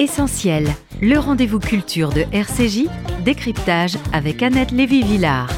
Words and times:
Essentiel, 0.00 0.68
le 1.02 1.18
rendez-vous 1.18 1.58
culture 1.58 2.10
de 2.10 2.20
RCJ, 2.32 2.86
décryptage 3.24 3.96
avec 4.12 4.44
Annette 4.44 4.70
Lévy-Villard. 4.70 5.50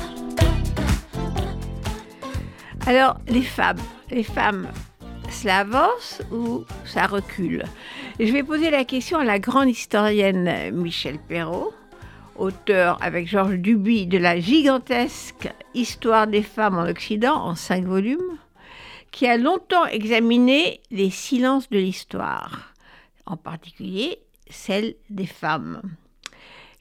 Alors, 2.86 3.18
les 3.28 3.42
femmes, 3.42 3.76
les 4.10 4.22
femmes, 4.22 4.68
cela 5.28 5.58
avance 5.58 6.22
ou 6.32 6.64
ça 6.86 7.06
recule? 7.06 7.64
Je 8.18 8.32
vais 8.32 8.42
poser 8.42 8.70
la 8.70 8.86
question 8.86 9.18
à 9.18 9.24
la 9.24 9.38
grande 9.38 9.68
historienne 9.68 10.70
Michel 10.72 11.18
Perrault, 11.18 11.74
auteur 12.34 12.96
avec 13.02 13.28
Georges 13.28 13.58
Duby 13.58 14.06
de 14.06 14.16
la 14.16 14.40
gigantesque 14.40 15.52
Histoire 15.74 16.26
des 16.26 16.42
femmes 16.42 16.78
en 16.78 16.88
Occident 16.88 17.36
en 17.36 17.54
cinq 17.54 17.84
volumes, 17.84 18.38
qui 19.10 19.26
a 19.26 19.36
longtemps 19.36 19.84
examiné 19.84 20.80
les 20.90 21.10
silences 21.10 21.68
de 21.68 21.78
l'histoire, 21.78 22.72
en 23.26 23.36
particulier 23.36 24.18
celle 24.50 24.94
des 25.08 25.26
femmes, 25.26 25.80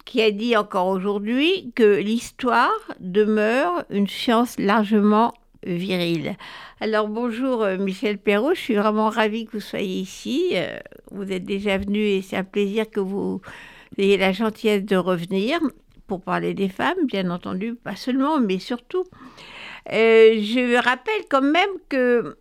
qui 0.05 0.21
a 0.21 0.31
dit 0.31 0.57
encore 0.57 0.87
aujourd'hui 0.87 1.71
que 1.75 1.97
l'histoire 1.97 2.71
demeure 2.99 3.85
une 3.89 4.07
science 4.07 4.57
largement 4.59 5.33
virile. 5.63 6.35
Alors 6.81 7.07
bonjour 7.07 7.63
euh, 7.63 7.77
Michel 7.77 8.17
Perrault, 8.17 8.53
je 8.53 8.59
suis 8.59 8.75
vraiment 8.75 9.09
ravie 9.09 9.45
que 9.45 9.51
vous 9.53 9.59
soyez 9.59 9.99
ici. 9.99 10.51
Euh, 10.53 10.79
vous 11.11 11.31
êtes 11.31 11.43
déjà 11.43 11.77
venu 11.77 11.99
et 11.99 12.21
c'est 12.21 12.37
un 12.37 12.43
plaisir 12.43 12.89
que 12.89 12.99
vous 12.99 13.41
ayez 13.97 14.17
la 14.17 14.31
gentillesse 14.31 14.85
de 14.85 14.95
revenir 14.95 15.59
pour 16.07 16.21
parler 16.21 16.53
des 16.53 16.69
femmes, 16.69 17.05
bien 17.05 17.29
entendu, 17.29 17.75
pas 17.75 17.95
seulement, 17.95 18.39
mais 18.39 18.59
surtout. 18.59 19.03
Euh, 19.91 20.39
je 20.41 20.75
rappelle 20.83 21.25
quand 21.29 21.41
même 21.41 21.69
que 21.87 22.37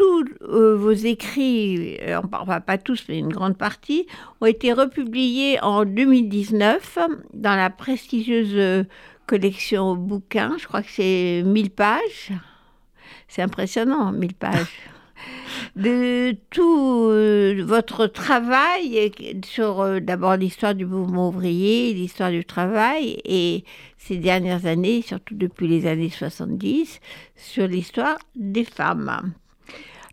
tous 0.00 0.24
euh, 0.48 0.76
vos 0.76 0.92
écrits, 0.92 1.98
euh, 2.00 2.22
enfin 2.32 2.60
pas 2.60 2.78
tous, 2.78 3.04
mais 3.10 3.18
une 3.18 3.28
grande 3.28 3.58
partie, 3.58 4.06
ont 4.40 4.46
été 4.46 4.72
republiés 4.72 5.58
en 5.60 5.84
2019 5.84 6.98
dans 7.34 7.54
la 7.54 7.68
prestigieuse 7.68 8.54
euh, 8.54 8.84
collection 9.26 9.96
bouquins. 9.96 10.56
Je 10.58 10.66
crois 10.66 10.80
que 10.80 10.90
c'est 10.90 11.42
1000 11.44 11.70
pages. 11.70 12.32
C'est 13.28 13.42
impressionnant, 13.42 14.10
1000 14.10 14.32
pages. 14.32 14.78
de 15.76 16.34
tout 16.48 17.10
votre 17.66 18.06
travail 18.06 19.12
sur 19.44 20.00
d'abord 20.00 20.36
l'histoire 20.36 20.74
du 20.74 20.86
mouvement 20.86 21.28
ouvrier, 21.28 21.92
l'histoire 21.92 22.30
du 22.30 22.46
travail 22.46 23.20
et 23.26 23.64
ces 23.98 24.16
dernières 24.16 24.64
années, 24.64 25.02
surtout 25.02 25.34
depuis 25.34 25.68
les 25.68 25.86
années 25.86 26.08
70, 26.08 27.00
sur 27.36 27.66
l'histoire 27.66 28.16
des 28.34 28.64
femmes. 28.64 29.34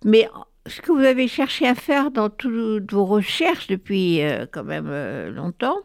Mais 0.03 0.29
ce 0.67 0.81
que 0.81 0.91
vous 0.91 1.03
avez 1.03 1.27
cherché 1.27 1.67
à 1.67 1.75
faire 1.75 2.11
dans 2.11 2.29
toutes 2.29 2.91
vos 2.91 3.05
recherches 3.05 3.67
depuis 3.67 4.21
euh, 4.21 4.45
quand 4.51 4.63
même 4.63 4.89
euh, 4.89 5.31
longtemps, 5.31 5.77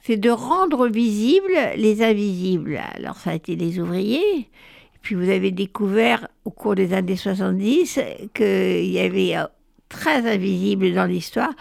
c'est 0.00 0.16
de 0.16 0.30
rendre 0.30 0.88
visibles 0.88 1.52
les 1.76 2.02
invisibles. 2.02 2.80
Alors 2.94 3.16
ça 3.16 3.30
a 3.30 3.34
été 3.34 3.56
les 3.56 3.78
ouvriers, 3.78 4.50
puis 5.02 5.14
vous 5.14 5.28
avez 5.28 5.50
découvert 5.50 6.28
au 6.44 6.50
cours 6.50 6.74
des 6.74 6.92
années 6.92 7.16
70 7.16 8.00
qu'il 8.34 8.90
y 8.90 9.00
avait 9.00 9.36
euh, 9.36 9.46
très 9.88 10.30
invisible 10.30 10.94
dans 10.94 11.04
l'histoire, 11.04 11.52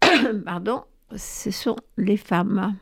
pardon, 0.44 0.84
ce 1.16 1.50
sont 1.50 1.76
les 1.96 2.16
femmes 2.16 2.76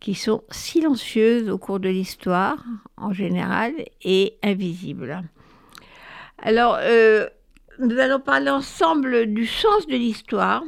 qui 0.00 0.14
sont 0.14 0.42
silencieuses 0.50 1.48
au 1.48 1.58
cours 1.58 1.80
de 1.80 1.88
l'histoire 1.88 2.62
en 2.96 3.12
général 3.12 3.72
et 4.02 4.36
invisibles. 4.42 5.22
Alors, 6.38 6.76
nous 7.82 7.98
allons 7.98 8.20
parler 8.20 8.50
ensemble 8.50 9.26
du 9.26 9.44
sens 9.44 9.86
de 9.88 9.96
l'histoire, 9.96 10.62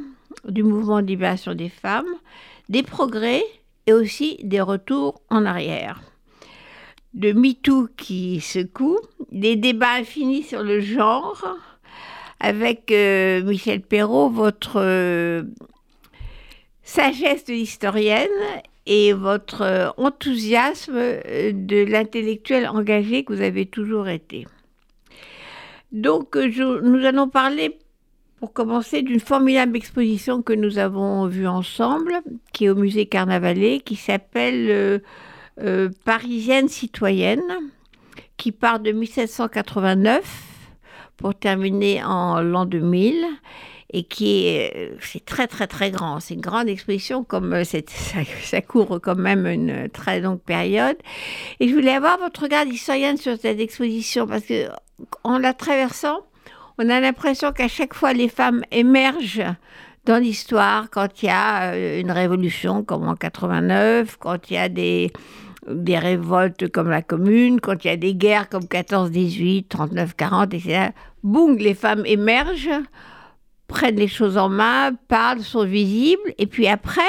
du 0.48 0.64
mouvement 0.64 1.00
de 1.00 1.06
libération 1.06 1.54
des 1.54 1.68
femmes, 1.68 2.12
des 2.68 2.82
progrès 2.82 3.44
et 3.86 3.92
aussi 3.92 4.38
des 4.42 4.60
retours 4.60 5.20
en 5.30 5.46
arrière. 5.46 6.02
De 7.14 7.32
MeToo 7.32 7.88
qui 7.96 8.40
secoue, 8.40 8.98
des 9.30 9.54
débats 9.54 9.94
infinis 10.00 10.42
sur 10.42 10.64
le 10.64 10.80
genre, 10.80 11.56
avec 12.40 12.90
euh, 12.90 13.44
Michel 13.44 13.80
Perrault, 13.80 14.30
votre 14.30 14.80
euh, 14.80 15.44
sagesse 16.82 17.44
de 17.44 17.52
l'historienne 17.52 18.28
et 18.86 19.12
votre 19.12 19.62
euh, 19.62 19.88
enthousiasme 19.98 20.94
de 20.94 21.84
l'intellectuel 21.84 22.66
engagé 22.66 23.22
que 23.22 23.32
vous 23.32 23.42
avez 23.42 23.66
toujours 23.66 24.08
été. 24.08 24.46
Donc, 25.94 26.36
euh, 26.36 26.80
nous 26.82 27.06
allons 27.06 27.28
parler, 27.28 27.78
pour 28.40 28.52
commencer, 28.52 29.02
d'une 29.02 29.20
formidable 29.20 29.76
exposition 29.76 30.42
que 30.42 30.52
nous 30.52 30.78
avons 30.78 31.28
vue 31.28 31.46
ensemble, 31.46 32.20
qui 32.52 32.64
est 32.64 32.68
au 32.68 32.74
musée 32.74 33.06
Carnavalet, 33.06 33.78
qui 33.78 33.94
s'appelle 33.94 34.66
euh, 34.70 34.98
euh, 35.60 35.88
Parisienne 36.04 36.68
citoyenne, 36.68 37.44
qui 38.36 38.50
part 38.50 38.80
de 38.80 38.90
1789 38.90 40.24
pour 41.16 41.36
terminer 41.36 42.02
en 42.02 42.40
l'an 42.42 42.66
2000 42.66 43.24
et 43.94 44.02
qui 44.02 44.48
est, 44.48 44.92
c'est 45.00 45.24
très 45.24 45.46
très 45.46 45.68
très 45.68 45.92
grand. 45.92 46.18
C'est 46.18 46.34
une 46.34 46.40
grande 46.40 46.68
exposition, 46.68 47.22
comme 47.22 47.64
ça, 47.64 47.78
ça, 48.42 48.60
couvre 48.60 48.98
quand 48.98 49.14
même 49.14 49.46
une 49.46 49.88
très 49.88 50.20
longue 50.20 50.40
période. 50.40 50.96
Et 51.60 51.68
je 51.68 51.74
voulais 51.74 51.94
avoir 51.94 52.18
votre 52.18 52.42
regard 52.42 52.66
d'historienne 52.66 53.16
sur 53.16 53.38
cette 53.38 53.60
exposition 53.60 54.26
parce 54.26 54.42
que 54.44 54.68
en 55.22 55.38
la 55.38 55.54
traversant, 55.54 56.26
on 56.78 56.90
a 56.90 56.98
l'impression 56.98 57.52
qu'à 57.52 57.68
chaque 57.68 57.94
fois 57.94 58.12
les 58.12 58.28
femmes 58.28 58.64
émergent 58.72 59.54
dans 60.06 60.20
l'histoire 60.20 60.90
quand 60.90 61.22
il 61.22 61.26
y 61.26 61.28
a 61.30 61.72
euh, 61.72 62.00
une 62.00 62.10
révolution 62.10 62.82
comme 62.82 63.06
en 63.06 63.14
89, 63.14 64.16
quand 64.18 64.50
il 64.50 64.54
y 64.54 64.58
a 64.58 64.68
des, 64.68 65.12
des 65.70 65.98
révoltes 65.98 66.68
comme 66.72 66.90
la 66.90 67.00
Commune, 67.00 67.60
quand 67.60 67.84
il 67.84 67.88
y 67.88 67.90
a 67.90 67.96
des 67.96 68.16
guerres 68.16 68.48
comme 68.48 68.64
14-18, 68.64 69.68
39-40, 69.68 70.46
etc. 70.46 70.88
Boum, 71.22 71.56
les 71.58 71.74
femmes 71.74 72.02
émergent, 72.06 72.82
prennent 73.66 73.96
les 73.96 74.08
choses 74.08 74.36
en 74.36 74.48
main, 74.48 74.92
parlent, 75.08 75.40
sont 75.40 75.64
visibles, 75.64 76.34
et 76.38 76.46
puis 76.46 76.66
après, 76.66 77.02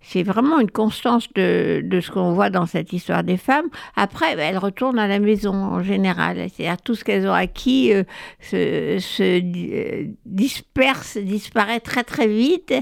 c'est 0.00 0.22
vraiment 0.22 0.58
une 0.58 0.70
constance 0.70 1.30
de, 1.34 1.82
ce 2.00 2.10
qu'on 2.10 2.32
voit 2.32 2.50
dans 2.50 2.66
cette 2.66 2.92
histoire 2.92 3.24
des 3.24 3.36
femmes. 3.36 3.68
Après, 3.96 4.36
ben, 4.36 4.48
elles 4.48 4.58
retournent 4.58 4.98
à 4.98 5.08
la 5.08 5.18
maison 5.18 5.52
en 5.52 5.82
général. 5.82 6.48
C'est-à-dire 6.48 6.80
tout 6.80 6.94
ce 6.94 7.04
qu'elles 7.04 7.26
ont 7.26 7.32
acquis 7.32 7.92
euh, 7.92 8.04
se, 8.40 9.20
euh, 9.20 10.04
disperse, 10.24 11.18
disparaît 11.18 11.80
très 11.80 12.04
très 12.04 12.26
vite. 12.26 12.72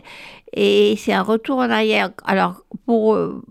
Et 0.55 0.95
c'est 0.99 1.15
un 1.15 1.23
retour 1.23 1.59
en 1.59 1.71
arrière. 1.71 2.11
Alors, 2.25 2.63
pour 2.85 3.15
euh, 3.15 3.43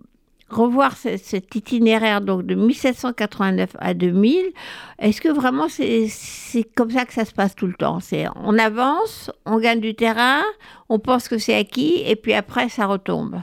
revoir 0.55 0.95
cet 0.97 1.55
itinéraire 1.55 2.21
donc 2.21 2.45
de 2.45 2.55
1789 2.55 3.75
à 3.79 3.93
2000, 3.93 4.51
est-ce 4.99 5.21
que 5.21 5.29
vraiment 5.29 5.67
c'est 5.69 6.63
comme 6.75 6.91
ça 6.91 7.05
que 7.05 7.13
ça 7.13 7.25
se 7.25 7.33
passe 7.33 7.55
tout 7.55 7.67
le 7.67 7.73
temps? 7.73 7.99
On 8.43 8.57
avance, 8.57 9.31
on 9.45 9.59
gagne 9.59 9.81
du 9.81 9.95
terrain, 9.95 10.41
on 10.89 10.99
pense 10.99 11.27
que 11.27 11.37
c'est 11.37 11.55
acquis 11.55 12.01
et 12.05 12.15
puis 12.15 12.33
après 12.33 12.69
ça 12.69 12.85
retombe? 12.85 13.41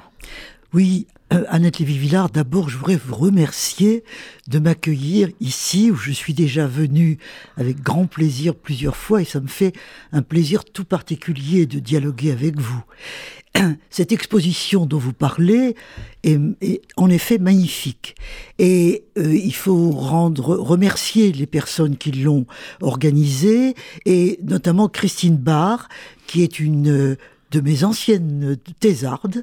Oui, 0.75 1.07
euh, 1.33 1.45
Annette 1.49 1.79
Lévy-Villard, 1.79 2.31
d'abord, 2.31 2.69
je 2.69 2.77
voudrais 2.77 2.97
vous 2.97 3.15
remercier 3.15 4.05
de 4.49 4.59
m'accueillir 4.59 5.29
ici, 5.41 5.91
où 5.91 5.97
je 5.97 6.11
suis 6.11 6.35
déjà 6.35 6.67
venue 6.67 7.19
avec 7.57 7.81
grand 7.81 8.07
plaisir 8.07 8.55
plusieurs 8.55 8.97
fois, 8.97 9.23
et 9.23 9.25
ça 9.25 9.41
me 9.41 9.47
fait 9.47 9.73
un 10.13 10.23
plaisir 10.23 10.65
tout 10.65 10.85
particulier 10.85 11.67
de 11.67 11.79
dialoguer 11.79 12.33
avec 12.33 12.59
vous. 12.61 12.83
Cette 13.91 14.13
exposition 14.13 14.87
dont 14.87 14.99
vous 14.99 15.13
parlez 15.13 15.75
est, 16.23 16.39
en 16.97 17.11
effet 17.11 17.39
magnifique. 17.39 18.15
Et 18.59 19.05
euh, 19.19 19.35
il 19.35 19.55
faut 19.55 19.91
rendre, 19.91 20.57
remercier 20.57 21.33
les 21.33 21.47
personnes 21.47 21.97
qui 21.97 22.13
l'ont 22.13 22.47
organisée, 22.81 23.75
et 24.07 24.39
notamment 24.43 24.89
Christine 24.89 25.37
Barr, 25.37 25.89
qui 26.27 26.43
est 26.43 26.61
une 26.61 27.17
de 27.53 27.61
mes 27.61 27.85
anciennes 27.85 28.57
thésardes, 28.81 29.43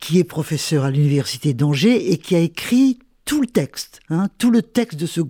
qui 0.00 0.18
est 0.18 0.24
professeur 0.24 0.84
à 0.84 0.90
l'université 0.90 1.54
d'Angers 1.54 2.12
et 2.12 2.18
qui 2.18 2.34
a 2.34 2.40
écrit 2.40 2.98
tout 3.24 3.40
le 3.40 3.46
texte, 3.46 4.00
hein, 4.10 4.28
tout 4.38 4.50
le 4.50 4.60
texte 4.60 5.00
de 5.00 5.06
ce 5.06 5.20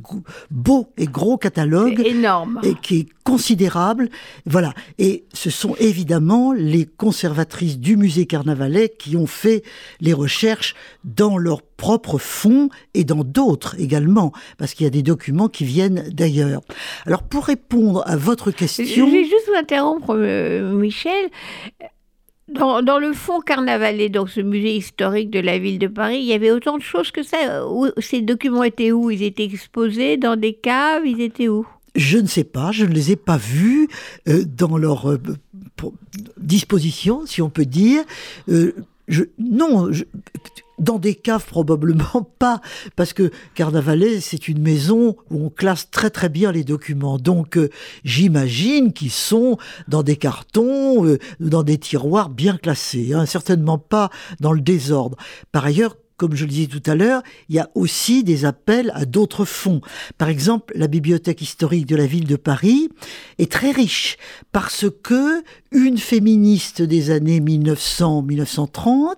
beau 0.50 0.88
et 0.97 1.06
gros 1.06 1.37
catalogue. 1.37 2.00
Énorme. 2.05 2.61
Et 2.65 2.75
qui 2.75 3.00
est 3.00 3.09
considérable. 3.23 4.09
Voilà. 4.47 4.75
Et 4.99 5.25
ce 5.32 5.49
sont 5.49 5.76
évidemment 5.76 6.53
les 6.53 6.87
conservatrices 6.87 7.79
du 7.79 7.97
musée 7.97 8.26
Carnavalet 8.26 8.88
qui 8.88 9.17
ont 9.17 9.29
fait 9.29 9.62
les 10.00 10.12
recherches 10.12 10.75
dans 11.05 11.38
leur 11.38 11.62
propre 11.62 12.19
fonds 12.19 12.69
et 12.94 13.05
dans 13.05 13.25
d'autres 13.25 13.79
également, 13.81 14.32
parce 14.59 14.75
qu'il 14.75 14.85
y 14.85 14.87
a 14.88 14.91
des 14.91 15.03
documents 15.03 15.49
qui 15.49 15.65
viennent 15.65 16.09
d'ailleurs. 16.11 16.62
Alors, 17.06 17.23
pour 17.23 17.44
répondre 17.44 18.03
à 18.06 18.17
votre 18.17 18.50
question. 18.50 18.85
Je 18.85 19.03
vais 19.03 19.25
juste 19.25 19.47
vous 19.49 19.59
interrompre, 19.59 20.15
euh, 20.17 20.75
Michel. 20.75 21.31
Dans, 22.49 22.99
le 22.99 23.12
fond 23.14 23.41
carnavalet, 23.41 24.11
donc 24.11 24.29
ce 24.29 24.41
musée 24.41 24.76
historique 24.76 25.31
de 25.31 25.41
la 25.41 25.58
ville 25.58 25.79
de 25.79 25.87
Paris, 25.87 26.19
il 26.19 26.25
y 26.25 26.35
avait 26.35 26.50
autant 26.50 26.76
de 26.76 26.82
choses 26.82 27.11
que 27.11 27.23
ça. 27.23 27.64
ces 27.99 28.20
documents 28.20 28.62
étaient 28.62 28.93
où? 28.93 29.11
Ils 29.11 29.23
étaient 29.23 29.44
exposés 29.44 30.19
dans 30.19 30.37
des 30.37 30.52
caves? 30.52 31.06
Ils 31.06 31.23
étaient 31.23 31.49
où? 31.49 31.67
Je 31.94 32.19
ne 32.19 32.26
sais 32.26 32.44
pas, 32.44 32.70
je 32.70 32.85
ne 32.85 32.93
les 32.93 33.12
ai 33.12 33.17
pas 33.17 33.38
vus 33.38 33.88
euh, 34.29 34.44
dans 34.44 34.76
leur, 34.76 35.11
euh, 35.11 35.19
disposition, 36.37 37.25
si 37.25 37.41
on 37.41 37.49
peut 37.50 37.67
dire. 37.67 38.02
Je, 38.47 39.25
non, 39.38 39.90
dans 40.85 40.99
des 40.99 41.15
caves 41.15 41.47
probablement 41.47 42.31
pas, 42.39 42.61
parce 42.97 43.13
que 43.13 43.31
Carnavalet 43.55 44.21
c'est 44.21 44.49
une 44.49 44.61
maison 44.61 45.17
où 45.31 45.47
on 45.47 45.51
classe 45.51 45.91
très 45.91 46.11
très 46.11 46.29
bien 46.29 46.53
les 46.53 46.65
documents. 46.65 47.19
Donc 47.19 47.59
j'imagine 48.05 48.93
qu'ils 48.93 49.11
sont 49.11 49.57
dans 49.89 50.03
des 50.03 50.17
cartons, 50.17 51.17
dans 51.41 51.63
des 51.63 51.79
tiroirs 51.79 52.29
bien 52.29 52.57
classés, 52.57 53.13
hein, 53.15 53.27
certainement 53.27 53.79
pas 53.79 54.11
dans 54.41 54.53
le 54.53 54.61
désordre. 54.61 55.17
Par 55.51 55.65
ailleurs, 55.65 55.97
comme 56.16 56.34
je 56.34 56.44
le 56.44 56.50
disais 56.50 56.66
tout 56.66 56.82
à 56.90 56.94
l'heure, 56.94 57.22
il 57.49 57.56
y 57.56 57.58
a 57.58 57.70
aussi 57.75 58.22
des 58.25 58.44
appels 58.44 58.93
à 58.94 59.05
d'autres 59.05 59.44
fonds. 59.44 59.81
Par 60.19 60.28
exemple, 60.28 60.72
la 60.76 60.87
bibliothèque 60.87 61.43
historique 61.43 61.87
de 61.87 61.96
la 61.96 62.06
ville 62.06 62.26
de 62.26 62.37
Paris 62.37 62.88
est 63.38 63.50
très 63.50 63.72
riche 63.72 64.16
parce 64.52 64.87
que 65.02 65.43
une 65.72 65.99
féministe 65.99 66.82
des 66.82 67.11
années 67.11 67.40
1900-1930 67.40 69.14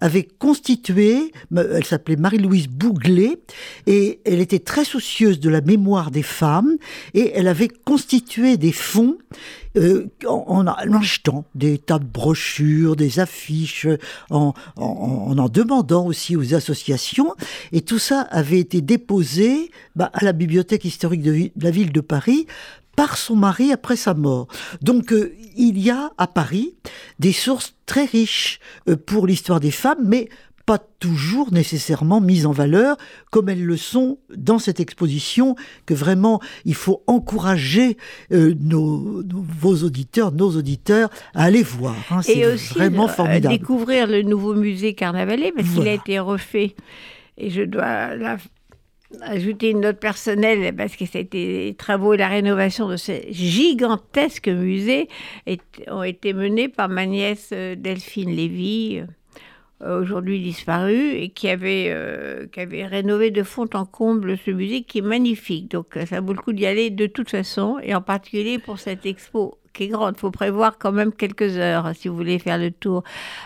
avait 0.00 0.28
constitué, 0.38 1.32
elle 1.54 1.84
s'appelait 1.84 2.16
Marie-Louise 2.16 2.68
Bouglet, 2.68 3.38
et 3.86 4.20
elle 4.26 4.40
était 4.40 4.58
très 4.58 4.84
soucieuse 4.84 5.40
de 5.40 5.48
la 5.48 5.62
mémoire 5.62 6.10
des 6.10 6.22
femmes, 6.22 6.76
et 7.14 7.32
elle 7.34 7.48
avait 7.48 7.68
constitué 7.68 8.58
des 8.58 8.72
fonds 8.72 9.16
euh, 9.76 10.06
en, 10.28 10.66
achetant 10.66 11.46
des 11.56 11.78
tas 11.78 11.98
de 11.98 12.04
brochures, 12.04 12.94
des 12.94 13.18
affiches, 13.18 13.88
en, 14.30 14.54
en, 14.76 15.48
demandant 15.48 16.06
aussi 16.06 16.33
aux 16.36 16.54
associations. 16.54 17.34
Et 17.72 17.82
tout 17.82 17.98
ça 17.98 18.20
avait 18.22 18.60
été 18.60 18.80
déposé 18.80 19.70
bah, 19.96 20.10
à 20.12 20.24
la 20.24 20.32
bibliothèque 20.32 20.84
historique 20.84 21.22
de, 21.22 21.50
la 21.60 21.70
ville 21.70 21.92
de 21.92 22.00
Paris 22.00 22.46
par 22.96 23.16
son 23.16 23.36
mari 23.36 23.72
après 23.72 23.96
sa 23.96 24.14
mort. 24.14 24.46
Donc 24.80 25.12
euh, 25.12 25.34
il 25.56 25.78
y 25.78 25.90
a 25.90 26.12
à 26.18 26.26
Paris 26.26 26.74
des 27.18 27.32
sources 27.32 27.74
très 27.86 28.04
riches 28.04 28.60
euh, 28.88 28.96
pour 28.96 29.26
l'histoire 29.26 29.60
des 29.60 29.70
femmes, 29.70 30.04
mais 30.04 30.28
pas 30.66 30.78
toujours 30.78 31.52
nécessairement 31.52 32.20
mises 32.20 32.46
en 32.46 32.52
valeur 32.52 32.96
comme 33.30 33.48
elles 33.48 33.64
le 33.64 33.76
sont 33.76 34.18
dans 34.34 34.58
cette 34.58 34.80
exposition 34.80 35.56
que 35.86 35.94
vraiment 35.94 36.40
il 36.64 36.74
faut 36.74 37.02
encourager 37.06 37.96
euh, 38.32 38.54
nos, 38.58 39.22
vos 39.32 39.84
auditeurs, 39.84 40.32
nos 40.32 40.56
auditeurs 40.56 41.10
à 41.34 41.44
aller 41.44 41.62
voir. 41.62 41.96
Hein. 42.10 42.20
Et 42.28 42.46
aussi 42.46 42.74
vraiment 42.74 43.08
formidable. 43.08 43.56
découvrir 43.56 44.06
le 44.06 44.22
nouveau 44.22 44.54
musée 44.54 44.94
Carnavalet 44.94 45.52
parce 45.52 45.68
qu'il 45.68 45.88
a 45.88 45.92
été 45.92 46.18
refait. 46.18 46.74
Et 47.36 47.50
je 47.50 47.62
dois 47.62 48.10
ajouter 49.22 49.70
une 49.70 49.80
note 49.80 49.98
personnelle 49.98 50.74
parce 50.74 50.96
que 50.96 51.06
c'était 51.06 51.38
les 51.38 51.74
travaux 51.74 52.14
et 52.14 52.16
la 52.16 52.28
rénovation 52.28 52.88
de 52.88 52.96
ce 52.96 53.12
gigantesque 53.30 54.48
musée 54.48 55.08
ont 55.88 56.02
été 56.02 56.32
menés 56.32 56.68
par 56.68 56.88
ma 56.88 57.06
nièce 57.06 57.50
euh, 57.52 57.74
Delphine 57.76 58.30
Lévy, 58.30 59.00
euh, 59.00 59.06
aujourd'hui 59.84 60.40
disparue, 60.40 61.12
et 61.12 61.28
qui 61.30 61.48
avait, 61.48 61.88
euh, 61.88 62.46
qui 62.46 62.60
avait 62.60 62.86
rénové 62.86 63.30
de 63.30 63.42
fond 63.42 63.68
en 63.74 63.84
comble 63.84 64.36
ce 64.38 64.50
musée 64.50 64.82
qui 64.82 64.98
est 64.98 65.02
magnifique. 65.02 65.70
Donc 65.70 65.98
ça 66.08 66.20
vaut 66.20 66.32
le 66.32 66.40
coup 66.40 66.52
d'y 66.52 66.66
aller 66.66 66.90
de 66.90 67.06
toute 67.06 67.30
façon, 67.30 67.78
et 67.82 67.94
en 67.94 68.02
particulier 68.02 68.58
pour 68.58 68.78
cette 68.78 69.06
expo 69.06 69.58
qui 69.74 69.84
est 69.84 69.88
grande. 69.88 70.14
Il 70.16 70.20
faut 70.20 70.30
prévoir 70.30 70.78
quand 70.78 70.92
même 70.92 71.12
quelques 71.12 71.56
heures 71.56 71.90
si 71.94 72.08
vous 72.08 72.16
voulez 72.16 72.38
faire 72.38 72.58
le 72.58 72.70
tour. 72.70 73.02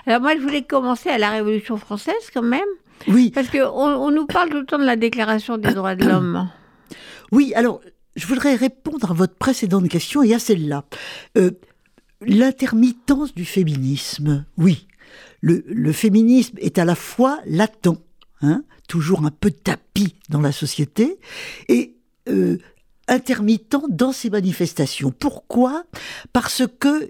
Alors 0.07 0.21
moi, 0.21 0.37
je 0.37 0.41
voulais 0.41 0.63
commencer 0.63 1.09
à 1.09 1.19
la 1.19 1.31
Révolution 1.31 1.77
française 1.77 2.31
quand 2.33 2.43
même. 2.43 2.61
Oui. 3.09 3.31
Parce 3.35 3.49
qu'on 3.49 3.59
on 3.67 4.11
nous 4.11 4.27
parle 4.27 4.51
tout 4.51 4.59
le 4.59 4.67
temps 4.67 4.79
de 4.79 4.85
la 4.85 4.97
Déclaration 4.97 5.59
des 5.59 5.75
droits 5.75 5.97
de 5.97 6.05
l'homme. 6.05 6.49
Oui, 7.31 7.53
alors, 7.55 7.83
je 8.17 8.27
voudrais 8.27 8.55
répondre 8.55 9.11
à 9.11 9.13
votre 9.13 9.35
précédente 9.35 9.87
question 9.91 10.23
et 10.23 10.33
à 10.33 10.39
celle-là. 10.39 10.85
Euh, 11.37 11.51
l'intermittence 12.23 13.35
du 13.35 13.45
féminisme, 13.45 14.47
oui. 14.57 14.87
Le, 15.41 15.93
féminisme 15.93 16.57
est 16.61 16.79
à 16.79 16.85
la 16.85 16.95
fois 16.95 17.41
latent, 17.47 17.99
hein, 18.43 18.65
toujours 18.89 19.25
un 19.25 19.31
peu 19.31 19.51
tapis 19.51 20.17
dans 20.29 20.41
la 20.41 20.53
société, 20.53 21.19
et 21.69 21.97
euh, 22.29 22.59
intermittent 23.07 23.77
dans 23.89 24.13
ses 24.13 24.31
manifestations. 24.31 25.13
Pourquoi? 25.13 25.85
Parce 26.33 26.63
que 26.81 27.09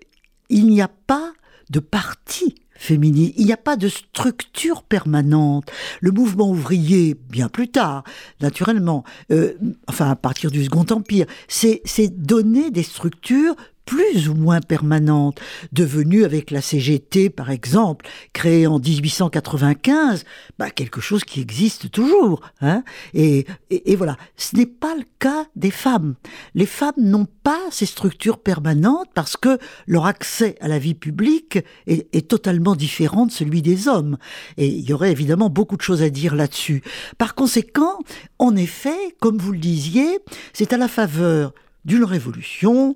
il 0.51 0.67
n'y 0.69 0.81
a 0.81 0.89
pas 0.89 1.33
de 1.71 1.81
parti 1.81 2.55
féminine. 2.79 3.33
Il 3.37 3.45
n'y 3.45 3.53
a 3.53 3.59
pas 3.59 3.77
de 3.77 3.89
structure 3.89 4.83
permanente. 4.83 5.71
Le 6.01 6.13
mouvement 6.13 6.49
ouvrier, 6.51 7.17
bien 7.29 7.49
plus 7.49 7.69
tard, 7.69 8.05
naturellement, 8.41 9.05
euh, 9.31 9.55
enfin 9.89 10.11
à 10.11 10.17
partir 10.17 10.51
du 10.51 10.65
Second 10.65 10.87
Empire, 10.91 11.27
c'est 11.49 11.83
donner 12.11 12.71
des 12.71 12.85
structures 12.85 13.57
plus 13.89 14.29
ou 14.29 14.35
moins 14.35 14.61
permanente, 14.61 15.41
devenue 15.73 16.25
avec 16.25 16.51
la 16.51 16.61
CGT 16.61 17.31
par 17.31 17.51
exemple, 17.51 18.07
créée 18.35 18.67
en 18.67 18.79
1895, 18.79 20.25
bah, 20.59 20.69
quelque 20.69 21.01
chose 21.01 21.25
qui 21.25 21.41
existe 21.41 21.91
toujours. 21.91 22.43
Hein 22.61 22.83
et, 23.15 23.47
et, 23.71 23.97
voilà, 23.97 24.19
ce 24.37 24.57
n'est 24.57 24.67
pas 24.67 24.95
le 24.95 25.05
cas 25.19 25.47
des 25.57 25.71
femmes. 25.71 26.17
Les 26.55 26.67
femmes 26.67 26.99
n'ont 26.99 27.27
pas 27.43 27.63
ces 27.71 27.87
structures 27.87 28.41
permanentes 28.41 29.09
parce 29.15 29.39
que 29.39 29.59
leur 29.87 30.05
accès 30.05 30.57
à 30.61 30.69
la 30.69 30.79
vie 30.79 30.95
publique 30.95 31.59
est, 31.87 32.15
est 32.15 32.29
totalement 32.29 32.77
différent 32.77 33.25
de 33.25 33.33
celui 33.33 33.63
des 33.63 33.89
hommes. 33.89 34.19
Et 34.59 34.67
il 34.67 34.87
y 34.87 34.93
aurait 34.93 35.13
évidemment 35.13 35.49
beaucoup 35.49 35.79
de 35.79 35.83
choses 35.83 36.03
à 36.03 36.11
dire 36.11 36.35
là-dessus. 36.35 36.83
Par 37.17 37.35
conséquent, 37.35 37.99
en 38.39 38.55
effet, 38.55 39.17
comme 39.19 39.39
vous 39.39 39.53
le 39.53 39.59
disiez, 39.59 40.19
c'est 40.53 40.75
à 40.75 40.77
la 40.77 40.89
faveur 40.89 41.55
d'une 41.85 42.05
révolution, 42.05 42.95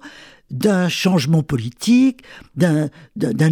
d'un 0.52 0.88
changement 0.88 1.42
politique, 1.42 2.22
d'un 2.54 2.88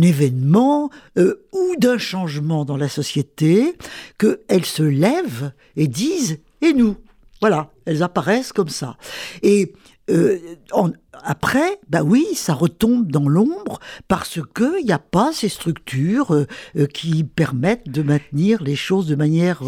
événement 0.03 0.91
euh, 1.19 1.47
ou 1.53 1.75
d'un 1.79 1.99
changement 1.99 2.65
dans 2.65 2.77
la 2.77 2.89
société, 2.89 3.77
qu'elles 4.19 4.67
se 4.67 4.83
lèvent 4.83 5.53
et 5.77 5.89
disent 5.89 6.39
«et 6.61 6.73
nous?» 6.73 6.97
Voilà, 7.41 7.71
elles 7.87 8.03
apparaissent 8.03 8.53
comme 8.53 8.69
ça. 8.69 8.99
Et 9.43 9.73
euh, 10.11 10.39
après, 11.25 11.79
bah 11.89 12.03
oui, 12.03 12.27
ça 12.35 12.55
retombe 12.55 13.11
dans 13.11 13.29
l'ombre 13.29 13.81
parce 14.09 14.41
qu'il 14.55 14.85
n'y 14.85 14.93
a 14.93 14.99
pas 14.99 15.31
ces 15.33 15.49
structures 15.49 16.35
euh, 16.35 16.47
euh, 16.77 16.87
qui 16.87 17.25
permettent 17.25 17.89
de 17.89 18.03
maintenir 18.03 18.63
les 18.63 18.77
choses 18.77 19.07
de 19.07 19.15
manière 19.15 19.63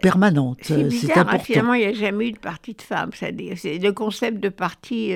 permanente. 0.00 0.58
C'est 0.62 0.74
hein, 0.74 1.22
important. 1.22 1.38
Finalement, 1.38 1.74
il 1.74 1.80
n'y 1.80 1.86
a 1.86 1.92
jamais 1.92 2.28
eu 2.28 2.32
de 2.32 2.38
parti 2.38 2.74
de 2.74 2.82
femmes. 2.82 3.10
C'est 3.14 3.78
le 3.78 3.92
concept 3.92 4.40
de 4.40 4.48
parti 4.48 5.12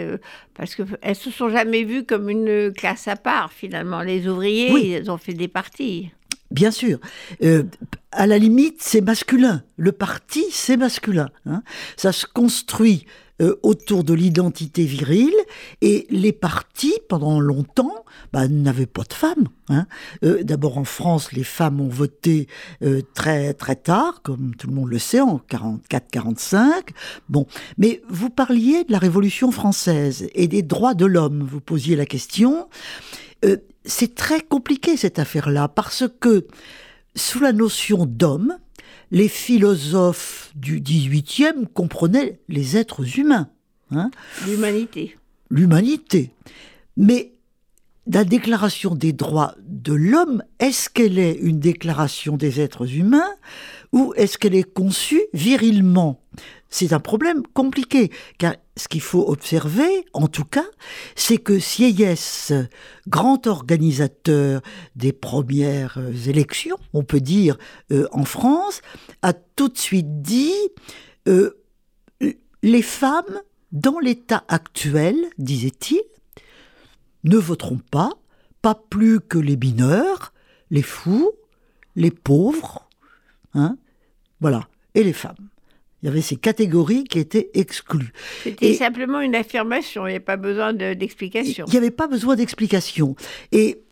parce 0.55 0.75
qu'elles 0.75 1.17
se 1.17 1.31
sont 1.31 1.49
jamais 1.49 1.85
vues 1.85 2.05
comme 2.05 2.29
une 2.29 2.73
classe 2.73 3.09
à 3.09 3.17
part. 3.17 3.53
Finalement, 3.53 4.03
les 4.03 4.29
ouvriers, 4.29 4.99
ils 4.99 5.11
ont 5.11 5.19
fait 5.19 5.35
des 5.35 5.49
partis. 5.49 6.11
Bien 6.53 6.71
sûr. 6.71 6.99
à 8.13 8.27
la 8.27 8.39
limite, 8.39 8.77
c'est 8.81 9.01
masculin. 9.01 9.63
Le 9.77 9.93
parti, 9.93 10.45
c'est 10.51 10.77
masculin. 10.77 11.31
Hein. 11.47 11.63
Ça 11.97 12.13
se 12.13 12.27
construit 12.27 13.07
euh, 13.43 13.57
autour 13.63 14.05
de 14.05 14.15
l'identité 14.15 14.85
virile 14.85 15.35
et 15.81 16.07
les 16.11 16.33
partis, 16.33 16.95
pendant 17.09 17.41
longtemps, 17.41 18.05
bah, 18.33 18.47
n'avaient 18.47 18.87
pas 18.87 19.03
de 19.03 19.13
femmes. 19.13 19.49
Hein. 19.69 19.87
Euh, 20.23 20.45
d'abord 20.45 20.79
en 20.79 20.85
France, 20.85 21.33
les 21.33 21.43
femmes 21.43 21.81
ont 21.81 21.89
voté 21.89 22.47
euh, 22.83 23.01
très 23.15 23.53
très 23.55 23.75
tard, 23.75 24.21
comme 24.23 24.55
tout 24.55 24.69
le 24.69 24.75
monde 24.75 24.91
le 24.91 24.99
sait, 24.99 25.21
en 25.21 25.41
44-45. 25.51 26.91
Bon, 27.29 27.47
mais 27.79 28.03
vous 28.09 28.31
parliez 28.31 28.85
de 28.85 28.93
la 28.93 28.99
Révolution 28.99 29.51
française 29.51 30.29
et 30.35 30.47
des 30.47 30.63
droits 30.63 30.95
de 30.95 31.07
l'homme. 31.07 31.43
Vous 31.43 31.61
posiez 31.61 31.97
la 31.97 32.07
question. 32.07 32.69
C'est 33.85 34.15
très 34.15 34.41
compliqué 34.41 34.97
cette 34.97 35.19
affaire-là 35.19 35.69
parce 35.69 36.05
que 36.21 36.47
sous 37.15 37.41
la 37.41 37.53
notion 37.53 38.07
d'homme, 38.07 38.57
les 39.11 39.29
philosophes 39.29 40.51
du 40.55 40.81
XVIIIe 40.81 41.67
comprenaient 41.75 42.41
les 42.49 42.77
êtres 42.77 43.19
humains. 43.19 43.49
Hein. 43.91 44.11
L'humanité. 44.47 45.19
L'humanité. 45.51 46.31
Mais 46.97 47.33
la 48.07 48.25
déclaration 48.25 48.95
des 48.95 49.13
droits 49.13 49.55
de 49.63 49.93
l'homme, 49.93 50.43
est-ce 50.59 50.89
qu'elle 50.89 51.19
est 51.19 51.35
une 51.35 51.61
déclaration 51.61 52.37
des 52.37 52.61
êtres 52.61 52.95
humains 52.95 53.31
ou 53.93 54.13
est-ce 54.17 54.39
qu'elle 54.39 54.55
est 54.55 54.73
conçue 54.73 55.23
virilement? 55.35 56.21
C'est 56.73 56.95
un 56.95 57.01
problème 57.01 57.43
compliqué, 57.53 58.11
car 58.39 58.57
ce 58.79 58.89
qu'il 58.89 59.03
faut 59.03 59.29
observer, 59.29 60.07
en 60.15 60.27
tout 60.27 60.47
cas, 60.47 60.65
c'est 61.15 61.37
que 61.37 61.59
Sieyès, 61.59 62.51
grand 63.07 63.47
organisateur 63.47 64.63
des 64.97 65.13
premières 65.13 65.99
euh, 65.99 66.15
élections, 66.27 66.79
on 66.95 67.05
peut 67.05 67.21
dire, 67.21 67.59
euh, 67.93 68.09
en 68.13 68.25
France, 68.25 68.81
a 69.21 69.35
tout 69.35 69.69
de 69.69 69.77
suite 69.77 70.23
dit 70.23 70.55
euh, 71.29 71.63
les 72.63 72.83
femmes, 72.83 73.43
dans 73.73 73.99
l'état 73.99 74.43
actuel, 74.49 75.17
disait-il, 75.37 76.01
ne 77.25 77.37
voteront 77.37 77.81
pas, 77.91 78.13
pas 78.63 78.75
plus 78.75 79.21
que 79.21 79.39
les 79.39 79.59
mineurs, 79.59 80.33
les 80.71 80.83
fous, 80.83 81.33
les 81.97 82.11
pauvres, 82.11 82.89
hein, 83.53 83.77
voilà, 84.41 84.69
et 84.95 85.05
les 85.05 85.13
femmes. 85.13 85.52
Il 86.03 86.07
y 86.07 86.09
avait 86.09 86.21
ces 86.21 86.37
catégories 86.37 87.05
qui 87.05 87.19
étaient 87.19 87.51
exclues. 87.55 88.13
C'était 88.43 88.75
simplement 88.75 89.21
une 89.21 89.35
affirmation, 89.35 90.07
il 90.07 90.11
n'y 90.11 90.17
avait 90.17 90.25
pas 90.25 90.37
besoin 90.37 90.73
d'explication. 90.73 91.65
il 91.69 91.71
n'y 91.71 91.79
avait 91.79 91.91
pas 91.91 92.09
besoin 92.09 92.35
d'explication. 92.35 93.15
Et 93.53 93.83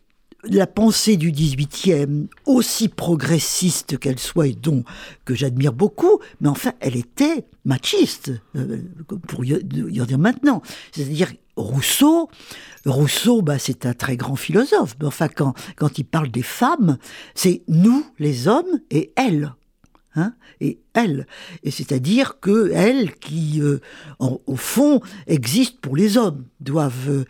la 0.43 0.67
pensée 0.67 1.17
du 1.17 1.31
18e, 1.31 2.27
aussi 2.45 2.89
progressiste 2.89 3.97
qu'elle 3.99 4.19
soit 4.19 4.47
et 4.47 4.53
dont 4.53 4.83
que 5.25 5.35
j'admire 5.35 5.73
beaucoup, 5.73 6.19
mais 6.39 6.49
enfin, 6.49 6.73
elle 6.79 6.95
était 6.95 7.45
machiste, 7.65 8.31
euh, 8.55 8.77
pour 9.27 9.45
y, 9.45 9.63
dire 9.63 10.17
maintenant. 10.17 10.61
C'est-à-dire 10.91 11.31
Rousseau, 11.55 12.29
Rousseau, 12.85 13.41
bah, 13.41 13.59
c'est 13.59 13.85
un 13.85 13.93
très 13.93 14.17
grand 14.17 14.35
philosophe, 14.35 14.95
mais 14.99 15.05
enfin, 15.05 15.27
quand, 15.27 15.53
quand 15.75 15.97
il 15.99 16.05
parle 16.05 16.29
des 16.29 16.43
femmes, 16.43 16.97
c'est 17.35 17.61
nous, 17.67 18.05
les 18.19 18.47
hommes, 18.47 18.79
et 18.89 19.11
elles. 19.15 19.53
Hein, 20.15 20.33
et 20.59 20.79
elles. 20.93 21.25
Et 21.63 21.71
c'est-à-dire 21.71 22.39
que 22.41 22.71
elles, 22.73 23.15
qui, 23.15 23.61
euh, 23.61 23.79
au 24.19 24.55
fond, 24.57 25.01
existent 25.27 25.77
pour 25.81 25.95
les 25.95 26.17
hommes, 26.17 26.45
doivent 26.59 27.09
euh, 27.09 27.25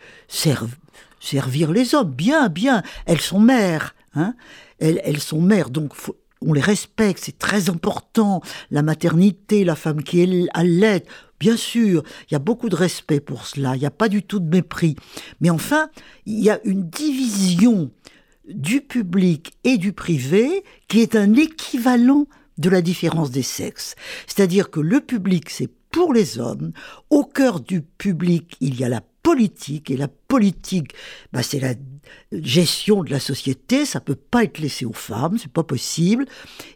servir 1.20 1.70
les 1.70 1.94
hommes. 1.94 2.10
Bien, 2.10 2.48
bien. 2.48 2.82
Elles 3.06 3.20
sont 3.20 3.38
mères. 3.38 3.94
Hein 4.14 4.34
elles, 4.80 5.00
elles 5.04 5.20
sont 5.20 5.40
mères. 5.40 5.70
Donc, 5.70 5.92
on 6.40 6.52
les 6.52 6.60
respecte. 6.60 7.22
C'est 7.24 7.38
très 7.38 7.70
important. 7.70 8.42
La 8.70 8.82
maternité, 8.82 9.64
la 9.64 9.76
femme 9.76 10.02
qui 10.02 10.26
l'aide. 10.26 11.04
Bien 11.38 11.56
sûr, 11.56 12.02
il 12.28 12.32
y 12.32 12.36
a 12.36 12.40
beaucoup 12.40 12.68
de 12.68 12.76
respect 12.76 13.20
pour 13.20 13.46
cela. 13.46 13.74
Il 13.76 13.80
n'y 13.80 13.86
a 13.86 13.90
pas 13.90 14.08
du 14.08 14.22
tout 14.22 14.40
de 14.40 14.48
mépris. 14.48 14.96
Mais 15.40 15.50
enfin, 15.50 15.88
il 16.26 16.42
y 16.42 16.50
a 16.50 16.60
une 16.64 16.88
division 16.88 17.90
du 18.48 18.80
public 18.80 19.52
et 19.64 19.78
du 19.78 19.92
privé 19.92 20.64
qui 20.88 21.00
est 21.00 21.16
un 21.16 21.34
équivalent 21.34 22.26
de 22.58 22.68
la 22.68 22.82
différence 22.82 23.30
des 23.30 23.42
sexes. 23.42 23.94
C'est-à-dire 24.26 24.70
que 24.70 24.80
le 24.80 25.00
public, 25.00 25.50
c'est 25.50 25.70
pour 25.90 26.12
les 26.12 26.38
hommes. 26.38 26.72
Au 27.10 27.24
cœur 27.24 27.60
du 27.60 27.82
public, 27.82 28.56
il 28.60 28.78
y 28.78 28.84
a 28.84 28.88
la 28.88 29.02
politique 29.22 29.90
et 29.90 29.96
la 29.96 30.08
politique, 30.08 30.94
bah, 31.32 31.42
c'est 31.42 31.60
la 31.60 31.74
gestion 32.32 33.04
de 33.04 33.10
la 33.10 33.20
société, 33.20 33.84
ça 33.84 34.00
peut 34.00 34.16
pas 34.16 34.44
être 34.44 34.58
laissé 34.58 34.84
aux 34.84 34.92
femmes, 34.92 35.38
c'est 35.38 35.52
pas 35.52 35.62
possible. 35.62 36.26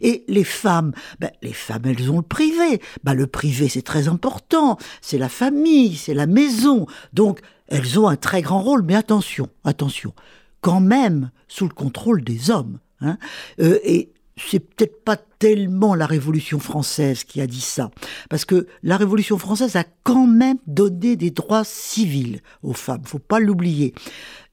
Et 0.01 0.23
les 0.27 0.43
femmes, 0.43 0.93
bah, 1.19 1.31
les 1.41 1.53
femmes, 1.53 1.83
elles 1.85 2.09
ont 2.09 2.17
le 2.17 2.23
privé. 2.23 2.81
Bah, 3.03 3.13
le 3.13 3.27
privé, 3.27 3.67
c'est 3.67 3.81
très 3.81 4.07
important. 4.07 4.77
C'est 5.01 5.17
la 5.17 5.29
famille, 5.29 5.95
c'est 5.95 6.13
la 6.13 6.27
maison. 6.27 6.85
Donc, 7.11 7.41
elles 7.67 7.99
ont 7.99 8.07
un 8.07 8.15
très 8.15 8.41
grand 8.41 8.61
rôle. 8.61 8.83
Mais 8.83 8.95
attention, 8.95 9.49
attention, 9.65 10.13
quand 10.61 10.79
même 10.79 11.31
sous 11.47 11.67
le 11.67 11.73
contrôle 11.73 12.23
des 12.23 12.49
hommes. 12.49 12.79
Hein. 13.01 13.17
Euh, 13.59 13.79
et 13.83 14.11
c'est 14.37 14.59
peut-être 14.59 15.03
pas 15.03 15.17
tellement 15.39 15.95
la 15.95 16.05
Révolution 16.05 16.59
française 16.59 17.23
qui 17.23 17.41
a 17.41 17.47
dit 17.47 17.61
ça, 17.61 17.91
parce 18.29 18.45
que 18.45 18.67
la 18.83 18.97
Révolution 18.97 19.37
française 19.37 19.75
a 19.75 19.83
quand 20.03 20.27
même 20.27 20.57
donné 20.67 21.15
des 21.15 21.31
droits 21.31 21.63
civils 21.63 22.41
aux 22.63 22.73
femmes, 22.73 23.03
faut 23.05 23.19
pas 23.19 23.39
l'oublier. 23.39 23.93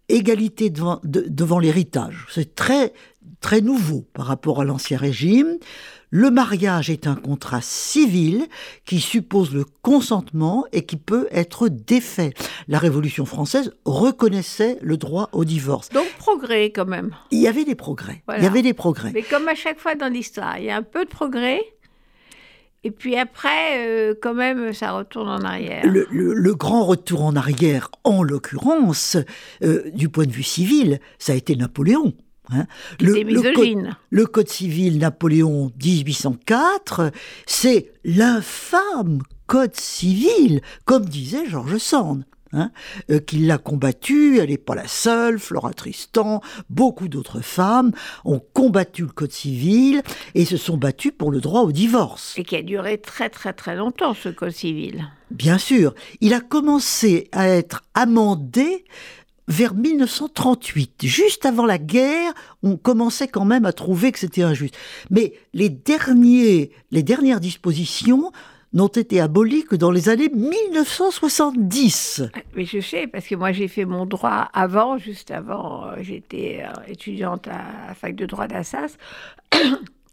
Égalité 0.08 0.68
devant, 0.68 1.58
l'héritage, 1.58 2.26
c'est 2.30 2.54
très 2.54 2.92
très 3.40 3.62
nouveau 3.62 4.06
par 4.12 4.26
rapport 4.26 4.60
à 4.60 4.64
l'ancien 4.64 4.98
régime. 4.98 5.58
Le 6.16 6.30
mariage 6.30 6.90
est 6.90 7.08
un 7.08 7.16
contrat 7.16 7.60
civil 7.60 8.46
qui 8.84 9.00
suppose 9.00 9.52
le 9.52 9.64
consentement 9.82 10.64
et 10.70 10.86
qui 10.86 10.96
peut 10.96 11.26
être 11.32 11.68
défait. 11.68 12.34
La 12.68 12.78
Révolution 12.78 13.24
française 13.24 13.72
reconnaissait 13.84 14.78
le 14.80 14.96
droit 14.96 15.28
au 15.32 15.44
divorce. 15.44 15.88
Donc 15.88 16.06
progrès 16.18 16.66
quand 16.66 16.86
même. 16.86 17.10
Il 17.32 17.40
y 17.40 17.48
avait 17.48 17.64
des 17.64 17.74
progrès. 17.74 18.22
Il 18.38 18.44
y 18.44 18.46
avait 18.46 18.62
des 18.62 18.74
progrès. 18.74 19.10
Mais 19.12 19.24
comme 19.24 19.48
à 19.48 19.56
chaque 19.56 19.80
fois 19.80 19.96
dans 19.96 20.06
l'histoire, 20.06 20.56
il 20.58 20.66
y 20.66 20.70
a 20.70 20.76
un 20.76 20.84
peu 20.84 21.04
de 21.04 21.10
progrès. 21.10 21.60
Et 22.84 22.92
puis 22.92 23.16
après, 23.16 23.84
euh, 23.84 24.14
quand 24.22 24.34
même, 24.34 24.72
ça 24.72 24.92
retourne 24.92 25.28
en 25.28 25.42
arrière. 25.42 25.82
Le, 25.84 26.54
grand 26.54 26.84
retour 26.84 27.24
en 27.24 27.34
arrière, 27.34 27.90
en 28.04 28.22
l'occurrence, 28.22 29.16
euh, 29.64 29.90
du 29.90 30.08
point 30.08 30.26
de 30.26 30.32
vue 30.32 30.44
civil, 30.44 31.00
ça 31.18 31.32
a 31.32 31.34
été 31.34 31.56
Napoléon. 31.56 32.12
Hein. 32.50 32.66
Le, 33.00 33.22
le, 34.10 34.26
code, 34.26 34.48
civil 34.48 34.98
Napoléon 34.98 35.72
1804, 35.82 37.10
c'est 37.46 37.92
l'infâme 38.04 39.22
code 39.46 39.74
civil, 39.74 40.60
comme 40.84 41.06
disait 41.06 41.46
Georges 41.48 41.78
Sand. 41.78 42.24
Hein, 42.56 42.70
euh, 43.10 43.18
qui 43.18 43.38
l'a 43.38 43.58
combattu, 43.58 44.38
elle 44.38 44.50
n'est 44.50 44.58
pas 44.58 44.76
la 44.76 44.86
seule, 44.86 45.40
Flora 45.40 45.72
Tristan, 45.72 46.40
beaucoup 46.70 47.08
d'autres 47.08 47.40
femmes 47.40 47.90
ont 48.24 48.40
combattu 48.52 49.02
le 49.02 49.08
Code 49.08 49.32
civil 49.32 50.02
et 50.36 50.44
se 50.44 50.56
sont 50.56 50.76
battues 50.76 51.10
pour 51.10 51.32
le 51.32 51.40
droit 51.40 51.62
au 51.62 51.72
divorce. 51.72 52.34
Et 52.38 52.44
qui 52.44 52.54
a 52.54 52.62
duré 52.62 52.98
très 52.98 53.28
très 53.28 53.54
très 53.54 53.74
longtemps 53.74 54.14
ce 54.14 54.28
Code 54.28 54.52
civil. 54.52 55.04
Bien 55.32 55.58
sûr, 55.58 55.94
il 56.20 56.32
a 56.32 56.40
commencé 56.40 57.28
à 57.32 57.48
être 57.48 57.82
amendé 57.94 58.84
vers 59.48 59.74
1938, 59.74 61.02
juste 61.04 61.44
avant 61.46 61.66
la 61.66 61.78
guerre, 61.78 62.32
on 62.62 62.76
commençait 62.76 63.28
quand 63.28 63.44
même 63.44 63.64
à 63.66 63.72
trouver 63.72 64.12
que 64.12 64.18
c'était 64.18 64.42
injuste. 64.42 64.76
Mais 65.10 65.34
les, 65.52 65.68
derniers, 65.68 66.70
les 66.90 67.02
dernières 67.02 67.40
dispositions 67.40 68.32
n'ont 68.72 68.88
été 68.88 69.20
abolies 69.20 69.64
que 69.64 69.76
dans 69.76 69.90
les 69.90 70.08
années 70.08 70.30
1970. 70.30 72.22
Ah, 72.34 72.38
mais 72.56 72.64
je 72.64 72.80
sais, 72.80 73.06
parce 73.06 73.26
que 73.26 73.36
moi 73.36 73.52
j'ai 73.52 73.68
fait 73.68 73.84
mon 73.84 74.04
droit 74.04 74.48
avant, 74.52 74.98
juste 74.98 75.30
avant, 75.30 75.86
euh, 75.86 75.96
j'étais 76.00 76.64
euh, 76.64 76.72
étudiante 76.88 77.46
à 77.48 77.86
la 77.88 77.94
fac 77.94 78.16
de 78.16 78.26
droit 78.26 78.48
d'Assas. 78.48 78.96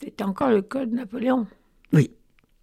C'était 0.01 0.23
encore 0.23 0.49
le 0.49 0.61
code 0.61 0.93
Napoléon. 0.93 1.47
Oui, 1.93 2.11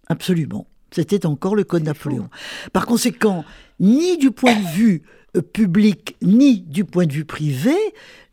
absolument. 0.07 0.67
C'était 0.91 1.25
encore 1.25 1.55
le 1.55 1.63
code 1.63 1.83
Napoléon. 1.83 2.29
Par 2.73 2.85
conséquent, 2.85 3.45
ni 3.79 4.17
du 4.17 4.31
point 4.31 4.55
de 4.55 4.67
vue 4.75 5.03
public 5.53 6.15
ni 6.21 6.61
du 6.61 6.85
point 6.85 7.05
de 7.05 7.13
vue 7.13 7.25
privé, 7.25 7.75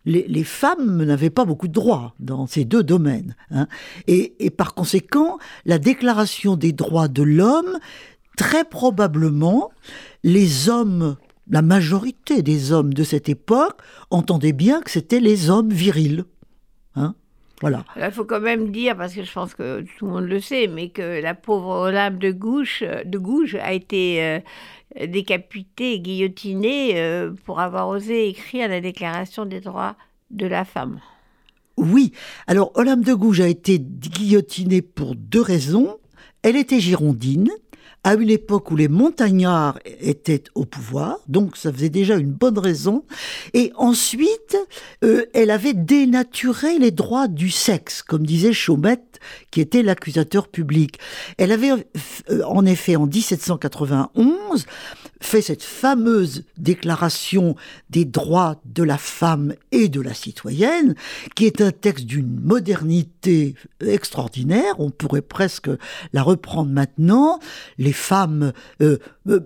les, 0.06 0.44
femmes 0.44 1.02
n'avaient 1.02 1.30
pas 1.30 1.44
beaucoup 1.44 1.66
de 1.66 1.72
droits 1.72 2.14
dans 2.20 2.46
ces 2.46 2.64
deux 2.64 2.84
domaines. 2.84 3.34
Hein. 3.50 3.66
Et, 4.06 4.34
et, 4.38 4.50
par 4.50 4.74
conséquent, 4.74 5.38
la 5.64 5.78
déclaration 5.78 6.56
des 6.56 6.72
droits 6.72 7.08
de 7.08 7.24
l'homme, 7.24 7.78
très 8.36 8.64
probablement, 8.64 9.72
les 10.22 10.68
hommes, 10.68 11.16
la 11.50 11.62
majorité 11.62 12.42
des 12.42 12.72
hommes 12.72 12.94
de 12.94 13.02
cette 13.02 13.28
époque, 13.28 13.80
entendaient 14.10 14.52
bien 14.52 14.80
que 14.80 14.92
c'était 14.92 15.20
les 15.20 15.50
hommes 15.50 15.70
virils. 15.70 16.24
Voilà. 17.60 17.84
Il 17.96 18.10
faut 18.10 18.24
quand 18.24 18.40
même 18.40 18.70
dire, 18.70 18.96
parce 18.96 19.14
que 19.14 19.24
je 19.24 19.32
pense 19.32 19.54
que 19.54 19.80
tout 19.98 20.06
le 20.06 20.12
monde 20.12 20.24
le 20.26 20.40
sait, 20.40 20.66
mais 20.66 20.90
que 20.90 21.22
la 21.22 21.34
pauvre 21.34 21.68
Olympe 21.68 22.18
de 22.18 22.30
Gouges, 22.30 22.84
de 23.04 23.18
Gouges 23.18 23.54
a 23.54 23.72
été 23.72 24.22
euh, 24.22 25.06
décapité, 25.06 26.00
guillotiné 26.00 27.00
euh, 27.00 27.32
pour 27.44 27.60
avoir 27.60 27.88
osé 27.88 28.28
écrire 28.28 28.68
la 28.68 28.80
Déclaration 28.80 29.46
des 29.46 29.60
droits 29.60 29.96
de 30.30 30.46
la 30.46 30.64
femme. 30.64 31.00
Oui, 31.78 32.12
alors 32.46 32.72
Olympe 32.74 33.04
de 33.04 33.14
Gouges 33.14 33.40
a 33.40 33.48
été 33.48 33.78
guillotinée 33.78 34.82
pour 34.82 35.14
deux 35.14 35.42
raisons. 35.42 35.98
Elle 36.42 36.56
était 36.56 36.80
girondine, 36.80 37.50
à 38.06 38.14
une 38.14 38.30
époque 38.30 38.70
où 38.70 38.76
les 38.76 38.86
montagnards 38.86 39.80
étaient 39.84 40.44
au 40.54 40.64
pouvoir, 40.64 41.18
donc 41.26 41.56
ça 41.56 41.72
faisait 41.72 41.88
déjà 41.88 42.14
une 42.14 42.30
bonne 42.30 42.56
raison. 42.56 43.04
Et 43.52 43.72
ensuite, 43.74 44.56
euh, 45.02 45.24
elle 45.34 45.50
avait 45.50 45.74
dénaturé 45.74 46.78
les 46.78 46.92
droits 46.92 47.26
du 47.26 47.50
sexe, 47.50 48.02
comme 48.02 48.24
disait 48.24 48.52
Chaumette, 48.52 49.18
qui 49.50 49.60
était 49.60 49.82
l'accusateur 49.82 50.46
public. 50.46 51.00
Elle 51.36 51.50
avait 51.50 51.72
euh, 51.72 52.44
en 52.44 52.64
effet 52.64 52.94
en 52.94 53.06
1791 53.06 54.66
fait 55.20 55.42
cette 55.42 55.62
fameuse 55.62 56.44
déclaration 56.58 57.56
des 57.90 58.04
droits 58.04 58.60
de 58.64 58.82
la 58.82 58.98
femme 58.98 59.54
et 59.72 59.88
de 59.88 60.00
la 60.00 60.14
citoyenne, 60.14 60.94
qui 61.34 61.46
est 61.46 61.60
un 61.60 61.72
texte 61.72 62.06
d'une 62.06 62.40
modernité 62.40 63.54
extraordinaire, 63.80 64.78
on 64.78 64.90
pourrait 64.90 65.22
presque 65.22 65.70
la 66.12 66.22
reprendre 66.22 66.70
maintenant. 66.70 67.38
Les 67.78 67.92
femmes 67.92 68.52
euh, 68.82 68.98
euh, 69.28 69.40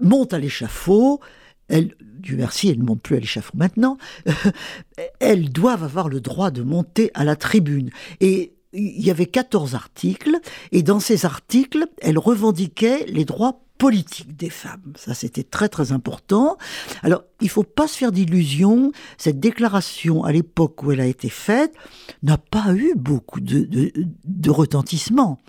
montent 0.00 0.34
à 0.34 0.38
l'échafaud, 0.38 1.20
elles, 1.68 1.94
Dieu 2.00 2.36
merci, 2.36 2.68
elles 2.68 2.78
ne 2.78 2.84
montent 2.84 3.02
plus 3.02 3.16
à 3.16 3.20
l'échafaud 3.20 3.56
maintenant, 3.56 3.98
elles 5.20 5.50
doivent 5.50 5.84
avoir 5.84 6.08
le 6.08 6.20
droit 6.20 6.50
de 6.50 6.62
monter 6.62 7.10
à 7.14 7.24
la 7.24 7.36
tribune. 7.36 7.90
Et 8.20 8.52
il 8.72 9.04
y 9.04 9.10
avait 9.10 9.26
14 9.26 9.74
articles, 9.74 10.38
et 10.70 10.82
dans 10.82 11.00
ces 11.00 11.24
articles, 11.24 11.86
elles 12.02 12.18
revendiquaient 12.18 13.06
les 13.08 13.24
droits 13.24 13.65
politique 13.78 14.36
des 14.36 14.50
femmes. 14.50 14.92
Ça, 14.96 15.14
c'était 15.14 15.42
très 15.42 15.68
très 15.68 15.92
important. 15.92 16.56
Alors, 17.02 17.22
il 17.40 17.48
faut 17.48 17.62
pas 17.62 17.88
se 17.88 17.96
faire 17.96 18.12
d'illusions. 18.12 18.92
Cette 19.18 19.40
déclaration, 19.40 20.24
à 20.24 20.32
l'époque 20.32 20.82
où 20.82 20.92
elle 20.92 21.00
a 21.00 21.06
été 21.06 21.28
faite, 21.28 21.74
n'a 22.22 22.38
pas 22.38 22.74
eu 22.74 22.94
beaucoup 22.96 23.40
de, 23.40 24.50
retentissement. 24.50 25.40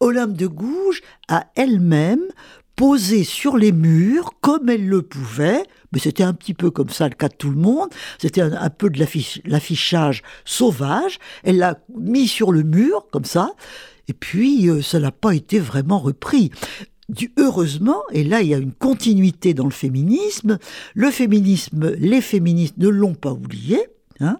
Olympe 0.00 0.36
de 0.36 0.46
Gouges 0.46 1.02
a 1.28 1.46
elle-même 1.56 2.22
posé 2.76 3.22
sur 3.22 3.56
les 3.56 3.70
murs, 3.70 4.32
comme 4.40 4.68
elle 4.68 4.88
le 4.88 5.02
pouvait, 5.02 5.62
mais 5.92 6.00
c'était 6.00 6.24
un 6.24 6.34
petit 6.34 6.54
peu 6.54 6.70
comme 6.70 6.88
ça 6.88 7.08
le 7.08 7.14
cas 7.14 7.28
de 7.28 7.34
tout 7.34 7.50
le 7.50 7.56
monde, 7.56 7.88
c'était 8.18 8.40
un, 8.40 8.52
un, 8.52 8.70
peu 8.70 8.90
de 8.90 8.98
l'affichage 9.44 10.22
sauvage, 10.44 11.20
elle 11.44 11.58
l'a 11.58 11.78
mis 11.96 12.26
sur 12.26 12.50
le 12.50 12.64
mur, 12.64 13.06
comme 13.12 13.24
ça, 13.24 13.50
et 14.08 14.12
puis 14.12 14.68
euh, 14.68 14.82
ça 14.82 14.98
n'a 15.00 15.12
pas 15.12 15.34
été 15.34 15.58
vraiment 15.58 15.98
repris. 15.98 16.50
Heureusement, 17.36 18.02
et 18.12 18.24
là 18.24 18.40
il 18.40 18.48
y 18.48 18.54
a 18.54 18.58
une 18.58 18.72
continuité 18.72 19.52
dans 19.52 19.64
le 19.64 19.70
féminisme, 19.70 20.58
le 20.94 21.10
féminisme, 21.10 21.92
les 21.98 22.20
féministes 22.20 22.78
ne 22.78 22.88
l'ont 22.88 23.14
pas 23.14 23.32
oublié, 23.32 23.78
hein, 24.20 24.38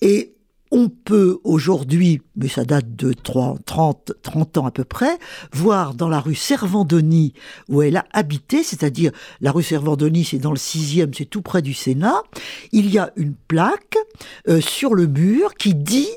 et 0.00 0.36
on 0.70 0.88
peut 0.88 1.38
aujourd'hui, 1.44 2.22
mais 2.34 2.48
ça 2.48 2.64
date 2.64 2.96
de 2.96 3.12
30, 3.12 3.60
30, 4.22 4.58
ans 4.58 4.66
à 4.66 4.70
peu 4.70 4.84
près, 4.84 5.18
voir 5.52 5.94
dans 5.94 6.08
la 6.08 6.20
rue 6.20 6.34
Servandoni, 6.34 7.34
où 7.68 7.82
elle 7.82 7.96
a 7.96 8.06
habité, 8.12 8.62
c'est-à-dire 8.62 9.12
la 9.40 9.52
rue 9.52 9.62
Servandoni, 9.62 10.24
c'est 10.24 10.38
dans 10.38 10.50
le 10.50 10.58
6e, 10.58 11.14
c'est 11.16 11.26
tout 11.26 11.42
près 11.42 11.62
du 11.62 11.74
Sénat, 11.74 12.22
il 12.72 12.90
y 12.90 12.98
a 12.98 13.12
une 13.16 13.34
plaque 13.34 13.96
euh, 14.48 14.60
sur 14.60 14.94
le 14.94 15.06
mur 15.06 15.54
qui 15.54 15.74
dit 15.74 16.08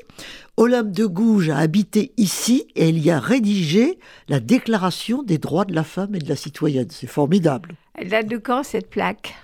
Olympe 0.60 0.90
de 0.92 1.06
Gouges 1.06 1.48
a 1.48 1.56
habité 1.56 2.12
ici 2.18 2.66
et 2.76 2.90
il 2.90 2.98
y 2.98 3.10
a 3.10 3.18
rédigé 3.18 3.98
la 4.28 4.40
Déclaration 4.40 5.22
des 5.22 5.38
droits 5.38 5.64
de 5.64 5.74
la 5.74 5.84
femme 5.84 6.14
et 6.14 6.18
de 6.18 6.28
la 6.28 6.36
citoyenne. 6.36 6.88
C'est 6.90 7.06
formidable. 7.06 7.76
Elle 7.94 8.10
date 8.10 8.26
de 8.26 8.36
quand 8.36 8.62
cette 8.62 8.90
plaque? 8.90 9.34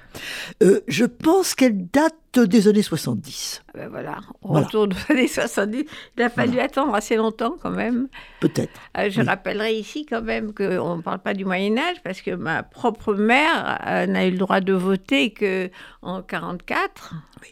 Euh, 0.63 0.81
Je 0.89 1.07
pense 1.07 1.55
qu'elle 1.55 1.87
date 1.87 2.39
des 2.39 2.69
années 2.69 2.83
70. 2.83 3.63
Ah 3.69 3.73
ben 3.79 3.89
voilà, 3.89 4.19
on 4.43 4.53
retourne 4.53 4.93
aux 4.93 5.13
années 5.13 5.27
70. 5.27 5.87
Il 6.19 6.23
a 6.23 6.29
fallu 6.29 6.61
attendre 6.61 6.95
assez 6.95 7.17
longtemps 7.17 7.57
quand 7.63 7.71
même. 7.71 8.09
Peut-être. 8.41 8.79
Euh, 8.99 9.09
je 9.09 9.23
rappellerai 9.23 9.73
ici 9.73 10.05
quand 10.05 10.21
même 10.21 10.53
qu'on 10.53 10.97
ne 10.99 11.03
parle 11.03 11.21
pas 11.21 11.33
du 11.33 11.47
Moyen 11.47 11.79
Âge 11.79 11.97
parce 12.05 12.21
que 12.21 12.33
ma 12.33 12.63
propre 12.63 13.15
mère 13.15 13.81
euh, 13.87 14.05
n'a 14.05 14.27
eu 14.27 14.33
le 14.33 14.39
droit 14.39 14.61
de 14.61 14.75
voter 14.75 15.33
qu'en 15.33 16.19
1944. 16.19 17.15
Oui 17.41 17.49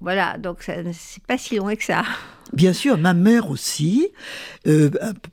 voilà, 0.00 0.38
donc 0.38 0.62
c'est 0.62 1.22
pas 1.26 1.36
si 1.36 1.56
loin 1.56 1.74
que 1.74 1.84
ça. 1.84 2.04
Bien 2.52 2.72
sûr, 2.72 2.98
ma 2.98 3.14
mère 3.14 3.50
aussi, 3.50 4.08
euh, 4.66 4.90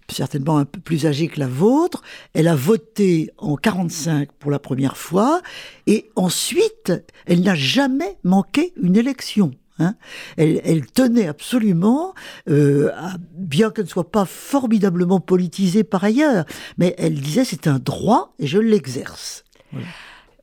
certainement 0.10 0.58
un 0.58 0.66
peu 0.66 0.80
plus 0.80 1.06
âgée 1.06 1.28
que 1.28 1.40
la 1.40 1.48
vôtre, 1.48 2.04
elle 2.34 2.48
a 2.48 2.56
voté 2.56 3.32
en 3.38 3.56
45 3.56 4.32
pour 4.34 4.52
la 4.52 4.60
première 4.60 4.98
fois, 4.98 5.42
et 5.88 6.10
ensuite, 6.16 6.94
elle 7.26 7.42
n'a 7.42 7.56
jamais 7.56 8.18
manqué 8.24 8.74
une 8.82 8.96
élection. 8.96 9.52
Hein. 9.80 9.96
Elle, 10.38 10.86
tenait 10.88 11.28
absolument, 11.28 12.14
euh, 12.50 12.92
bien 13.34 13.70
qu'elle 13.70 13.86
ne 13.86 13.90
soit 13.90 14.12
pas 14.12 14.26
formidablement 14.26 15.20
politisée 15.20 15.84
par 15.84 16.04
ailleurs, 16.04 16.46
mais 16.78 16.96
elle 16.98 17.16
disait 17.16 17.46
c'est 17.46 17.68
un 17.68 17.80
droit 17.80 18.34
et 18.40 18.48
je 18.48 18.60
l'exerce. 18.60 19.44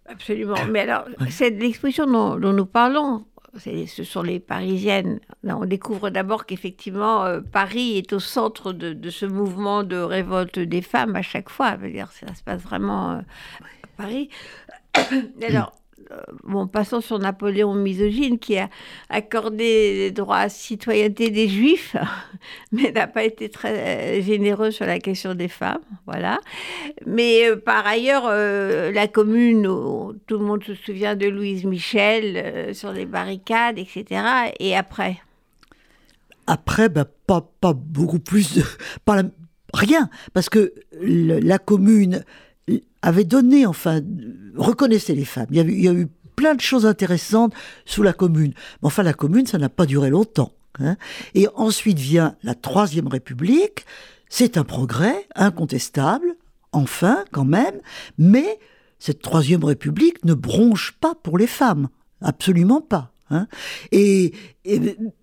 Absolument. 0.07 0.54
Mais 0.71 0.81
alors, 0.81 1.07
c'est 1.31 1.50
l'exposition 1.50 2.07
dont, 2.07 2.52
nous 2.52 2.66
parlons 2.66 3.25
ce 3.58 4.04
sont 4.04 4.23
les 4.23 4.40
Parisiennes. 4.40 5.20
on 5.44 5.64
découvre 5.64 6.11
d'abord 6.11 6.46
qu'effectivement, 6.46 7.25
euh, 7.25 7.40
Paris 7.40 7.96
est 7.96 8.12
au 8.12 8.18
centre 8.18 8.73
de, 8.73 9.11
ce 9.11 9.26
mouvement 9.26 9.82
de 9.82 9.96
révolte 9.96 10.58
des 10.58 10.82
femmes 10.82 11.16
à 11.16 11.23
chaque 11.23 11.49
fois. 11.49 11.76
ça 12.11 12.34
se 12.34 12.42
passe 12.42 12.62
vraiment 12.62 13.12
euh, 13.12 13.18
à 13.18 13.87
Paris. 13.96 14.28
Alors, 15.49 15.73
bon, 16.42 16.66
passons 16.66 17.00
sur 17.00 17.18
Napoléon 17.18 17.75
misogyne 17.75 18.38
qui 18.38 18.59
a 18.59 18.68
accordé 19.09 19.94
les 19.94 20.11
droits 20.11 20.38
à 20.38 20.49
citoyenneté 20.49 21.30
des 21.30 21.49
juifs, 21.49 21.97
mais 22.73 22.92
n'a 22.92 23.06
pas 23.06 23.25
été 23.25 23.49
très 23.49 24.23
généreux 24.23 24.71
sur 24.71 24.87
la 24.87 24.99
question 24.99 25.35
des 25.35 25.49
femmes. 25.49 25.83
Voilà. 26.06 26.40
Mais 27.06 27.49
euh, 27.49 27.56
par 27.56 27.87
ailleurs, 27.87 28.25
euh, 28.26 28.92
la 28.92 29.09
commune, 29.09 29.62
tout 30.26 30.38
le 30.38 30.44
monde 30.44 30.64
se 30.64 30.75
souvient 30.75 31.16
de 31.16 31.26
Louise 31.26 31.64
Michel 31.64 32.75
sur 32.75 32.92
les 32.92 33.06
barricades, 33.06 33.78
etc. 33.78 34.23
Et 34.59 34.76
après? 34.76 35.18
Après, 36.47 36.88
ben, 36.88 37.06
pas, 37.26 37.49
pas 37.61 37.73
beaucoup 37.73 38.18
plus 38.18 38.54
de. 38.54 38.62
Pas 39.04 39.23
rien, 39.73 40.09
parce 40.33 40.49
que 40.49 40.73
la 41.00 41.59
commune 41.59 42.25
avait 43.04 43.25
donné, 43.25 43.66
enfin, 43.66 44.00
reconnaissait 44.56 45.14
les 45.14 45.26
femmes. 45.26 45.46
Il 45.50 45.56
y, 45.56 45.88
a 45.88 45.92
eu, 45.92 46.08
plein 46.37 46.54
de 46.54 46.61
choses 46.61 46.87
intéressantes 46.87 47.52
sous 47.84 48.02
la 48.02 48.12
commune. 48.12 48.54
Mais 48.82 48.87
enfin, 48.87 49.02
la 49.02 49.12
commune, 49.12 49.46
ça 49.46 49.58
n'a 49.58 49.68
pas 49.68 49.87
duré 49.87 50.11
longtemps. 50.11 50.52
Hein. 50.80 50.96
Et 51.34 51.46
ensuite 51.54 51.99
vient 51.99 52.36
la 52.43 52.54
Troisième 52.54 53.06
République. 53.06 53.84
C'est 54.28 54.56
un 54.56 54.64
progrès 54.64 55.28
incontestable, 55.36 56.34
enfin, 56.73 57.25
quand 57.30 57.45
même. 57.45 57.78
Mais 58.19 58.58
cette 58.99 59.21
Troisième 59.21 59.62
République 59.62 60.25
ne 60.25 60.34
bronche 60.34 60.93
pas 61.00 61.14
pour 61.14 61.38
les 61.38 61.47
femmes. 61.47 61.88
Absolument 62.21 62.80
pas. 62.80 63.10
Hein. 63.30 63.49
et 63.90 64.34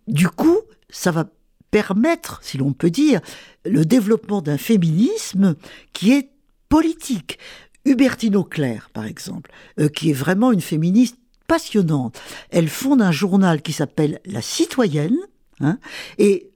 du 0.08 0.28
coup, 0.28 0.58
ça 0.90 1.12
va 1.12 1.30
permettre, 1.70 2.40
si 2.42 2.58
l'on 2.58 2.74
peut 2.74 2.90
dire, 2.90 3.22
le 3.64 3.86
développement 3.86 4.42
d'un 4.42 4.58
féminisme 4.58 5.56
qui 5.94 6.14
est 6.14 6.32
politique. 6.68 7.38
Hubertine 7.86 8.36
Auclair, 8.36 8.90
par 8.94 9.06
exemple, 9.06 9.52
euh, 9.80 9.90
qui 9.90 10.10
est 10.10 10.14
vraiment 10.14 10.52
une 10.52 10.62
féministe 10.62 11.18
passionnante. 11.48 12.20
Elle 12.50 12.70
fonde 12.70 13.02
un 13.02 13.12
journal 13.12 13.62
qui 13.62 13.74
s'appelle 13.74 14.20
La 14.26 14.42
Citoyenne, 14.42 15.18
hein, 15.60 15.80
et 16.18 16.52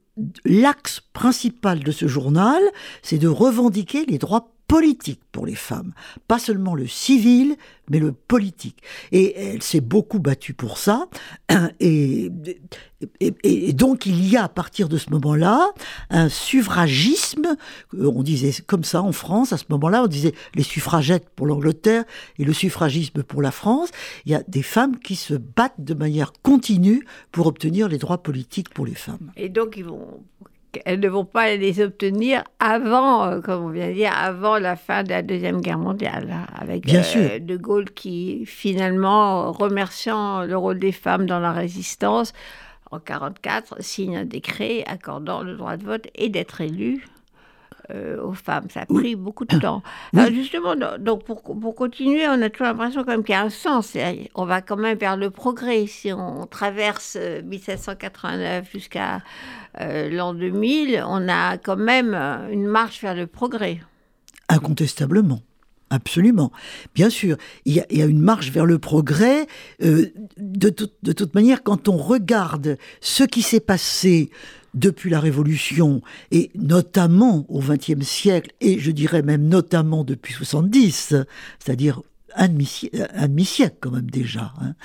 l'axe 0.46 1.02
principal 1.14 1.80
de 1.80 1.92
ce 1.92 2.08
journal, 2.08 2.62
c'est 3.02 3.18
de 3.18 3.28
revendiquer 3.28 4.06
les 4.06 4.18
droits 4.18 4.55
politiques 4.68 5.22
pour 5.32 5.46
les 5.46 5.56
femmes, 5.56 5.94
pas 6.28 6.40
seulement 6.40 6.76
le 6.76 6.88
civil, 6.88 7.56
mais 7.90 8.00
le 8.00 8.12
politique. 8.12 8.82
Et 9.12 9.38
elle 9.38 9.62
s'est 9.62 9.82
beaucoup 9.82 10.20
battue 10.20 10.54
pour 10.54 10.78
ça. 10.78 11.08
Et, 11.80 12.32
donc 13.74 14.06
il 14.06 14.28
y 14.28 14.38
a 14.38 14.46
à 14.46 14.50
partir 14.50 14.90
de 14.90 14.98
ce 14.98 15.12
moment-là 15.12 15.70
un 16.10 16.30
suffragisme, 16.30 17.56
on 17.94 18.24
disait 18.24 18.52
comme 18.66 18.84
ça 18.84 19.04
en 19.04 19.12
France, 19.12 19.54
à 19.54 19.58
ce 19.58 19.66
moment-là 19.70 20.04
on 20.04 20.08
disait 20.08 20.34
les 20.56 20.64
suffragettes 20.64 21.30
pour 21.36 21.46
l'Angleterre 21.46 22.06
et 22.40 22.46
le 22.46 22.54
suffragisme 22.54 23.22
pour 23.22 23.42
la 23.42 23.52
France. 23.52 23.90
Il 24.26 24.32
y 24.32 24.36
a 24.36 24.44
des 24.48 24.64
femmes 24.64 24.98
qui 24.98 25.16
se 25.16 25.36
battent 25.36 25.80
de 25.80 25.94
manière 25.94 26.32
continue 26.42 27.06
pour 27.32 27.46
obtenir 27.46 27.90
les 27.90 27.98
droits 27.98 28.24
politiques 28.24 28.74
pour 28.74 28.86
les 28.86 28.96
femmes. 28.96 29.32
Et 29.36 29.50
donc 29.50 29.76
ils 29.78 29.86
vont 29.86 30.24
elles 30.86 31.00
ne 31.00 31.08
vont 31.08 31.26
pas 31.26 31.56
les 31.56 31.82
obtenir 31.82 32.44
avant, 32.60 33.26
euh, 33.26 33.42
comme 33.42 33.64
on 33.66 33.70
vient 33.70 33.88
de 33.88 33.94
dire, 33.94 34.12
avant 34.16 34.58
la 34.58 34.76
fin 34.76 35.04
de 35.04 35.10
la 35.10 35.22
Deuxième 35.22 35.62
Guerre 35.62 35.80
mondiale, 35.80 36.30
hein, 36.32 36.46
avec 36.54 36.92
euh, 36.94 37.40
De 37.40 37.58
Gaulle 37.58 37.92
qui, 37.92 38.46
finalement, 38.46 39.52
remerciant 39.52 40.44
le 40.44 40.58
rôle 40.58 40.80
des 40.80 40.92
femmes 40.92 41.26
dans 41.26 41.40
la 41.40 41.52
résistance, 41.52 42.34
en 42.92 42.98
1944, 42.98 43.82
signe 43.82 44.18
un 44.18 44.26
décret 44.26 44.84
accordant 44.88 45.42
le 45.42 45.56
droit 45.56 45.78
de 45.78 45.84
vote 45.84 46.08
et 46.16 46.30
d'être 46.30 46.62
élu 46.62 47.06
euh, 47.92 48.22
aux 48.22 48.34
femmes. 48.34 48.68
Ça 48.70 48.82
a 48.82 48.86
pris 48.86 49.16
beaucoup 49.16 49.46
de 49.46 49.58
temps. 49.60 49.84
justement, 50.32 50.76
donc 51.00 51.24
pour, 51.24 51.42
pour, 51.42 51.76
continuer, 51.76 52.28
on 52.28 52.42
a 52.42 52.50
toujours 52.50 52.68
l'impression 52.68 53.04
quand 53.04 53.12
même 53.12 53.24
qu'il 53.24 53.34
y 53.34 53.38
a 53.38 53.42
un 53.42 53.50
sens. 53.50 53.96
On 54.36 54.46
va 54.46 54.62
quand 54.62 54.78
même 54.78 54.98
vers 54.98 55.18
le 55.18 55.30
progrès. 55.30 55.86
Si 55.88 56.12
on 56.12 56.46
traverse 56.48 57.18
1789 57.44 58.72
jusqu'à 58.72 59.22
euh, 59.82 60.10
l'an 60.10 60.34
2000, 60.34 61.04
on 61.08 61.28
a 61.28 61.58
quand 61.58 61.78
même 61.78 62.14
euh, 62.14 62.50
une 62.50 62.66
marche 62.66 63.02
vers 63.02 63.16
le 63.16 63.28
progrès. 63.28 63.82
Incontestablement. 64.50 65.42
Absolument. 65.90 66.52
Bien 66.96 67.10
sûr, 67.10 67.38
il 67.66 67.74
y, 67.74 68.02
a, 68.02 68.06
une 68.06 68.20
marche 68.20 68.50
vers 68.50 68.66
le 68.66 68.80
progrès. 68.80 69.48
Euh, 69.84 70.08
de, 70.38 70.74
de, 71.04 71.12
toute 71.12 71.36
manière, 71.36 71.62
quand 71.62 71.88
on 71.88 71.98
regarde 71.98 72.78
ce 73.02 73.24
qui 73.24 73.44
s'est 73.44 73.60
passé 73.60 74.32
depuis 74.76 75.10
la 75.10 75.20
Révolution, 75.20 76.02
et 76.32 76.52
notamment 76.56 77.46
au 77.50 77.60
XXe 77.60 78.06
siècle, 78.06 78.52
et 78.62 78.78
je 78.78 78.92
dirais 78.92 79.24
même 79.24 79.48
notamment 79.48 80.04
depuis 80.04 80.34
70, 80.34 81.16
c'est-à-dire 81.60 82.02
un 82.36 82.50
demi-siècle 82.50 83.78
quand 83.80 83.92
même 83.92 84.12
déjà, 84.12 84.54
hein, 84.62 84.76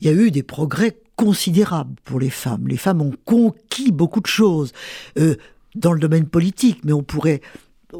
il 0.00 0.06
y 0.06 0.10
a 0.10 0.14
eu 0.14 0.30
des 0.30 0.44
progrès 0.44 0.96
considérable 1.16 1.94
pour 2.04 2.20
les 2.20 2.30
femmes. 2.30 2.68
Les 2.68 2.76
femmes 2.76 3.02
ont 3.02 3.14
conquis 3.24 3.92
beaucoup 3.92 4.20
de 4.20 4.26
choses 4.26 4.72
euh, 5.18 5.34
dans 5.74 5.92
le 5.92 6.00
domaine 6.00 6.26
politique, 6.26 6.80
mais 6.84 6.92
on 6.92 7.02
pourrait 7.02 7.40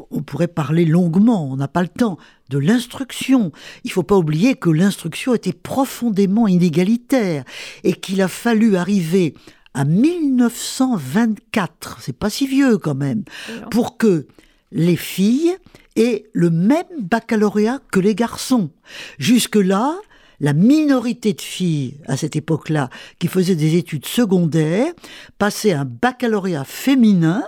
on 0.09 0.23
pourrait 0.23 0.47
parler 0.47 0.85
longuement, 0.85 1.51
on 1.51 1.55
n'a 1.55 1.67
pas 1.67 1.83
le 1.83 1.87
temps, 1.87 2.17
de 2.49 2.57
l'instruction. 2.57 3.51
Il 3.83 3.89
ne 3.89 3.93
faut 3.93 4.03
pas 4.03 4.17
oublier 4.17 4.55
que 4.55 4.71
l'instruction 4.71 5.35
était 5.35 5.53
profondément 5.53 6.47
inégalitaire 6.47 7.43
et 7.83 7.93
qu'il 7.93 8.21
a 8.21 8.27
fallu 8.27 8.75
arriver 8.75 9.35
à 9.73 9.85
1924, 9.85 11.99
c'est 12.01 12.17
pas 12.17 12.29
si 12.29 12.47
vieux 12.47 12.77
quand 12.77 12.95
même, 12.95 13.23
pour 13.71 13.97
que 13.97 14.27
les 14.71 14.95
filles 14.95 15.55
aient 15.95 16.25
le 16.33 16.49
même 16.49 16.85
baccalauréat 16.99 17.79
que 17.91 17.99
les 17.99 18.15
garçons. 18.15 18.71
Jusque-là, 19.19 19.95
la 20.39 20.53
minorité 20.53 21.33
de 21.33 21.41
filles 21.41 21.99
à 22.07 22.17
cette 22.17 22.35
époque-là 22.35 22.89
qui 23.19 23.27
faisaient 23.27 23.55
des 23.55 23.77
études 23.77 24.05
secondaires 24.05 24.93
passaient 25.37 25.73
un 25.73 25.85
baccalauréat 25.85 26.65
féminin 26.65 27.43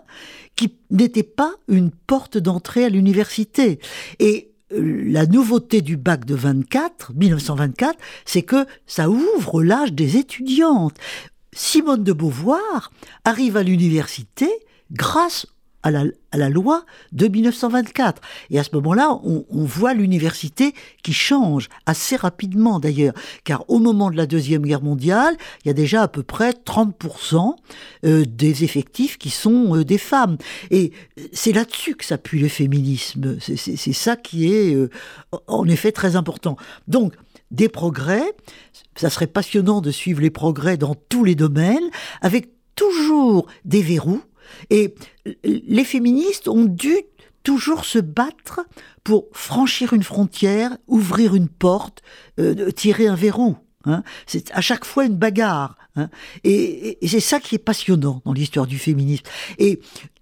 qui 0.55 0.77
n'était 0.91 1.23
pas 1.23 1.53
une 1.67 1.91
porte 1.91 2.38
d'entrée 2.38 2.85
à 2.85 2.89
l'université. 2.89 3.79
Et 4.19 4.51
euh, 4.71 5.03
la 5.05 5.25
nouveauté 5.25 5.81
du 5.81 5.97
bac 5.97 6.25
de 6.25 6.35
24, 6.35 7.13
1924, 7.13 7.97
c'est 8.23 8.43
que 8.43 8.65
ça 8.88 9.09
ouvre 9.09 9.61
l'âge 9.61 9.93
des 9.93 10.17
étudiantes. 10.17 10.95
Simone 11.55 12.03
de 12.03 12.13
Beauvoir 12.13 12.91
arrive 13.23 13.57
à 13.57 13.63
l'université 13.63 14.49
grâce 14.91 15.47
à 15.85 15.91
la, 16.37 16.49
loi 16.49 16.83
de 17.11 17.27
1924. 17.27 18.21
Et 18.49 18.57
à 18.57 18.63
ce 18.63 18.71
moment-là, 18.73 19.19
on, 19.23 19.45
on 19.51 19.65
voit 19.65 19.93
l'université 19.93 20.73
qui 21.03 21.13
change 21.13 21.69
assez 21.85 22.15
rapidement 22.15 22.79
d'ailleurs, 22.79 23.13
car 23.43 23.69
au 23.69 23.77
moment 23.77 24.09
de 24.09 24.17
la 24.17 24.25
Deuxième 24.25 24.63
Guerre 24.63 24.81
mondiale, 24.81 25.37
il 25.63 25.67
y 25.67 25.71
a 25.71 25.73
déjà 25.73 26.01
à 26.01 26.07
peu 26.07 26.23
près 26.23 26.51
30% 26.51 27.55
euh, 28.03 28.25
des 28.27 28.63
effectifs 28.63 29.19
qui 29.19 29.29
sont 29.29 29.75
euh, 29.75 29.85
des 29.85 29.99
femmes. 29.99 30.37
Et 30.71 30.91
c'est 31.31 31.51
là-dessus 31.51 31.95
que 31.95 32.03
s'appuie 32.03 32.39
le 32.39 32.47
féminisme. 32.47 33.37
C'est 33.39 33.93
ça 33.93 34.15
qui 34.15 34.51
est 34.51 34.73
euh, 34.73 34.89
en 35.45 35.67
effet 35.67 35.91
très 35.91 36.15
important. 36.15 36.57
Donc, 36.87 37.13
des 37.51 37.69
progrès, 37.69 38.34
ça 38.95 39.10
serait 39.10 39.27
passionnant 39.27 39.81
de 39.81 39.91
suivre 39.91 40.21
les 40.21 40.29
progrès 40.29 40.77
dans 40.77 40.95
tous 40.95 41.23
les 41.23 41.36
domaines, 41.36 41.89
avec 42.21 42.49
toujours 42.75 43.47
des 43.63 43.81
verrous, 43.81 44.23
et 44.69 44.95
les 45.43 45.84
féministes 45.84 46.47
ont 46.47 46.65
dû 46.65 46.95
toujours 47.43 47.86
se 47.86 47.99
battre 47.99 48.62
pour 49.03 49.27
franchir 49.31 49.93
une 49.93 50.03
frontière, 50.03 50.75
ouvrir 50.88 51.36
une 51.36 51.47
porte, 51.47 52.01
euh, 52.39 52.71
tirer 52.71 53.08
un 53.08 53.15
verrou. 53.15 53.55
Hein. 53.86 54.03
C'est 54.25 54.51
à 54.51 54.62
chaque 54.62 54.84
fois 54.84 55.05
une 55.05 55.15
bagarre. 55.15 55.77
Hein. 55.95 56.10
Et, 56.43 56.97
c'est 57.08 57.19
ça 57.19 57.39
qui 57.39 57.55
est 57.55 57.60
passionnant 57.60 58.21
dans 58.25 58.34
l'histoire 58.34 58.65
du 58.65 58.79
féminisme. 58.79 59.25
Et 59.60 59.79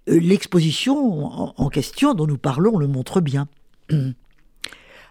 euh, 0.08 0.20
l'exposition 0.20 1.24
en, 1.58 1.68
question 1.70 2.14
dont 2.14 2.26
nous 2.26 2.38
parlons 2.38 2.76
le 2.76 2.86
montre 2.86 3.20
bien. 3.20 3.48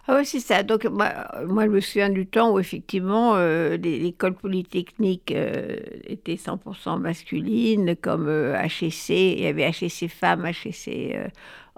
Ah 0.06 0.16
oui, 0.18 0.26
c'est 0.26 0.40
ça. 0.40 0.62
Donc, 0.62 0.84
moi, 0.84 1.12
moi, 1.46 1.64
je 1.64 1.70
me 1.70 1.80
souviens 1.80 2.10
du 2.10 2.26
temps 2.26 2.52
où, 2.52 2.58
effectivement, 2.58 3.36
euh, 3.36 3.76
l'école 3.78 4.34
polytechnique 4.34 5.32
euh, 5.32 5.78
était 6.04 6.34
100% 6.34 7.00
masculine, 7.00 7.96
comme 7.96 8.28
HEC. 8.28 9.08
Il 9.08 9.40
y 9.40 9.46
avait 9.46 9.62
HEC 9.62 10.10
femmes, 10.10 10.44
HEC 10.46 11.16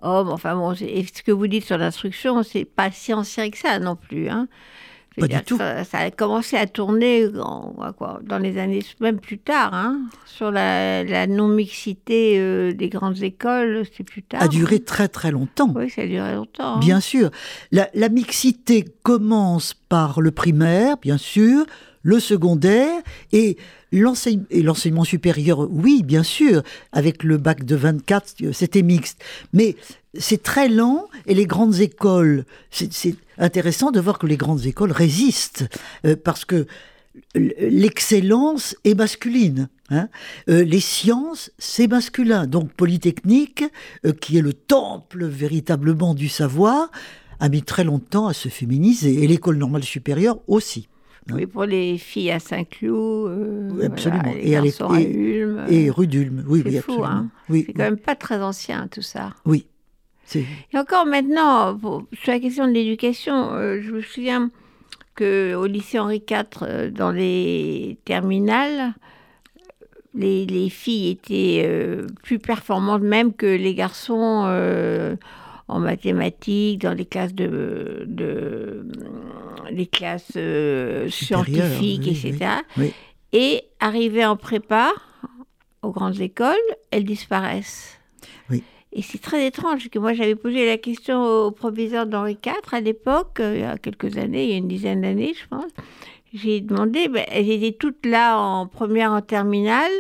hommes. 0.03 0.29
Enfin, 0.29 0.57
bon, 0.57 0.75
ce 0.75 1.23
que 1.23 1.33
vous 1.33 1.47
dites 1.47 1.65
sur 1.65 1.79
l'instruction, 1.79 2.43
c'est 2.43 2.65
pas 2.65 2.91
si 2.91 3.15
ancien 3.15 3.51
que 3.51 3.59
ça 3.59 3.79
non 3.79 3.97
plus. 3.97 4.29
Hein. 4.29 4.49
Pas 5.19 5.29
du 5.29 5.43
tout. 5.43 5.57
Ça, 5.59 5.99
a 5.99 6.11
commencé 6.11 6.57
à 6.57 6.67
tourner 6.67 7.27
quoi, 7.97 8.21
dans 8.23 8.39
les 8.39 8.59
années, 8.59 8.83
même 9.01 9.19
plus 9.19 9.39
tard, 9.39 9.73
hein, 9.73 10.01
sur 10.27 10.51
la, 10.51 11.27
non-mixité 11.27 12.39
euh, 12.39 12.73
des 12.73 12.89
grandes 12.89 13.23
écoles, 13.23 13.85
c'est 13.97 14.05
plus 14.05 14.23
tard. 14.23 14.43
A 14.43 14.49
duré 14.49 14.81
très 14.81 15.09
très 15.09 15.31
longtemps. 15.31 15.73
Oui, 15.75 15.89
ça 15.91 16.03
a 16.03 16.07
duré 16.07 16.35
longtemps. 16.35 16.77
Hein. 16.77 16.81
Bien 16.81 17.01
sûr. 17.01 17.31
La, 17.73 17.89
la 17.95 18.09
mixité 18.09 18.85
commence 19.03 19.75
par 19.75 20.21
le 20.21 20.31
primaire, 20.31 20.97
bien 20.99 21.19
sûr, 21.19 21.65
le 22.03 22.21
secondaire 22.21 23.03
et 23.33 23.57
l'enseignement 24.01 25.05
supérieur, 25.05 25.67
oui, 25.71 26.03
bien 26.03 26.23
sûr, 26.23 26.63
avec 26.93 27.23
le 27.23 27.37
bac 27.37 27.65
de 27.65 27.77
24, 27.77 28.53
c'était 28.53 28.83
mixte. 28.83 29.23
Mais 29.53 29.77
c'est 30.19 30.43
très 30.43 30.69
lent 30.69 31.09
et 31.27 31.35
les 31.35 31.47
grandes 31.47 31.81
écoles, 31.81 32.45
c'est 32.71 33.17
intéressant 33.39 33.91
de 33.91 34.01
voir 34.01 34.19
que 34.19 34.27
les 34.27 34.37
grandes 34.37 34.67
écoles 34.67 34.93
résistent 34.93 35.65
euh, 36.05 36.17
parce 36.23 36.45
que 36.45 36.67
l'excellence 37.35 38.77
est 38.85 38.95
masculine. 38.95 39.69
Hein. 39.91 40.09
Euh, 40.49 40.65
les 40.65 40.81
sciences, 40.81 41.51
c'est 41.59 41.89
masculin. 41.89 42.47
Donc 42.47 42.73
Polytechnique, 42.73 43.65
euh, 44.05 44.13
qui 44.13 44.39
est 44.39 44.43
le 44.43 44.53
temple 44.53 45.25
véritablement 45.27 46.15
du 46.15 46.29
savoir, 46.29 46.91
a 47.41 47.49
mis 47.49 47.63
très 47.63 47.85
longtemps 47.85 48.27
à 48.27 48.33
se 48.33 48.49
féminiser, 48.49 49.23
et 49.23 49.27
l'école 49.27 49.57
normale 49.57 49.85
supérieure 49.85 50.39
aussi. 50.47 50.89
Hein? 51.29 51.35
Oui, 51.35 51.47
pour 51.47 51.65
les 51.65 51.99
filles 51.99 52.31
à 52.31 52.39
Saint-Cloud. 52.39 53.31
Euh, 53.31 53.87
absolument. 53.87 54.33
et, 54.39 54.57
à, 54.57 54.63
Ulm. 55.01 55.65
Et 55.69 55.91
rue 55.91 56.07
d'Ulm, 56.07 56.45
oui, 56.47 56.63
oui, 56.65 56.79
fou, 56.79 57.05
Hein. 57.05 57.29
oui. 57.49 57.65
C'est 57.67 57.73
quand 57.73 57.83
même 57.85 57.97
pas 57.97 58.15
très 58.15 58.41
ancien 58.43 58.89
tout 58.89 59.03
ça. 59.03 59.31
Oui. 59.45 59.67
Et 60.35 60.79
encore 60.79 61.07
maintenant, 61.07 61.79
sur 62.13 62.33
la 62.33 62.41
question 62.41 62.67
de 62.67 62.73
l'éducation, 62.73 63.53
euh, 63.53 63.81
je 63.81 63.93
me 63.93 64.01
souviens 64.01 64.51
qu'au 65.17 65.67
lycée 65.67 65.99
Henri 65.99 66.23
IV, 66.29 66.45
euh, 66.63 66.91
dans 66.91 67.13
les 67.13 67.97
terminales, 68.05 68.95
les, 70.15 70.47
les 70.47 70.69
filles 70.69 71.11
étaient 71.11 71.69
plus 72.23 72.39
performantes 72.39 73.03
même 73.03 73.35
que 73.35 73.47
les 73.47 73.75
garçons 73.75 74.47
en 75.69 75.81
mathématiques, 75.81 76.83
dans 76.83 76.93
les 76.93 77.07
classes 77.07 77.35
de, 77.35 78.05
de 78.07 78.87
les 79.71 79.87
classes 79.87 80.33
euh, 80.37 81.09
scientifiques, 81.11 82.07
etc. 82.07 82.51
Et 83.33 83.63
arrivées 83.81 84.25
en 84.25 84.37
prépa, 84.37 84.93
aux 85.83 85.91
grandes 85.91 86.21
écoles, 86.21 86.55
elles 86.91 87.05
disparaissent. 87.05 87.99
Et 88.93 89.03
c'est 89.03 89.19
très 89.19 89.47
étrange, 89.47 89.91
que 89.91 89.99
moi 89.99 90.15
j'avais 90.15 90.37
posé 90.37 90.65
la 90.65 90.79
question 90.79 91.23
au 91.23 91.51
proviseur 91.51 92.07
d'Henri 92.07 92.39
IV 92.43 92.55
à 92.73 92.81
l'époque, 92.81 93.41
euh, 93.41 93.55
il 93.55 93.61
y 93.61 93.65
a 93.65 93.77
quelques 93.77 94.17
années, 94.17 94.45
il 94.45 94.51
y 94.51 94.55
a 94.55 94.57
une 94.57 94.69
dizaine 94.69 95.03
d'années, 95.03 95.35
je 95.35 95.47
pense. 95.49 95.71
J'ai 96.33 96.63
demandé, 96.63 97.09
ben, 97.09 97.25
elles 97.31 97.51
étaient 97.51 97.77
toutes 97.77 98.07
là 98.07 98.39
en 98.39 98.67
première, 98.67 99.13
en 99.13 99.21
terminale, 99.21 99.93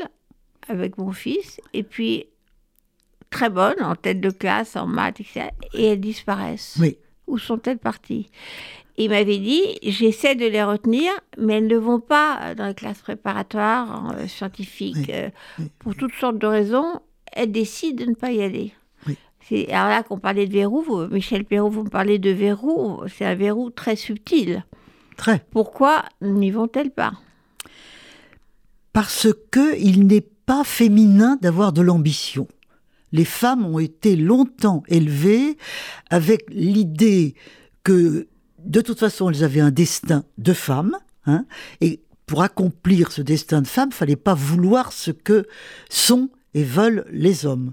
avec 0.68 0.96
mon 0.96 1.12
fils, 1.12 1.60
et 1.74 1.82
puis 1.82 2.24
très 3.30 3.50
bonnes, 3.50 3.82
en 3.82 3.94
tête 3.94 4.20
de 4.20 4.30
classe, 4.30 4.76
en 4.76 4.86
maths, 4.86 5.20
etc. 5.20 5.48
Et 5.74 5.86
elles 5.86 6.00
disparaissent. 6.00 6.76
Oui. 6.80 6.98
Où 7.26 7.38
sont-elles 7.38 7.78
parties? 7.78 8.30
Il 8.98 9.10
m'avait 9.10 9.38
dit, 9.38 9.78
j'essaie 9.82 10.34
de 10.36 10.46
les 10.46 10.62
retenir, 10.62 11.12
mais 11.36 11.54
elles 11.54 11.66
ne 11.66 11.76
vont 11.76 12.00
pas 12.00 12.54
dans 12.54 12.66
les 12.66 12.74
classes 12.74 13.02
préparatoires 13.02 14.14
euh, 14.14 14.26
scientifiques. 14.26 15.10
Euh, 15.10 15.28
pour 15.78 15.94
toutes 15.94 16.14
sortes 16.14 16.38
de 16.38 16.46
raisons, 16.46 17.00
elles 17.32 17.52
décident 17.52 18.04
de 18.04 18.10
ne 18.10 18.14
pas 18.14 18.32
y 18.32 18.42
aller. 18.42 18.72
C'est, 19.48 19.70
alors 19.70 19.90
là, 19.90 20.02
qu'on 20.02 20.18
parlait 20.18 20.46
de 20.46 20.52
verrou, 20.52 21.06
Michel 21.08 21.44
Perrault, 21.44 21.70
vous 21.70 21.84
me 21.84 21.88
parlez 21.88 22.18
de 22.18 22.30
verrou, 22.30 23.02
c'est 23.06 23.24
un 23.24 23.36
verrou 23.36 23.70
très 23.70 23.94
subtil. 23.94 24.64
Très. 25.16 25.44
Pourquoi 25.52 26.04
n'y 26.20 26.50
vont-elles 26.50 26.90
pas? 26.90 27.12
Parce 28.92 29.28
que 29.52 29.78
il 29.78 30.08
n'est 30.08 30.26
pas 30.46 30.64
féminin 30.64 31.38
d'avoir 31.40 31.72
de 31.72 31.82
l'ambition 31.82 32.48
les 33.12 33.24
femmes 33.24 33.64
ont 33.64 33.78
été 33.78 34.16
longtemps 34.16 34.82
élevées 34.88 35.56
avec 36.10 36.44
l'idée 36.48 37.34
que 37.84 38.28
de 38.64 38.80
toute 38.80 38.98
façon 38.98 39.30
elles 39.30 39.44
avaient 39.44 39.60
un 39.60 39.70
destin 39.70 40.24
de 40.38 40.52
femme, 40.52 40.96
hein, 41.26 41.46
et 41.80 42.02
pour 42.26 42.42
accomplir 42.42 43.12
ce 43.12 43.22
destin 43.22 43.62
de 43.62 43.66
femme, 43.66 43.92
fallait 43.92 44.16
pas 44.16 44.34
vouloir 44.34 44.92
ce 44.92 45.12
que 45.12 45.46
sont 45.88 46.28
et 46.54 46.64
veulent 46.64 47.06
les 47.12 47.46
hommes. 47.46 47.72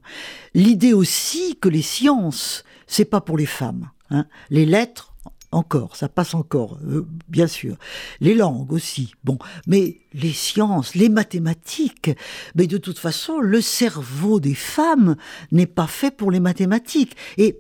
L'idée 0.54 0.94
aussi 0.94 1.58
que 1.60 1.70
les 1.70 1.82
sciences, 1.82 2.64
c'est 2.86 3.06
pas 3.06 3.22
pour 3.22 3.38
les 3.38 3.48
femmes. 3.48 3.90
Hein. 4.12 4.26
Les 4.50 4.66
lettres, 4.66 5.13
encore, 5.54 5.96
ça 5.96 6.10
passe 6.10 6.34
encore, 6.34 6.78
euh, 6.86 7.06
bien 7.30 7.48
sûr. 7.48 7.76
Les 8.20 8.34
langues 8.34 8.72
aussi, 8.72 9.14
bon, 9.24 9.38
mais 9.68 10.00
les 10.14 10.34
sciences, 10.34 10.96
les 10.96 11.10
mathématiques, 11.10 12.12
mais 12.56 12.68
de 12.68 12.78
toute 12.78 13.00
façon, 13.00 13.40
le 13.40 13.62
cerveau 13.62 14.40
des 14.40 14.56
femmes 14.56 15.16
n'est 15.52 15.66
pas 15.68 15.88
fait 15.88 16.12
pour 16.12 16.32
les 16.32 16.40
mathématiques. 16.40 17.16
Et 17.38 17.60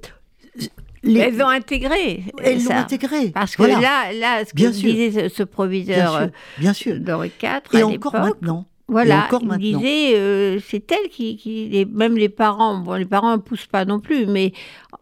elles 1.03 1.41
ont 1.41 1.49
intégré. 1.49 2.23
Elles 2.41 2.63
l'ont 2.63 2.71
intégré. 2.71 3.31
Parce 3.31 3.55
que 3.55 3.63
là, 3.63 4.13
là, 4.13 4.45
ce 4.45 4.53
que 4.53 4.69
disait 4.69 5.29
ce, 5.29 5.43
proviseur 5.43 6.29
bien 6.57 6.73
sûr, 6.73 6.99
d'Henri 6.99 7.31
IV, 7.41 7.79
et 7.79 7.83
encore 7.83 8.13
maintenant. 8.13 8.67
Voilà, 8.93 9.27
il 9.59 9.77
disait, 9.77 10.15
euh, 10.15 10.59
c'est 10.59 10.91
elle 10.91 11.09
qui, 11.09 11.35
qui, 11.35 11.87
même 11.91 12.15
les 12.15 12.29
parents, 12.29 12.77
bon, 12.77 12.93
les 12.93 13.05
parents 13.05 13.31
ne 13.31 13.41
poussent 13.41 13.65
pas 13.65 13.85
non 13.85 13.99
plus, 13.99 14.27
mais 14.27 14.53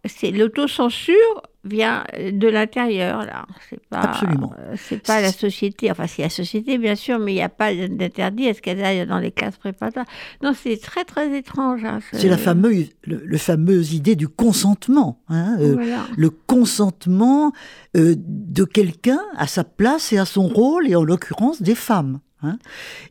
c'est 0.05 0.31
l'autocensure 0.31 1.43
vient 1.63 2.05
de 2.17 2.47
l'intérieur 2.47 3.19
là. 3.25 3.45
C'est 3.69 3.85
pas, 3.87 3.99
Absolument. 3.99 4.53
Euh, 4.59 4.75
c'est 4.77 5.05
pas 5.05 5.21
la 5.21 5.31
société. 5.31 5.91
Enfin, 5.91 6.07
c'est 6.07 6.23
la 6.23 6.29
société 6.29 6.77
bien 6.77 6.95
sûr, 6.95 7.19
mais 7.19 7.33
il 7.33 7.35
n'y 7.35 7.43
a 7.43 7.49
pas 7.49 7.73
d'interdit 7.73 8.47
à 8.47 8.53
ce 8.53 8.61
qu'elle 8.61 8.83
aille 8.83 9.05
dans 9.05 9.19
les 9.19 9.31
classes 9.31 9.57
préparatoires. 9.57 10.05
Non, 10.41 10.53
c'est 10.59 10.77
très 10.81 11.03
très 11.03 11.37
étrange. 11.37 11.83
Hein, 11.85 11.99
c'est 12.13 12.29
la 12.29 12.37
fameuse, 12.37 12.89
le, 13.03 13.37
fameuse 13.37 13.93
idée 13.93 14.15
du 14.15 14.27
consentement. 14.27 15.21
Hein, 15.29 15.57
euh, 15.59 15.75
Le 16.15 16.29
consentement 16.29 17.51
de 17.93 18.63
quelqu'un 18.63 19.19
à 19.35 19.47
sa 19.47 19.63
place 19.63 20.13
et 20.13 20.17
à 20.17 20.25
son 20.25 20.47
rôle, 20.47 20.87
et 20.87 20.95
en 20.95 21.03
l'occurrence 21.03 21.61
des 21.61 21.75
femmes. 21.75 22.21
Hein. 22.43 22.57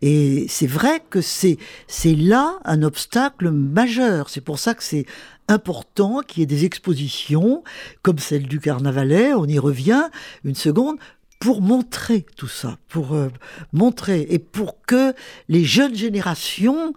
Et 0.03 0.47
c'est 0.49 0.67
vrai 0.67 1.03
que 1.09 1.21
c'est 1.21 1.59
là 2.05 2.59
un 2.65 2.83
obstacle 2.83 3.51
majeur. 3.51 4.29
C'est 4.29 4.41
pour 4.41 4.59
ça 4.59 4.75
que 4.75 4.83
c'est 4.83 5.07
important 5.49 6.21
qu'il 6.21 6.41
y 6.41 6.43
ait 6.43 6.47
des 6.47 6.65
expositions 6.65 7.63
comme 8.03 8.19
celle 8.19 8.47
du 8.47 8.61
Carnavalet. 8.61 9.35
On 9.35 9.47
y 9.47 9.59
revient 9.59 10.05
une 10.45 10.55
seconde 10.55 10.97
pour 11.39 11.63
montrer 11.63 12.27
tout 12.37 12.49
ça, 12.49 12.79
pour 12.89 13.15
euh, 13.15 13.29
montrer 13.73 14.27
et 14.29 14.39
pour 14.39 14.83
que 14.83 15.15
les 15.49 15.65
jeunes 15.65 15.95
générations 15.95 16.95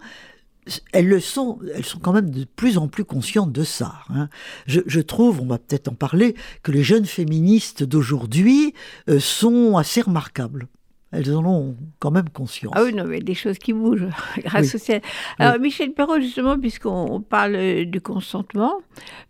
elles 0.92 1.08
le 1.08 1.20
sont, 1.20 1.58
elles 1.74 1.84
sont 1.84 1.98
quand 1.98 2.12
même 2.12 2.30
de 2.30 2.44
plus 2.44 2.78
en 2.78 2.88
plus 2.88 3.04
conscientes 3.04 3.52
de 3.52 3.64
ça. 3.64 3.96
Hein. 4.08 4.28
Je, 4.66 4.80
je, 4.86 5.00
trouve, 5.00 5.40
on 5.40 5.46
va 5.46 5.58
peut-être 5.58 5.88
en 5.88 5.94
parler, 5.94 6.34
que 6.62 6.72
les 6.72 6.82
jeunes 6.82 7.04
féministes 7.04 7.82
d'aujourd'hui 7.82 8.72
euh, 9.08 9.20
sont 9.20 9.76
assez 9.76 10.00
remarquables 10.00 10.68
elles 11.14 11.34
en 11.34 11.44
ont 11.44 11.76
quand 12.00 12.10
même 12.10 12.28
conscience. 12.28 12.72
Ah 12.76 12.82
oui, 12.82 12.92
non, 12.92 13.04
mais 13.04 13.20
des 13.20 13.34
choses 13.34 13.58
qui 13.58 13.72
bougent 13.72 14.08
grâce 14.44 14.74
au 14.74 14.78
ciel. 14.78 15.00
Alors, 15.38 15.60
Michel 15.60 15.92
Perrault, 15.92 16.20
justement, 16.20 16.58
puisqu'on 16.58 17.20
parle 17.20 17.84
du 17.84 18.00
consentement, 18.00 18.80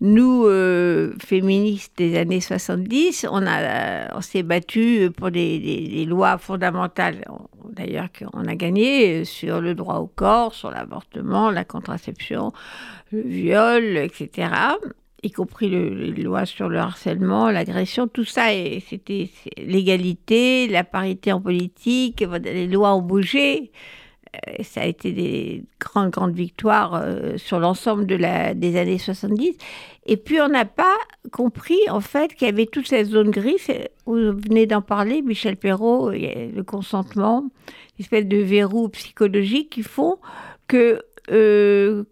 nous, 0.00 0.44
euh, 0.46 1.14
féministes 1.24 1.92
des 1.96 2.16
années 2.16 2.40
70, 2.40 3.26
on, 3.30 3.46
a, 3.46 4.16
on 4.16 4.20
s'est 4.20 4.42
battu 4.42 5.10
pour 5.16 5.30
des, 5.30 6.04
lois 6.08 6.38
fondamentales, 6.38 7.24
d'ailleurs, 7.70 8.08
qu'on 8.12 8.46
a 8.46 8.54
gagné 8.54 9.24
sur 9.24 9.60
le 9.60 9.74
droit 9.74 9.96
au 9.96 10.06
corps, 10.06 10.54
sur 10.54 10.70
l'avortement, 10.70 11.50
la 11.50 11.64
contraception, 11.64 12.52
le 13.12 13.22
viol, 13.22 13.96
etc 13.98 14.48
y 15.24 15.30
compris 15.30 15.68
les 15.68 16.22
lois 16.22 16.46
sur 16.46 16.68
le 16.68 16.78
harcèlement, 16.78 17.50
l'agression, 17.50 18.06
tout 18.06 18.24
ça, 18.24 18.48
c'était 18.88 19.30
l'égalité, 19.56 20.68
la 20.68 20.84
parité 20.84 21.32
en 21.32 21.40
politique, 21.40 22.24
les 22.42 22.66
lois 22.66 22.94
ont 22.94 23.02
bougé. 23.02 23.72
Euh, 24.34 24.62
ça 24.62 24.82
a 24.82 24.86
été 24.86 25.12
des 25.12 25.64
grandes, 25.80 26.10
grandes 26.10 26.34
victoires 26.34 26.94
euh, 26.94 27.36
sur 27.36 27.58
l'ensemble 27.60 28.06
des 28.06 28.76
années 28.76 28.98
70. 28.98 29.56
Et 30.06 30.16
puis, 30.16 30.40
on 30.40 30.48
n'a 30.48 30.64
pas 30.64 30.96
compris, 31.30 31.78
en 31.88 32.00
fait, 32.00 32.34
qu'il 32.34 32.46
y 32.46 32.50
avait 32.50 32.66
toute 32.66 32.88
cette 32.88 33.06
zone 33.06 33.30
grise. 33.30 33.68
Vous 34.06 34.14
venez 34.14 34.66
d'en 34.66 34.82
parler, 34.82 35.22
Michel 35.22 35.56
Perrault, 35.56 36.10
le 36.10 36.62
consentement, 36.62 37.48
une 37.98 38.02
espèce 38.02 38.26
de 38.26 38.38
verrou 38.38 38.88
psychologique 38.88 39.70
qui 39.70 39.82
font 39.82 40.18
que 40.68 41.00
euh, 41.30 42.04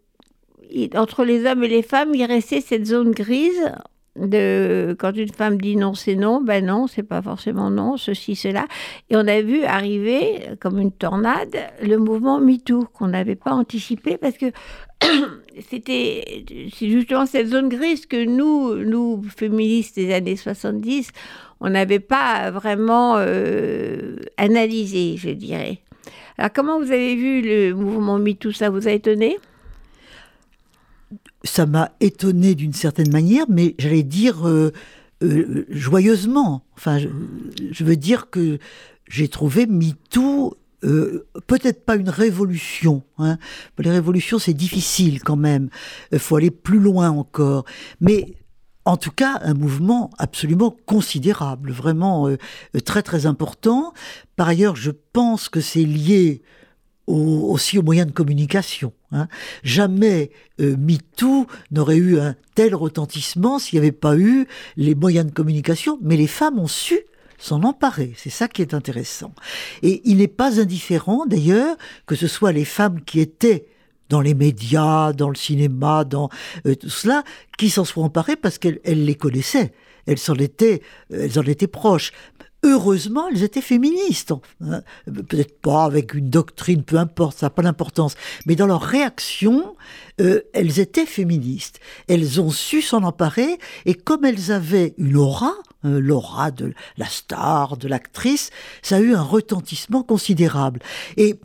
entre 0.95 1.25
les 1.25 1.47
hommes 1.47 1.65
et 1.65 1.69
les 1.69 1.83
femmes, 1.83 2.15
il 2.15 2.25
restait 2.25 2.61
cette 2.61 2.87
zone 2.87 3.13
grise 3.13 3.73
de 4.17 4.95
quand 4.99 5.13
une 5.17 5.33
femme 5.33 5.61
dit 5.61 5.77
non, 5.77 5.95
c'est 5.95 6.17
non, 6.17 6.43
ben 6.43 6.67
non, 6.67 6.87
c'est 6.87 7.03
pas 7.03 7.23
forcément 7.23 7.71
non, 7.71 7.97
ceci, 7.97 8.37
cela. 8.37 8.67
Et 9.09 9.17
on 9.17 9.27
a 9.27 9.41
vu 9.41 9.65
arriver, 9.65 10.51
comme 10.61 10.79
une 10.79 10.93
tornade, 10.93 11.57
le 11.83 11.97
mouvement 11.97 12.39
MeToo, 12.39 12.85
qu'on 12.93 13.09
n'avait 13.09 13.37
pas 13.37 13.53
anticipé 13.53 14.19
parce 14.19 14.37
que 14.37 14.47
c'était 15.71 16.45
justement 16.79 17.27
cette 17.27 17.49
zone 17.49 17.69
grise 17.69 18.07
que 18.07 18.25
nous, 18.25 18.75
nous, 18.77 19.23
féministes 19.35 19.97
des 19.97 20.13
années 20.13 20.37
70, 20.37 21.11
on 21.61 21.71
n'avait 21.71 22.01
pas 22.01 22.51
vraiment 22.51 23.15
euh, 23.17 24.17
analysé, 24.37 25.17
je 25.17 25.31
dirais. 25.31 25.79
Alors, 26.37 26.51
comment 26.53 26.79
vous 26.79 26.91
avez 26.91 27.15
vu 27.15 27.41
le 27.41 27.75
mouvement 27.75 28.19
MeToo? 28.19 28.53
Ça 28.53 28.69
vous 28.69 28.89
a 28.89 28.93
étonné? 28.93 29.39
Ça 31.45 31.67
m'a 31.67 31.93
étonné 32.01 32.55
d'une 32.55 32.73
certaine 32.73 33.11
manière, 33.11 33.47
mais 33.49 33.75
j'allais 33.79 34.03
dire 34.03 34.47
euh, 34.47 34.73
euh, 35.23 35.67
joyeusement. 35.71 36.65
Enfin, 36.77 36.99
je, 36.99 37.85
veux 37.85 37.97
dire 37.97 38.31
que 38.31 38.59
j'ai 39.09 39.29
trouvé 39.29 39.67
MeToo 39.67 40.57
euh, 40.85 41.27
peut-être 41.47 41.85
pas 41.85 41.97
une 41.97 42.09
révolution. 42.09 43.03
Hein. 43.19 43.39
Les 43.79 43.91
révolutions, 43.91 44.39
c'est 44.39 44.55
difficile 44.55 45.23
quand 45.23 45.37
même. 45.37 45.69
Il 46.11 46.19
faut 46.19 46.37
aller 46.37 46.51
plus 46.51 46.81
loin 46.81 47.11
encore. 47.11 47.65
Mais 48.01 48.35
en 48.85 48.97
tout 48.97 49.13
cas, 49.13 49.39
un 49.43 49.55
mouvement 49.55 50.11
absolument 50.19 50.77
considérable, 50.87 51.71
vraiment 51.71 52.29
très 52.85 53.03
très 53.03 53.27
important. 53.27 53.93
Par 54.35 54.49
ailleurs, 54.49 54.75
je 54.75 54.91
pense 55.13 55.49
que 55.49 55.61
c'est 55.61 55.85
lié 55.85 56.43
aussi 57.07 57.79
aux 57.79 57.83
moyens 57.83 58.07
de 58.07 58.13
communication. 58.13 58.93
Hein. 59.11 59.29
Jamais 59.63 60.31
euh, 60.61 60.77
MeToo 60.77 61.47
n'aurait 61.71 61.97
eu 61.97 62.19
un 62.19 62.37
tel 62.55 62.75
retentissement 62.75 63.59
s'il 63.59 63.81
n'y 63.81 63.87
avait 63.87 63.93
pas 63.93 64.17
eu 64.17 64.47
les 64.77 64.95
moyens 64.95 65.27
de 65.27 65.33
communication, 65.33 65.99
mais 66.03 66.17
les 66.17 66.27
femmes 66.27 66.59
ont 66.59 66.69
su 66.69 67.01
s'en 67.39 67.65
emparer. 67.65 68.13
C'est 68.17 68.31
ça 68.31 68.47
qui 68.47 68.63
est 68.63 68.73
intéressant. 68.73 69.35
Et 69.83 70.01
il 70.05 70.19
n'est 70.19 70.29
pas 70.29 70.61
indifférent, 70.61 71.27
d'ailleurs, 71.27 71.77
que 72.07 72.15
ce 72.15 72.29
soit 72.29 72.53
les 72.53 72.65
femmes 72.65 73.03
qui 73.03 73.21
étaient 73.21 73.67
dans 74.09 74.21
les 74.21 74.35
médias, 74.35 75.13
dans 75.13 75.29
le 75.29 75.35
cinéma, 75.35 76.05
dans 76.05 76.29
euh, 76.67 76.75
tout 76.75 76.91
cela, 76.91 77.25
qui 77.59 77.71
s'en 77.71 77.85
soient 77.85 78.05
emparées 78.05 78.37
parce 78.37 78.59
qu'elles 78.59 78.81
les 78.85 79.15
connaissaient. 79.15 79.73
Elles 80.07 80.19
en 80.29 80.35
étaient, 80.35 80.83
elles 81.11 81.39
en 81.39 81.43
étaient 81.43 81.67
proches 81.67 82.13
heureusement, 82.63 83.29
elles 83.29 83.43
étaient 83.43 83.61
féministes. 83.61 84.33
Hein. 84.65 84.83
Peut-être 85.07 85.61
pas 85.61 85.85
avec 85.85 86.15
une 86.15 86.31
doctrine, 86.31 86.83
peu 86.83 86.97
importe, 86.97 87.39
ça 87.39 87.47
n'a 87.47 87.51
pas 87.51 87.63
d'importance. 87.63 88.15
Mais 88.47 88.57
dans 88.57 88.67
leur 88.67 88.83
réaction, 88.83 89.77
euh, 90.21 90.43
elles 90.53 90.81
étaient 90.81 91.07
féministes. 91.07 91.81
Elles 92.09 92.41
ont 92.41 92.51
su 92.51 92.83
s'en 92.83 93.03
emparer, 93.03 93.59
et 93.87 93.95
comme 93.95 94.25
elles 94.25 94.53
avaient 94.53 94.95
une 94.99 95.17
aura, 95.17 95.55
hein, 95.83 95.99
l'aura 95.99 96.51
de 96.51 96.73
la 96.97 97.07
star, 97.07 97.77
de 97.77 97.89
l'actrice, 97.89 98.51
ça 98.83 98.97
a 98.97 99.01
eu 99.01 99.15
un 99.15 99.23
retentissement 99.23 100.03
considérable. 100.03 100.81
Et 101.17 101.39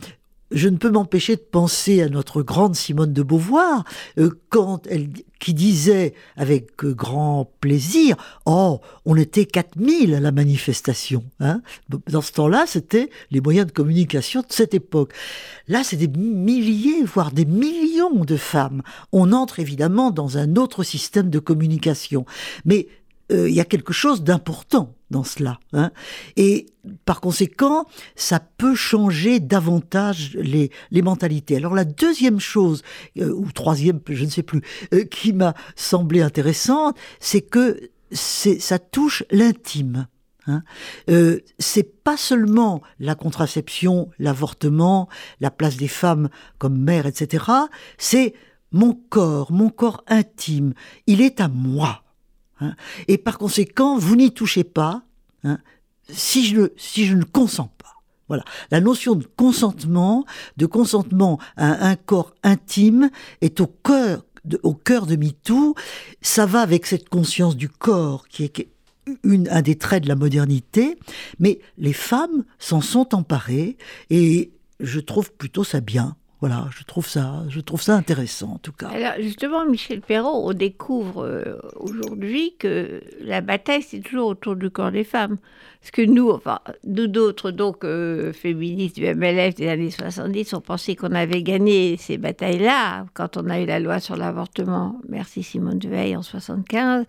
je 0.50 0.68
ne 0.68 0.76
peux 0.76 0.90
m'empêcher 0.90 1.36
de 1.36 1.42
penser 1.42 2.02
à 2.02 2.08
notre 2.08 2.42
grande 2.42 2.74
Simone 2.74 3.12
de 3.12 3.22
Beauvoir, 3.22 3.84
euh, 4.18 4.30
quand 4.48 4.86
elle, 4.86 5.08
qui 5.38 5.54
disait 5.54 6.14
avec 6.36 6.84
euh, 6.84 6.94
grand 6.94 7.50
plaisir, 7.60 8.16
oh, 8.46 8.80
on 9.04 9.16
était 9.16 9.44
4000 9.44 10.14
à 10.14 10.20
la 10.20 10.32
manifestation. 10.32 11.24
Hein 11.40 11.60
Dans 12.08 12.22
ce 12.22 12.32
temps-là, 12.32 12.64
c'était 12.66 13.10
les 13.30 13.40
moyens 13.40 13.66
de 13.66 13.72
communication 13.72 14.40
de 14.40 14.46
cette 14.50 14.74
époque. 14.74 15.12
Là, 15.68 15.84
c'est 15.84 15.96
des 15.96 16.08
milliers, 16.08 17.04
voire 17.04 17.32
des 17.32 17.44
millions 17.44 18.24
de 18.24 18.36
femmes. 18.36 18.82
On 19.12 19.32
entre 19.32 19.60
évidemment 19.60 20.10
dans 20.10 20.38
un 20.38 20.56
autre 20.56 20.82
système 20.82 21.30
de 21.30 21.38
communication. 21.38 22.24
Mais 22.64 22.88
euh, 23.32 23.48
il 23.48 23.54
y 23.54 23.60
a 23.60 23.64
quelque 23.64 23.92
chose 23.92 24.22
d'important 24.22 24.94
dans 25.10 25.24
cela. 25.24 25.58
Hein. 25.72 25.90
Et 26.36 26.66
par 27.04 27.20
conséquent, 27.20 27.86
ça 28.16 28.40
peut 28.40 28.74
changer 28.74 29.40
davantage 29.40 30.34
les, 30.34 30.70
les 30.90 31.02
mentalités. 31.02 31.56
Alors 31.56 31.74
la 31.74 31.84
deuxième 31.84 32.40
chose, 32.40 32.82
euh, 33.18 33.32
ou 33.32 33.50
troisième, 33.52 34.00
je 34.08 34.24
ne 34.24 34.30
sais 34.30 34.42
plus, 34.42 34.62
euh, 34.92 35.04
qui 35.04 35.32
m'a 35.32 35.54
semblé 35.76 36.20
intéressante, 36.20 36.96
c'est 37.20 37.42
que 37.42 37.90
ça 38.12 38.78
touche 38.78 39.22
l'intime. 39.30 40.06
Hein. 40.46 40.62
Euh, 41.10 41.40
c'est 41.58 42.02
pas 42.02 42.16
seulement 42.16 42.82
la 42.98 43.14
contraception, 43.14 44.10
l'avortement, 44.18 45.08
la 45.40 45.50
place 45.50 45.76
des 45.76 45.88
femmes 45.88 46.30
comme 46.58 46.78
mère, 46.78 47.06
etc. 47.06 47.44
C'est 47.98 48.34
mon 48.72 48.94
corps, 48.94 49.52
mon 49.52 49.68
corps 49.68 50.02
intime. 50.08 50.72
Il 51.06 51.20
est 51.20 51.40
à 51.40 51.48
moi. 51.48 52.02
Hein. 52.60 52.74
Et 53.06 53.18
par 53.18 53.38
conséquent, 53.38 53.98
vous 53.98 54.16
n'y 54.16 54.32
touchez 54.32 54.64
pas 54.64 55.02
hein, 55.44 55.58
si, 56.08 56.46
je, 56.46 56.72
si 56.76 57.06
je 57.06 57.14
ne 57.14 57.24
consens 57.24 57.70
pas. 57.78 57.94
Voilà. 58.28 58.44
La 58.70 58.80
notion 58.80 59.14
de 59.14 59.26
consentement, 59.36 60.26
de 60.56 60.66
consentement 60.66 61.38
à 61.56 61.88
un 61.88 61.96
corps 61.96 62.34
intime 62.42 63.10
est 63.40 63.60
au 63.60 63.66
cœur 63.66 64.24
de, 64.44 64.60
au 64.62 64.74
cœur 64.74 65.06
de 65.06 65.16
MeToo. 65.16 65.74
Ça 66.20 66.46
va 66.46 66.60
avec 66.60 66.86
cette 66.86 67.08
conscience 67.08 67.56
du 67.56 67.68
corps 67.68 68.28
qui 68.28 68.44
est, 68.44 68.68
une, 69.24 69.48
un 69.48 69.62
des 69.62 69.76
traits 69.76 70.02
de 70.02 70.08
la 70.08 70.16
modernité, 70.16 70.98
mais 71.38 71.60
les 71.78 71.94
femmes 71.94 72.44
s'en 72.58 72.82
sont 72.82 73.14
emparées 73.14 73.78
et 74.10 74.52
je 74.80 75.00
trouve 75.00 75.32
plutôt 75.32 75.64
ça 75.64 75.80
bien. 75.80 76.16
Voilà, 76.40 76.68
je 76.70 76.84
trouve 76.84 77.08
ça, 77.08 77.42
je 77.48 77.58
trouve 77.58 77.82
ça 77.82 77.94
intéressant 77.96 78.52
en 78.52 78.58
tout 78.58 78.70
cas. 78.70 78.88
Alors 78.88 79.14
justement, 79.18 79.64
Michel 79.66 80.00
Perrault, 80.00 80.48
on 80.48 80.52
découvre 80.52 81.24
euh, 81.24 81.58
aujourd'hui 81.74 82.54
que 82.56 83.02
la 83.20 83.40
bataille 83.40 83.82
c'est 83.82 83.98
toujours 83.98 84.28
autour 84.28 84.54
du 84.54 84.70
corps 84.70 84.92
des 84.92 85.02
femmes. 85.02 85.38
Parce 85.80 85.90
que 85.90 86.02
nous, 86.02 86.30
enfin, 86.30 86.60
nous 86.84 87.08
d'autres, 87.08 87.50
donc 87.50 87.84
euh, 87.84 88.32
féministes 88.32 88.96
du 88.96 89.12
MLF 89.12 89.56
des 89.56 89.68
années 89.68 89.90
70, 89.90 90.54
on 90.54 90.60
pensait 90.60 90.94
qu'on 90.94 91.12
avait 91.12 91.42
gagné 91.42 91.96
ces 91.96 92.18
batailles-là 92.18 93.06
quand 93.14 93.36
on 93.36 93.50
a 93.50 93.60
eu 93.60 93.66
la 93.66 93.80
loi 93.80 93.98
sur 93.98 94.16
l'avortement. 94.16 95.00
Merci 95.08 95.42
Simone 95.42 95.80
Veil 95.80 96.16
en 96.16 96.22
75 96.22 97.04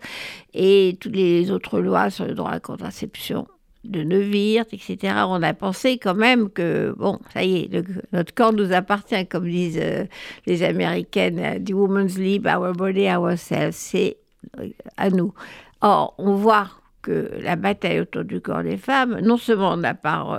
et 0.54 0.96
toutes 1.00 1.14
les 1.14 1.52
autres 1.52 1.78
lois 1.78 2.10
sur 2.10 2.26
le 2.26 2.34
droit 2.34 2.50
à 2.50 2.54
la 2.54 2.60
contraception 2.60 3.46
de 3.84 4.02
Neuwirth, 4.02 4.72
etc. 4.72 5.14
On 5.26 5.42
a 5.42 5.54
pensé 5.54 5.98
quand 5.98 6.14
même 6.14 6.50
que, 6.50 6.94
bon, 6.96 7.18
ça 7.32 7.42
y 7.42 7.62
est, 7.62 7.84
notre 8.12 8.34
corps 8.34 8.52
nous 8.52 8.72
appartient, 8.72 9.26
comme 9.26 9.48
disent 9.48 9.80
euh, 9.80 10.04
les 10.46 10.62
Américaines, 10.62 11.38
euh, 11.38 11.58
The 11.58 11.72
Woman's 11.72 12.18
Leap, 12.18 12.46
Our 12.46 12.72
Body, 12.74 13.08
Ourselves, 13.08 13.74
c'est 13.74 14.18
euh, 14.58 14.68
à 14.96 15.10
nous. 15.10 15.32
Or, 15.80 16.14
on 16.18 16.34
voit 16.34 16.68
que 17.02 17.30
la 17.42 17.56
bataille 17.56 18.00
autour 18.00 18.24
du 18.24 18.42
corps 18.42 18.62
des 18.62 18.76
femmes, 18.76 19.20
non 19.22 19.38
seulement 19.38 19.74
n'a 19.78 19.94
pas 19.94 20.38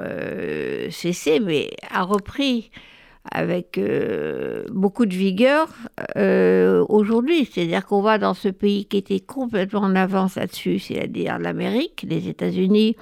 cessé, 0.91 1.39
mais 1.39 1.71
a 1.89 2.03
repris 2.03 2.69
avec 3.31 3.79
beaucoup 4.69 5.07
de 5.07 5.15
vigueur 5.15 5.69
aujourd'hui. 6.87 7.49
C'est-à-dire 7.51 7.83
qu'on 7.87 8.03
va 8.03 8.19
dans 8.19 8.35
ce 8.35 8.49
pays 8.49 8.85
qui 8.85 8.97
était 8.97 9.21
complètement 9.21 9.79
en 9.79 9.95
avance 9.95 10.35
là-dessus, 10.35 10.77
c'est-à-dire 10.77 11.39
l'Amérique, 11.39 12.05
les 12.07 12.29
États-Unis, 12.29 12.95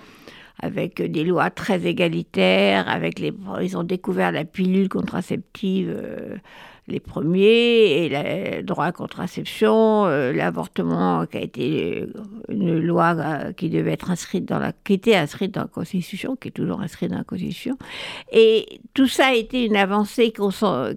avec 0.62 1.02
des 1.02 1.24
lois 1.24 1.50
très 1.50 1.86
égalitaires, 1.86 2.88
avec 2.88 3.19
les, 3.19 3.34
ils 3.62 3.78
ont 3.78 3.84
découvert 3.84 4.32
la 4.32 4.45
pilule 4.45 4.89
contraceptive 4.89 5.95
les 6.89 7.00
premiers, 7.00 8.06
et 8.06 8.10
le 8.10 8.63
droit 8.63 8.86
à 8.86 8.91
contraception, 8.91 10.06
euh, 10.06 10.34
l'avortement 10.34 11.26
qui 11.26 11.38
a 11.38 11.41
été 11.41 12.06
une 12.50 12.80
loi 12.80 13.15
euh, 13.17 13.54
qui 13.54 13.69
devait 13.69 13.93
être 13.93 14.12
inscrite 14.12 14.45
dans 14.45 14.60
la, 14.60 14.74
qui 14.84 14.93
était 14.93 15.15
inscrite 15.15 15.54
dans 15.54 15.62
la 15.62 15.67
Constitution, 15.67 16.36
qui 16.36 16.50
est 16.50 16.52
toujours 16.52 16.82
inscrite 16.82 17.12
dans 17.12 17.19
la 17.19 17.24
Constitution. 17.24 17.78
Et 18.32 18.82
tout 18.93 19.08
ça 19.08 19.28
a 19.28 19.34
été 19.34 19.65
une 19.65 19.78
avancée 19.78 20.34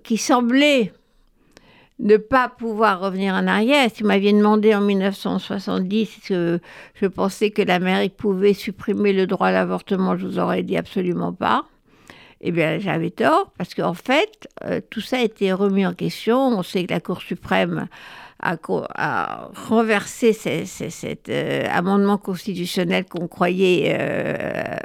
qui 0.03 0.17
semblait 0.17 0.93
ne 2.03 2.17
pas 2.17 2.49
pouvoir 2.49 3.01
revenir 3.01 3.33
en 3.35 3.47
arrière. 3.47 3.89
Si 3.95 4.03
vous 4.03 4.09
m'aviez 4.09 4.33
demandé 4.33 4.75
en 4.75 4.81
1970 4.81 6.21
que 6.29 6.61
je 6.95 7.07
pensais 7.07 7.51
que 7.51 7.63
l'Amérique 7.63 8.17
pouvait 8.17 8.55
supprimer 8.55 9.13
le 9.13 9.27
droit 9.27 9.49
à 9.49 9.53
l'avortement, 9.53 10.17
je 10.17 10.27
vous 10.27 10.39
aurais 10.39 10.63
dit 10.63 10.77
absolument 10.77 11.33
pas. 11.33 11.65
Eh 12.41 12.51
bien, 12.51 12.81
j'avais 12.81 13.11
tort, 13.11 13.53
parce 13.57 13.73
qu'en 13.73 13.95
fait, 13.95 14.49
euh, 14.65 14.81
tout 14.91 15.01
ça 15.01 15.19
a 15.19 15.21
été 15.21 15.53
remis 15.53 15.87
en 15.87 15.95
question. 15.95 16.39
On 16.39 16.65
sait 16.65 16.85
que 16.85 16.93
la 16.93 17.01
Cour 17.01 17.23
suprême 17.23 17.87
a, 18.41 19.51
renversé 19.69 20.33
cet 20.33 21.29
euh, 21.29 21.65
amendement 21.71 22.19
constitutionnel 22.19 23.05
qu'on 23.05 23.29
croyait 23.29 23.97
euh, 23.97 24.77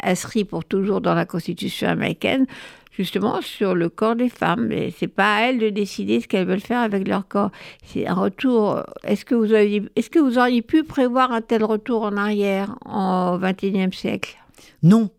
inscrit 0.00 0.44
pour 0.44 0.64
toujours 0.64 1.00
dans 1.00 1.14
la 1.14 1.26
Constitution 1.26 1.88
américaine, 1.88 2.46
justement 2.96 3.40
sur 3.42 3.74
le 3.74 3.88
corps 3.88 4.16
des 4.16 4.28
femmes. 4.28 4.72
Et 4.72 4.92
c'est 4.96 5.08
pas 5.08 5.36
à 5.36 5.40
elles 5.42 5.58
de 5.58 5.68
décider 5.68 6.20
ce 6.20 6.28
qu'elles 6.28 6.46
veulent 6.46 6.60
faire 6.60 6.80
avec 6.80 7.06
leur 7.06 7.28
corps. 7.28 7.50
C'est 7.84 8.06
un 8.06 8.14
retour. 8.14 8.82
Est-ce 9.04 9.24
que 9.24 9.34
vous 9.34 9.54
est-ce 9.54 10.10
que 10.10 10.18
vous 10.18 10.38
auriez 10.38 10.62
pu 10.62 10.82
prévoir 10.82 11.32
un 11.32 11.40
tel 11.40 11.64
retour 11.64 12.02
en 12.02 12.16
arrière 12.16 12.76
en 12.84 13.38
XXIe 13.38 13.92
siècle? 13.92 14.36
Non, 14.82 15.10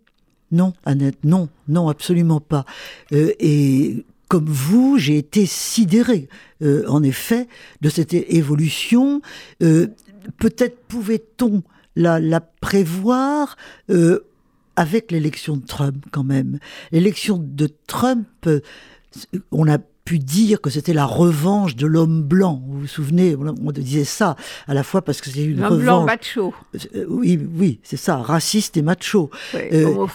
non, 0.51 0.73
Annette, 0.85 1.23
non, 1.23 1.49
non, 1.67 1.89
absolument 1.89 2.39
pas. 2.39 2.65
Euh, 3.11 3.31
et 3.39 4.05
comme 4.27 4.45
vous, 4.45 4.97
j'ai 4.97 5.17
été 5.17 5.45
sidéré, 5.45 6.27
euh, 6.61 6.85
en 6.87 7.03
effet, 7.03 7.47
de 7.81 7.89
cette 7.89 8.13
évolution. 8.13 9.21
Euh, 9.61 9.87
peut-être 10.39 10.79
pouvait-on 10.87 11.63
la, 11.95 12.19
la, 12.19 12.41
prévoir 12.41 13.55
avec 14.77 15.11
l'élection 15.11 15.57
de 15.57 15.65
Trump, 15.65 16.05
quand 16.11 16.23
même. 16.23 16.59
L'élection 16.93 17.37
de 17.43 17.67
Trump, 17.87 18.27
on 19.51 19.67
a 19.67 19.79
pu 20.07 20.19
dire 20.19 20.61
que 20.61 20.69
c'était 20.69 20.93
la 20.93 21.05
revanche 21.05 21.75
de 21.75 21.85
l'homme 21.85 22.23
blanc. 22.23 22.63
Vous 22.65 22.79
vous 22.79 22.87
souvenez, 22.87 23.35
on 23.35 23.71
disait 23.73 24.05
ça 24.05 24.37
à 24.65 24.73
la 24.73 24.83
fois 24.83 25.01
parce 25.01 25.19
que 25.19 25.29
c'est 25.29 25.43
une 25.43 25.61
revanche. 25.61 25.81
blanc 25.81 26.05
macho. 26.05 26.53
Euh, 26.95 27.05
oui, 27.09 27.37
oui, 27.57 27.81
c'est 27.83 27.97
ça, 27.97 28.15
raciste 28.15 28.77
et 28.77 28.81
macho. 28.81 29.29
Euh, 29.53 30.07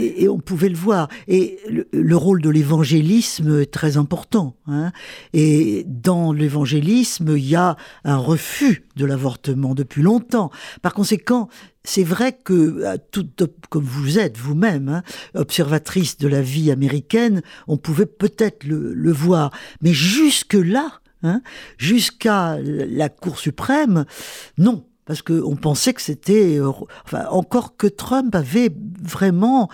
et, 0.00 0.28
on 0.28 0.40
pouvait 0.40 0.68
le 0.68 0.74
voir. 0.74 1.06
Et 1.28 1.60
le, 1.92 2.16
rôle 2.16 2.42
de 2.42 2.50
l'évangélisme 2.50 3.60
est 3.60 3.70
très 3.70 3.98
important. 3.98 4.56
Hein. 4.66 4.90
Et 5.32 5.84
dans 5.86 6.32
l'évangélisme, 6.32 7.36
il 7.36 7.46
y 7.46 7.54
a 7.54 7.76
un 8.02 8.16
refus 8.16 8.84
de 8.96 9.06
l'avortement 9.06 9.76
depuis 9.76 10.02
longtemps. 10.02 10.50
Par 10.82 10.92
conséquent, 10.92 11.48
c'est 11.86 12.04
vrai 12.04 12.32
que, 12.32 12.84
euh, 12.84 13.46
comme 13.70 13.84
vous 13.84 14.18
êtes 14.18 14.36
vous-même, 14.36 14.88
hein, 14.88 15.02
observatrice 15.34 16.18
de 16.18 16.28
la 16.28 16.42
vie 16.42 16.70
américaine, 16.70 17.42
on 17.68 17.76
pouvait 17.76 18.06
peut-être 18.06 18.64
le, 18.64 19.12
voir. 19.12 19.52
Mais 19.80 19.92
jusque-là, 19.92 21.00
hein, 21.22 21.40
jusqu'à 21.78 22.58
la 22.60 23.08
Cour 23.08 23.38
suprême, 23.38 24.04
non. 24.58 24.86
Parce 25.04 25.22
qu'on 25.22 25.54
pensait 25.54 25.94
que 25.94 26.02
c'était, 26.02 26.58
euh, 26.58 26.72
enfin, 27.04 27.26
encore 27.30 27.76
que 27.76 27.86
Trump 27.86 28.34
avait 28.34 28.70
vraiment 29.00 29.70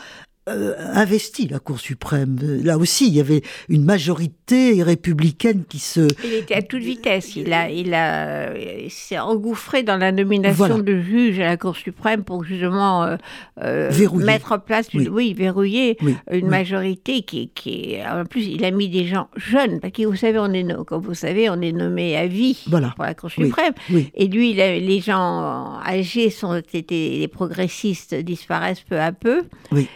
euh, 0.48 0.74
investi 0.94 1.46
la 1.46 1.60
Cour 1.60 1.78
suprême. 1.78 2.36
Là 2.64 2.76
aussi, 2.76 3.06
il 3.06 3.14
y 3.14 3.20
avait 3.20 3.42
une 3.68 3.84
majorité 3.84 4.82
républicaine 4.82 5.62
qui 5.68 5.78
se. 5.78 6.08
Il 6.24 6.32
était 6.32 6.54
à 6.54 6.62
toute 6.62 6.82
vitesse. 6.82 7.36
Il 7.36 7.52
a, 7.52 7.70
il 7.70 7.94
a, 7.94 8.52
s'est 8.88 9.20
engouffré 9.20 9.84
dans 9.84 9.96
la 9.96 10.10
nomination 10.10 10.80
de 10.80 11.00
juges 11.00 11.38
à 11.38 11.44
la 11.44 11.56
Cour 11.56 11.76
suprême 11.76 12.24
pour 12.24 12.42
justement 12.42 13.04
euh, 13.04 13.16
euh, 13.62 13.92
mettre 14.14 14.50
en 14.50 14.58
place, 14.58 14.88
oui, 14.92 15.32
verrouiller 15.32 15.96
une 16.32 16.48
majorité 16.48 17.22
qui, 17.22 17.50
qui, 17.50 17.98
en 18.04 18.24
plus, 18.24 18.46
il 18.46 18.64
a 18.64 18.72
mis 18.72 18.88
des 18.88 19.06
gens 19.06 19.28
jeunes 19.36 19.78
parce 19.78 19.92
que 19.92 20.04
vous 20.04 20.16
savez, 20.16 20.40
on 20.40 20.52
est, 20.52 20.66
comme 20.86 21.02
vous 21.02 21.14
savez, 21.14 21.50
on 21.50 21.60
est 21.60 21.72
nommé 21.72 22.16
à 22.16 22.26
vie 22.26 22.58
pour 22.68 23.04
la 23.04 23.14
Cour 23.14 23.30
suprême. 23.30 23.74
Et 24.16 24.26
lui, 24.26 24.54
les 24.54 25.00
gens 25.00 25.78
âgés 25.86 26.30
sont, 26.30 26.60
les 26.90 27.28
progressistes 27.28 28.16
disparaissent 28.16 28.80
peu 28.80 28.98
à 28.98 29.12
peu. 29.12 29.42
Oui. 29.70 29.88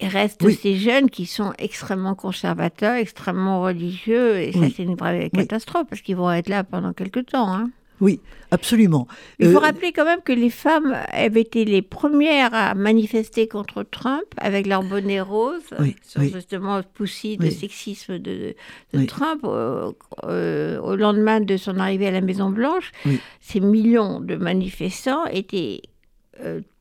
Il 0.00 0.08
reste 0.08 0.48
ces 0.50 0.76
jeunes 0.76 1.10
qui 1.10 1.26
sont 1.26 1.52
extrêmement 1.58 2.14
conservateurs, 2.14 2.94
extrêmement 2.94 3.62
religieux, 3.62 4.38
et 4.38 4.52
ça 4.52 4.60
c'est 4.74 4.82
une 4.82 4.94
vraie 4.94 5.30
catastrophe 5.30 5.86
parce 5.88 6.00
qu'ils 6.00 6.16
vont 6.16 6.32
être 6.32 6.48
là 6.48 6.64
pendant 6.64 6.92
quelques 6.92 7.26
temps. 7.26 7.52
Hein. 7.52 7.70
Oui, 8.00 8.20
absolument. 8.50 9.06
Il 9.38 9.50
faut 9.50 9.58
euh, 9.58 9.60
rappeler 9.60 9.92
quand 9.92 10.06
même 10.06 10.22
que 10.22 10.32
les 10.32 10.48
femmes 10.48 10.96
avaient 11.12 11.42
été 11.42 11.66
les 11.66 11.82
premières 11.82 12.54
à 12.54 12.74
manifester 12.74 13.46
contre 13.46 13.82
Trump 13.82 14.24
avec 14.38 14.66
leur 14.66 14.82
bonnet 14.82 15.20
rose, 15.20 15.62
sur 16.02 16.22
justement 16.22 16.82
poussi 16.94 17.36
de 17.36 17.50
sexisme 17.50 18.18
de, 18.18 18.54
Trump 19.06 19.42
euh, 19.44 19.92
euh, 20.24 20.80
au 20.80 20.96
lendemain 20.96 21.40
de 21.40 21.56
son 21.56 21.78
arrivée 21.78 22.08
à 22.08 22.10
la 22.10 22.22
Maison 22.22 22.50
Blanche. 22.50 22.90
Ces 23.40 23.60
millions 23.60 24.20
de 24.20 24.36
manifestants 24.36 25.26
étaient 25.26 25.82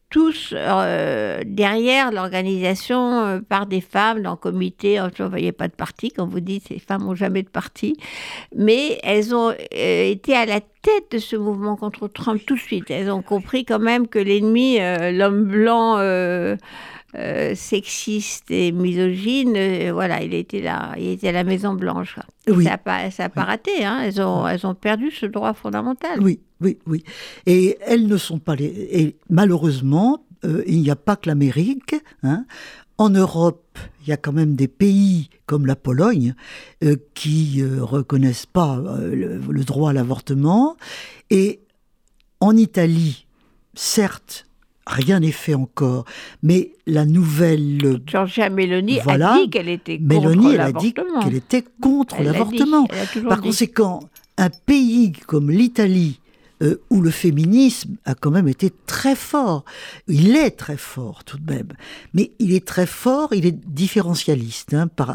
tous 0.10 0.54
euh, 0.56 1.42
derrière 1.46 2.12
l'organisation 2.12 3.20
euh, 3.20 3.40
par 3.42 3.68
des 3.68 3.82
femmes 3.82 4.22
dans 4.22 4.32
le 4.32 4.38
comité. 4.38 5.00
On 5.00 5.06
ne 5.06 5.30
voyait 5.30 5.52
pas 5.52 5.68
de 5.68 5.74
parti, 5.74 6.12
comme 6.12 6.30
vous 6.30 6.40
dites, 6.40 6.68
ces 6.68 6.80
femmes 6.80 7.04
n'ont 7.04 7.16
jamais 7.16 7.44
de 7.44 7.50
parti. 7.50 7.96
Mais 8.56 9.00
elles 9.04 9.36
ont 9.36 9.50
euh, 9.50 10.12
été 10.12 10.34
à 10.34 10.46
la 10.46 10.62
tête 10.62 11.12
de 11.12 11.18
ce 11.20 11.36
mouvement 11.36 11.76
contre 11.76 12.08
Trump 12.08 12.42
tout 12.46 12.56
de 12.56 12.60
suite. 12.60 12.90
Elles 12.90 13.12
ont 13.12 13.22
compris 13.22 13.66
quand 13.66 13.80
même 13.80 14.08
que 14.08 14.20
l'ennemi, 14.20 14.80
l'homme 15.12 15.44
blanc 15.44 15.98
sexiste 17.56 18.52
et 18.52 18.72
misogyne, 18.72 19.92
voilà, 19.92 20.22
il 20.22 20.34
était 20.34 20.62
là, 20.62 20.94
il 20.98 21.10
était 21.10 21.30
à 21.30 21.32
la 21.32 21.44
Maison 21.44 21.74
Blanche. 21.74 22.20
Oui. 22.48 22.64
Ça 22.64 22.72
n'a 22.72 22.78
pas, 22.78 23.12
ça 23.12 23.30
pas 23.30 23.44
raté. 23.44 23.84
Hein. 23.84 24.02
Elles, 24.04 24.22
ont, 24.22 24.48
elles 24.48 24.66
ont 24.66 24.76
perdu 24.76 25.12
ce 25.12 25.26
droit 25.26 25.54
fondamental. 25.54 26.20
Oui, 26.22 26.40
oui, 26.62 26.78
oui. 26.86 27.04
Et 27.46 27.78
elles 27.82 28.08
ne 28.08 28.18
sont 28.18 28.40
pas 28.40 28.56
les. 28.56 28.66
Et 28.66 29.18
malheureusement, 29.30 30.24
euh, 30.46 30.64
il 30.68 30.82
n'y 30.82 30.90
a 30.90 30.96
pas 30.96 31.16
que 31.16 31.30
l'Amérique. 31.30 31.96
Hein. 32.24 32.46
En 32.98 33.10
Europe, 33.10 33.78
il 34.02 34.10
y 34.10 34.12
a 34.12 34.18
quand 34.18 34.34
même 34.34 34.56
des 34.56 34.68
pays 34.68 35.30
comme 35.46 35.66
la 35.66 35.76
Pologne 35.76 36.36
euh, 36.84 36.98
qui 37.14 37.62
ne 37.62 37.78
euh, 37.78 37.84
reconnaissent 37.84 38.46
pas 38.46 38.82
le, 39.00 39.64
droit 39.64 39.92
à 39.92 39.94
l'avortement. 39.94 40.76
Et 41.30 41.62
en 42.40 42.56
Italie, 42.56 43.26
certes, 43.74 44.46
rien 44.90 45.20
n'est 45.20 45.32
fait 45.32 45.54
encore, 45.54 46.06
mais 46.44 46.74
la 46.88 47.06
nouvelle... 47.06 48.02
Giorgia 48.06 48.50
Meloni 48.50 49.00
a 49.02 49.38
dit 49.38 49.50
qu'elle 49.50 49.70
était 49.70 49.98
contre 49.98 50.08
Meloni, 50.08 50.54
elle 50.54 50.62
a 50.62 50.72
dit 50.72 50.94
qu'elle 50.94 51.36
était 51.36 51.64
contre 51.82 52.22
l'avortement. 52.22 52.86
Par 53.28 53.42
conséquent, 53.42 54.02
un 54.38 54.50
pays 54.50 55.12
comme 55.12 55.52
l'Italie, 55.52 56.20
euh, 56.62 56.82
où 56.90 57.02
le 57.02 57.10
féminisme 57.10 57.96
a 58.04 58.16
quand 58.16 58.32
même 58.32 58.50
été 58.50 58.70
très 58.86 59.16
fort. 59.16 59.64
Il 60.10 60.36
est 60.36 60.52
très 60.52 60.76
fort 60.76 61.24
tout 61.24 61.38
de 61.38 61.50
même, 61.50 61.70
mais 62.14 62.32
il 62.40 62.54
est 62.54 62.68
très 62.68 62.86
fort, 62.86 63.34
il 63.34 63.46
est 63.46 63.58
différentialiste. 63.66 64.74
Hein, 64.74 64.88
par, 64.88 65.12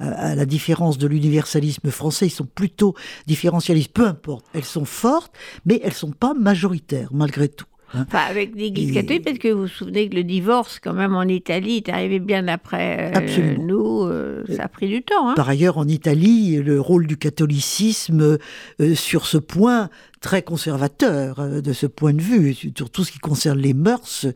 à, 0.00 0.34
la 0.34 0.46
différence 0.46 0.98
de 0.98 1.06
l'universalisme 1.06 1.92
français, 1.92 2.26
ils 2.26 2.30
sont 2.30 2.48
plutôt 2.52 2.96
différentialistes. 3.28 3.92
Peu 3.92 4.04
importe, 4.04 4.46
elles 4.52 4.64
sont 4.64 4.84
fortes, 4.84 5.32
mais 5.64 5.80
elles 5.84 5.92
sont 5.92 6.10
pas 6.10 6.34
majoritaires 6.34 7.10
malgré 7.12 7.48
tout. 7.48 7.66
Hein. 7.94 8.06
Enfin, 8.06 8.24
avec 8.28 8.54
l'Église 8.54 8.92
catholique, 8.92 9.24
parce 9.24 9.38
que 9.38 9.48
vous 9.48 9.62
vous 9.62 9.68
souvenez 9.68 10.08
que 10.08 10.14
le 10.14 10.22
divorce, 10.22 10.78
quand 10.78 10.92
même, 10.92 11.16
en 11.16 11.24
Italie, 11.24 11.78
est 11.78 11.88
arrivé 11.88 12.20
bien 12.20 12.46
après 12.46 13.12
euh, 13.16 13.56
nous. 13.58 14.04
Euh, 14.04 14.44
ça 14.54 14.64
a 14.64 14.68
pris 14.68 14.88
du 14.88 15.02
temps. 15.02 15.30
Hein. 15.30 15.34
Par 15.34 15.48
ailleurs, 15.48 15.76
en 15.76 15.88
Italie, 15.88 16.56
le 16.62 16.80
rôle 16.80 17.06
du 17.06 17.16
catholicisme, 17.16 18.38
euh, 18.80 18.94
sur 18.94 19.26
ce 19.26 19.38
point, 19.38 19.90
très 20.20 20.42
conservateur 20.42 21.62
de 21.62 21.72
ce 21.72 21.86
point 21.86 22.12
de 22.12 22.20
vue, 22.20 22.54
sur 22.54 22.90
tout 22.90 23.04
ce 23.04 23.10
qui 23.10 23.18
concerne 23.18 23.58
les 23.58 23.74
mœurs, 23.74 24.26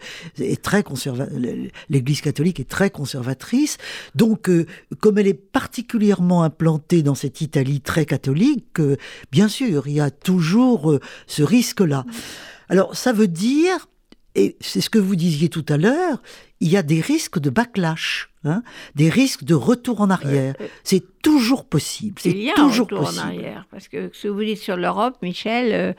est 0.41 0.63
très. 0.63 0.83
L'Église 1.91 2.23
catholique 2.23 2.59
est 2.59 2.69
très 2.69 2.91
conservatrice. 2.91 3.77
Donc, 4.15 4.51
comme 5.01 5.19
elle 5.19 5.27
est 5.27 5.35
particulièrement 5.35 6.43
implantée 6.43 7.03
dans 7.03 7.15
cette 7.15 7.43
Italie 7.43 7.83
très 7.83 8.07
catholique, 8.07 8.81
bien 9.31 9.49
sûr, 9.49 9.87
il 9.87 9.95
y 9.95 10.01
a 10.01 10.11
toujours 10.11 10.99
ce 11.27 11.43
risque-là. 11.43 12.07
Alors 12.75 12.97
ça 12.97 13.13
veut 13.13 13.29
dire, 13.29 13.87
et 14.35 14.57
c'est 14.61 14.81
ce 14.81 14.91
que 14.91 14.99
vous 14.99 15.15
disiez 15.15 15.49
tout 15.49 15.65
à 15.69 15.77
l'heure, 15.77 16.21
il 16.59 16.69
y 16.69 16.77
a 16.77 16.83
des 16.83 17.01
risques 17.01 17.39
de 17.39 17.49
backlash, 17.49 18.31
hein, 18.43 18.65
des 18.97 19.09
risques 19.09 19.45
de 19.45 19.55
retour 19.55 20.01
en 20.01 20.11
arrière. 20.11 20.57
c'est 20.83 21.05
toujours 21.23 21.67
possible. 21.67 22.17
C'est 22.19 22.31
il 22.31 22.43
y 22.43 22.51
a 22.51 22.55
toujours 22.55 22.89
un 22.91 22.97
retour 22.97 22.99
possible. 23.07 23.21
en 23.21 23.27
arrière. 23.29 23.67
Parce 23.71 23.87
que 23.87 24.11
ce 24.13 24.25
que 24.25 24.29
vous 24.29 24.43
dites 24.43 24.59
sur 24.59 24.77
l'Europe, 24.77 25.15
Michel, 25.23 25.73
euh, 25.73 25.93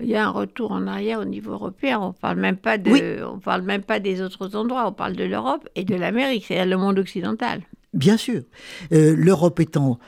il 0.00 0.08
y 0.08 0.16
a 0.16 0.26
un 0.26 0.30
retour 0.30 0.72
en 0.72 0.86
arrière 0.86 1.20
au 1.20 1.26
niveau 1.26 1.52
européen. 1.52 2.00
On 2.00 2.14
parle 2.14 2.38
même 2.38 2.56
pas 2.56 2.78
de, 2.78 3.22
on 3.22 3.38
parle 3.38 3.60
même 3.60 3.82
pas 3.82 4.00
des 4.00 4.22
autres 4.22 4.56
endroits. 4.56 4.88
On 4.88 4.92
parle 4.92 5.14
de 5.14 5.24
l'Europe 5.24 5.68
et 5.74 5.84
de 5.84 5.94
l'Amérique, 5.94 6.46
c'est-à-dire 6.46 6.70
le 6.70 6.78
monde 6.78 6.98
occidental. 6.98 7.60
Bien 7.94 8.18
sûr. 8.18 8.42
Euh, 8.92 9.16
L'Europe 9.16 9.60
est 9.60 9.78
en, 9.78 9.98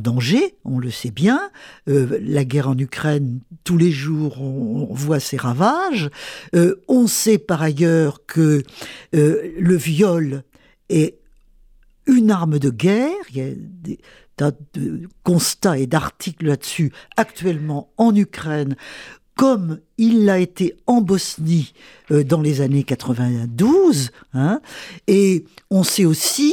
danger, 0.00 0.56
on 0.64 0.78
le 0.78 0.90
sait 0.90 1.10
bien. 1.10 1.50
Euh, 1.88 2.18
la 2.22 2.44
guerre 2.44 2.68
en 2.68 2.78
Ukraine, 2.78 3.40
tous 3.64 3.76
les 3.76 3.90
jours, 3.90 4.40
on, 4.40 4.94
voit 4.94 5.18
ses 5.18 5.36
ravages. 5.36 6.08
Euh, 6.54 6.76
on 6.86 7.08
sait 7.08 7.38
par 7.38 7.62
ailleurs 7.62 8.24
que 8.26 8.62
le 9.12 9.76
viol 9.76 10.44
est 10.88 11.18
une 12.06 12.30
arme 12.30 12.60
de 12.60 12.70
guerre. 12.70 13.16
Il 13.30 13.36
y 13.36 13.40
a 13.40 13.54
des 13.82 13.98
constats 15.24 15.78
et 15.78 15.86
d'articles 15.86 16.46
là-dessus 16.46 16.92
actuellement 17.16 17.90
en 17.96 18.14
Ukraine 18.14 18.76
comme 19.36 19.80
il 19.98 20.24
l'a 20.24 20.40
été 20.40 20.76
en 20.86 21.00
Bosnie 21.00 21.74
euh, 22.10 22.24
dans 22.24 22.40
les 22.40 22.62
années 22.62 22.82
92. 22.82 24.10
Hein, 24.34 24.60
et 25.06 25.44
on 25.70 25.84
sait 25.84 26.06
aussi, 26.06 26.52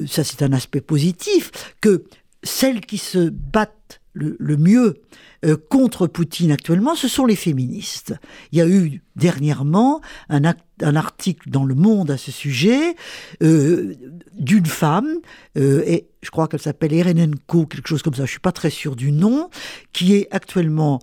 euh, 0.00 0.06
ça 0.06 0.24
c'est 0.24 0.42
un 0.42 0.52
aspect 0.52 0.80
positif, 0.80 1.74
que 1.80 2.04
celles 2.42 2.80
qui 2.80 2.98
se 2.98 3.28
battent 3.28 4.00
le, 4.16 4.56
mieux 4.56 5.02
euh, 5.44 5.56
contre 5.68 6.06
Poutine 6.06 6.50
actuellement, 6.50 6.94
ce 6.94 7.08
sont 7.08 7.26
les 7.26 7.36
féministes. 7.36 8.14
Il 8.52 8.58
y 8.58 8.62
a 8.62 8.68
eu 8.68 9.02
dernièrement 9.14 10.00
un, 10.28 10.44
article 10.80 11.50
dans 11.50 11.64
Le 11.64 11.74
Monde 11.74 12.10
à 12.10 12.16
ce 12.16 12.30
sujet 12.30 12.96
euh, 13.42 13.94
d'une 14.38 14.66
femme, 14.66 15.08
euh, 15.56 15.82
et 15.86 16.08
je 16.22 16.30
crois 16.30 16.48
qu'elle 16.48 16.60
s'appelle 16.60 16.92
Erenenko, 16.92 17.66
quelque 17.66 17.88
chose 17.88 18.02
comme 18.02 18.14
ça, 18.14 18.24
je 18.24 18.30
suis 18.30 18.40
pas 18.40 18.52
très 18.52 18.70
sûr 18.70 18.96
du 18.96 19.12
nom, 19.12 19.50
qui 19.92 20.14
est 20.14 20.28
actuellement 20.30 21.00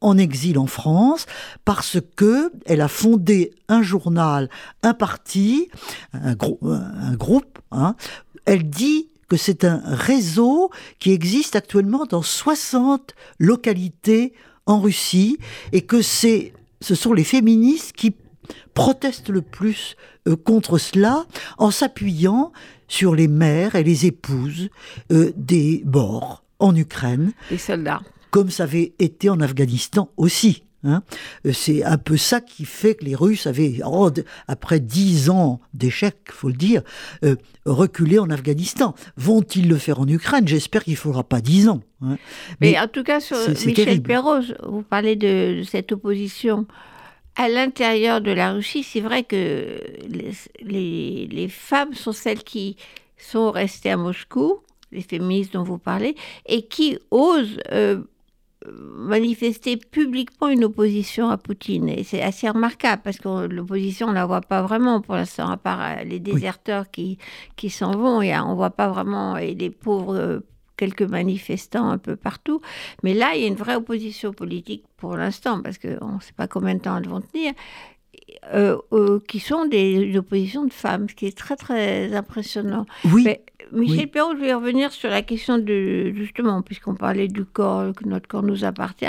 en 0.00 0.18
exil 0.18 0.58
en 0.58 0.66
France 0.66 1.26
parce 1.64 1.98
que 2.16 2.52
elle 2.66 2.80
a 2.80 2.88
fondé 2.88 3.52
un 3.68 3.82
journal, 3.82 4.48
un 4.82 4.94
parti, 4.94 5.68
un, 6.12 6.34
un 6.62 7.14
groupe. 7.14 7.58
Hein. 7.70 7.96
elle 8.46 8.68
dit 8.68 9.08
que 9.28 9.36
c'est 9.36 9.64
un 9.64 9.80
réseau 9.84 10.70
qui 10.98 11.12
existe 11.12 11.56
actuellement 11.56 12.06
dans 12.06 12.22
60 12.22 13.14
localités 13.38 14.32
en 14.66 14.80
Russie 14.80 15.38
et 15.72 15.82
que 15.82 16.02
c'est, 16.02 16.52
ce 16.80 16.94
sont 16.94 17.12
les 17.12 17.24
féministes 17.24 17.92
qui 17.92 18.14
protestent 18.74 19.28
le 19.30 19.42
plus 19.42 19.96
euh, 20.26 20.36
contre 20.36 20.78
cela 20.78 21.26
en 21.58 21.70
s'appuyant 21.70 22.52
sur 22.86 23.14
les 23.14 23.28
mères 23.28 23.74
et 23.74 23.82
les 23.82 24.06
épouses 24.06 24.70
euh, 25.12 25.32
des 25.36 25.82
morts 25.84 26.42
en 26.58 26.74
Ukraine. 26.74 27.32
Les 27.50 27.58
soldats. 27.58 28.00
Comme 28.30 28.50
ça 28.50 28.64
avait 28.64 28.94
été 28.98 29.30
en 29.30 29.40
Afghanistan 29.40 30.10
aussi. 30.16 30.64
Hein. 30.84 31.02
Euh, 31.44 31.52
c'est 31.52 31.82
un 31.82 31.98
peu 31.98 32.16
ça 32.16 32.40
qui 32.40 32.64
fait 32.64 32.94
que 32.94 33.04
les 33.04 33.16
Russes 33.16 33.46
avaient, 33.46 33.80
oh, 33.84 34.10
après 34.46 34.80
dix 34.80 35.28
ans 35.28 35.60
d'échec, 35.74 36.16
faut 36.30 36.48
le 36.48 36.54
dire, 36.54 36.82
euh, 37.24 37.36
reculé 37.66 38.18
en 38.18 38.30
Afghanistan. 38.30 38.94
Vont-ils 39.16 39.68
le 39.68 39.76
faire 39.76 40.00
en 40.00 40.06
Ukraine? 40.06 40.46
J'espère 40.46 40.84
qu'il 40.84 40.92
ne 40.92 40.98
faudra 40.98 41.24
pas 41.24 41.40
dix 41.40 41.68
ans. 41.68 41.80
Hein. 42.02 42.16
Mais, 42.60 42.78
en 42.78 42.86
tout 42.86 43.02
cas, 43.02 43.20
sur 43.20 43.36
Michel 43.66 44.02
Perrault, 44.02 44.42
vous 44.62 44.82
parlez 44.82 45.16
de 45.16 45.62
cette 45.68 45.90
opposition 45.92 46.66
à 47.34 47.48
l'intérieur 47.48 48.20
de 48.20 48.32
la 48.32 48.52
Russie. 48.52 48.82
C'est 48.82 49.00
vrai 49.00 49.22
que 49.24 49.80
les, 50.62 51.26
les, 51.30 51.48
femmes 51.48 51.94
sont 51.94 52.12
celles 52.12 52.42
qui 52.42 52.76
sont 53.16 53.50
restées 53.50 53.90
à 53.90 53.96
Moscou, 53.96 54.58
les 54.92 55.02
féministes 55.02 55.52
dont 55.52 55.62
vous 55.62 55.78
parlez, 55.78 56.14
et 56.46 56.66
qui 56.66 56.98
osent 57.10 57.58
euh, 57.72 58.02
manifester 58.66 59.76
publiquement 59.76 60.48
une 60.48 60.64
opposition 60.64 61.28
à 61.30 61.36
Poutine. 61.36 61.88
Et 61.88 62.04
c'est 62.04 62.22
assez 62.22 62.48
remarquable 62.48 63.02
parce 63.04 63.18
que 63.18 63.46
l'opposition, 63.46 64.08
on 64.08 64.10
ne 64.10 64.14
la 64.14 64.26
voit 64.26 64.40
pas 64.40 64.62
vraiment 64.62 65.00
pour 65.00 65.14
l'instant, 65.14 65.48
à 65.48 65.56
part 65.56 65.80
euh, 65.80 66.04
les 66.04 66.18
déserteurs 66.18 66.90
qui, 66.90 67.18
qui 67.56 67.70
s'en 67.70 67.92
vont. 67.92 68.20
Et 68.20 68.36
on 68.38 68.50
ne 68.50 68.54
voit 68.54 68.70
pas 68.70 68.88
vraiment 68.88 69.36
et 69.36 69.54
les 69.54 69.70
pauvres 69.70 70.16
euh, 70.16 70.40
quelques 70.76 71.02
manifestants 71.02 71.88
un 71.88 71.98
peu 71.98 72.16
partout. 72.16 72.60
Mais 73.02 73.14
là, 73.14 73.34
il 73.34 73.42
y 73.42 73.44
a 73.44 73.48
une 73.48 73.54
vraie 73.54 73.76
opposition 73.76 74.32
politique 74.32 74.84
pour 74.96 75.16
l'instant, 75.16 75.60
parce 75.62 75.78
qu'on 75.78 76.14
ne 76.16 76.20
sait 76.20 76.32
pas 76.36 76.48
combien 76.48 76.74
de 76.74 76.80
temps 76.80 76.96
elles 76.96 77.08
vont 77.08 77.20
tenir, 77.20 77.52
euh, 78.52 79.20
qui 79.28 79.40
sont 79.40 79.66
des 79.66 80.16
oppositions 80.16 80.64
de 80.64 80.72
femmes, 80.72 81.08
ce 81.08 81.14
qui 81.14 81.26
est 81.26 81.36
très 81.36 81.56
très 81.56 82.14
impressionnant. 82.14 82.86
Oui. 83.04 83.26
Michel 83.72 84.08
Perrault, 84.08 84.34
je 84.36 84.40
vais 84.40 84.54
revenir 84.54 84.92
sur 84.92 85.10
la 85.10 85.22
question 85.22 85.58
de, 85.58 86.12
justement, 86.14 86.62
puisqu'on 86.62 86.94
parlait 86.94 87.28
du 87.28 87.44
corps, 87.44 87.92
que 87.94 88.08
notre 88.08 88.28
corps 88.28 88.42
nous 88.42 88.64
appartient, 88.64 89.06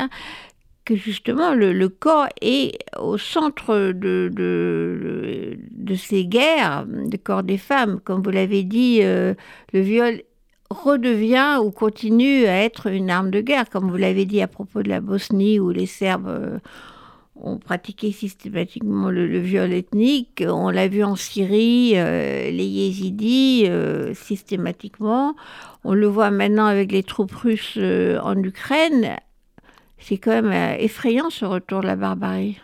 que 0.85 0.95
justement 0.95 1.53
le, 1.53 1.87
corps 1.87 2.27
est 2.41 2.79
au 2.99 3.17
centre 3.17 3.91
de, 3.93 4.31
de, 4.33 5.57
de, 5.71 5.95
ces 5.95 6.25
guerres, 6.25 6.85
le 6.87 7.17
corps 7.17 7.43
des 7.43 7.57
femmes. 7.57 7.99
Comme 8.03 8.23
vous 8.23 8.31
l'avez 8.31 8.63
dit, 8.63 8.99
euh, 9.01 9.33
le 9.71 9.81
viol 9.81 10.23
redevient 10.69 11.57
ou 11.63 11.71
continue 11.71 12.45
à 12.45 12.63
être 12.63 12.87
une 12.87 13.09
arme 13.09 13.31
de 13.31 13.41
guerre, 13.41 13.69
comme 13.69 13.89
vous 13.89 13.97
l'avez 13.97 14.25
dit 14.25 14.41
à 14.41 14.47
propos 14.47 14.83
de 14.83 14.89
la 14.89 15.01
Bosnie 15.01 15.59
où 15.59 15.69
les 15.69 15.85
Serbes... 15.85 16.27
Euh, 16.27 16.59
ont 17.43 17.57
pratiqué 17.57 18.11
systématiquement 18.11 19.09
le, 19.09 19.39
viol 19.39 19.73
ethnique. 19.73 20.43
On 20.45 20.69
l'a 20.69 20.87
vu 20.87 21.03
en 21.03 21.15
Syrie, 21.15 21.93
euh, 21.95 22.49
les 22.51 22.65
yézidis, 22.65 23.63
euh, 23.67 24.13
systématiquement. 24.13 25.35
On 25.83 25.93
le 25.93 26.07
voit 26.07 26.31
maintenant 26.31 26.65
avec 26.65 26.91
les 26.91 27.03
troupes 27.03 27.33
russes 27.33 27.75
euh, 27.77 28.19
en 28.21 28.41
Ukraine. 28.41 29.17
C'est 29.97 30.17
quand 30.17 30.41
même 30.41 30.77
effrayant 30.79 31.29
ce 31.29 31.45
retour 31.45 31.81
de 31.81 31.87
la 31.87 31.95
barbarie. 31.95 32.57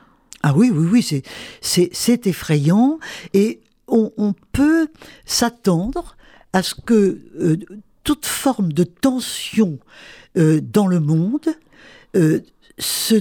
Ah 0.43 0.53
oui, 0.55 0.71
oui, 0.71 0.87
oui, 0.91 1.23
c'est 1.61 2.27
effrayant. 2.27 2.99
Et 3.33 3.61
on, 3.87 4.33
peut 4.51 4.87
s'attendre 5.25 6.15
à 6.53 6.63
ce 6.63 6.75
que 6.75 7.19
toute 8.03 8.25
forme 8.25 8.71
de 8.71 8.83
tension 8.83 9.79
dans 10.35 10.87
le 10.87 10.99
monde 10.99 11.49
se 12.77 13.15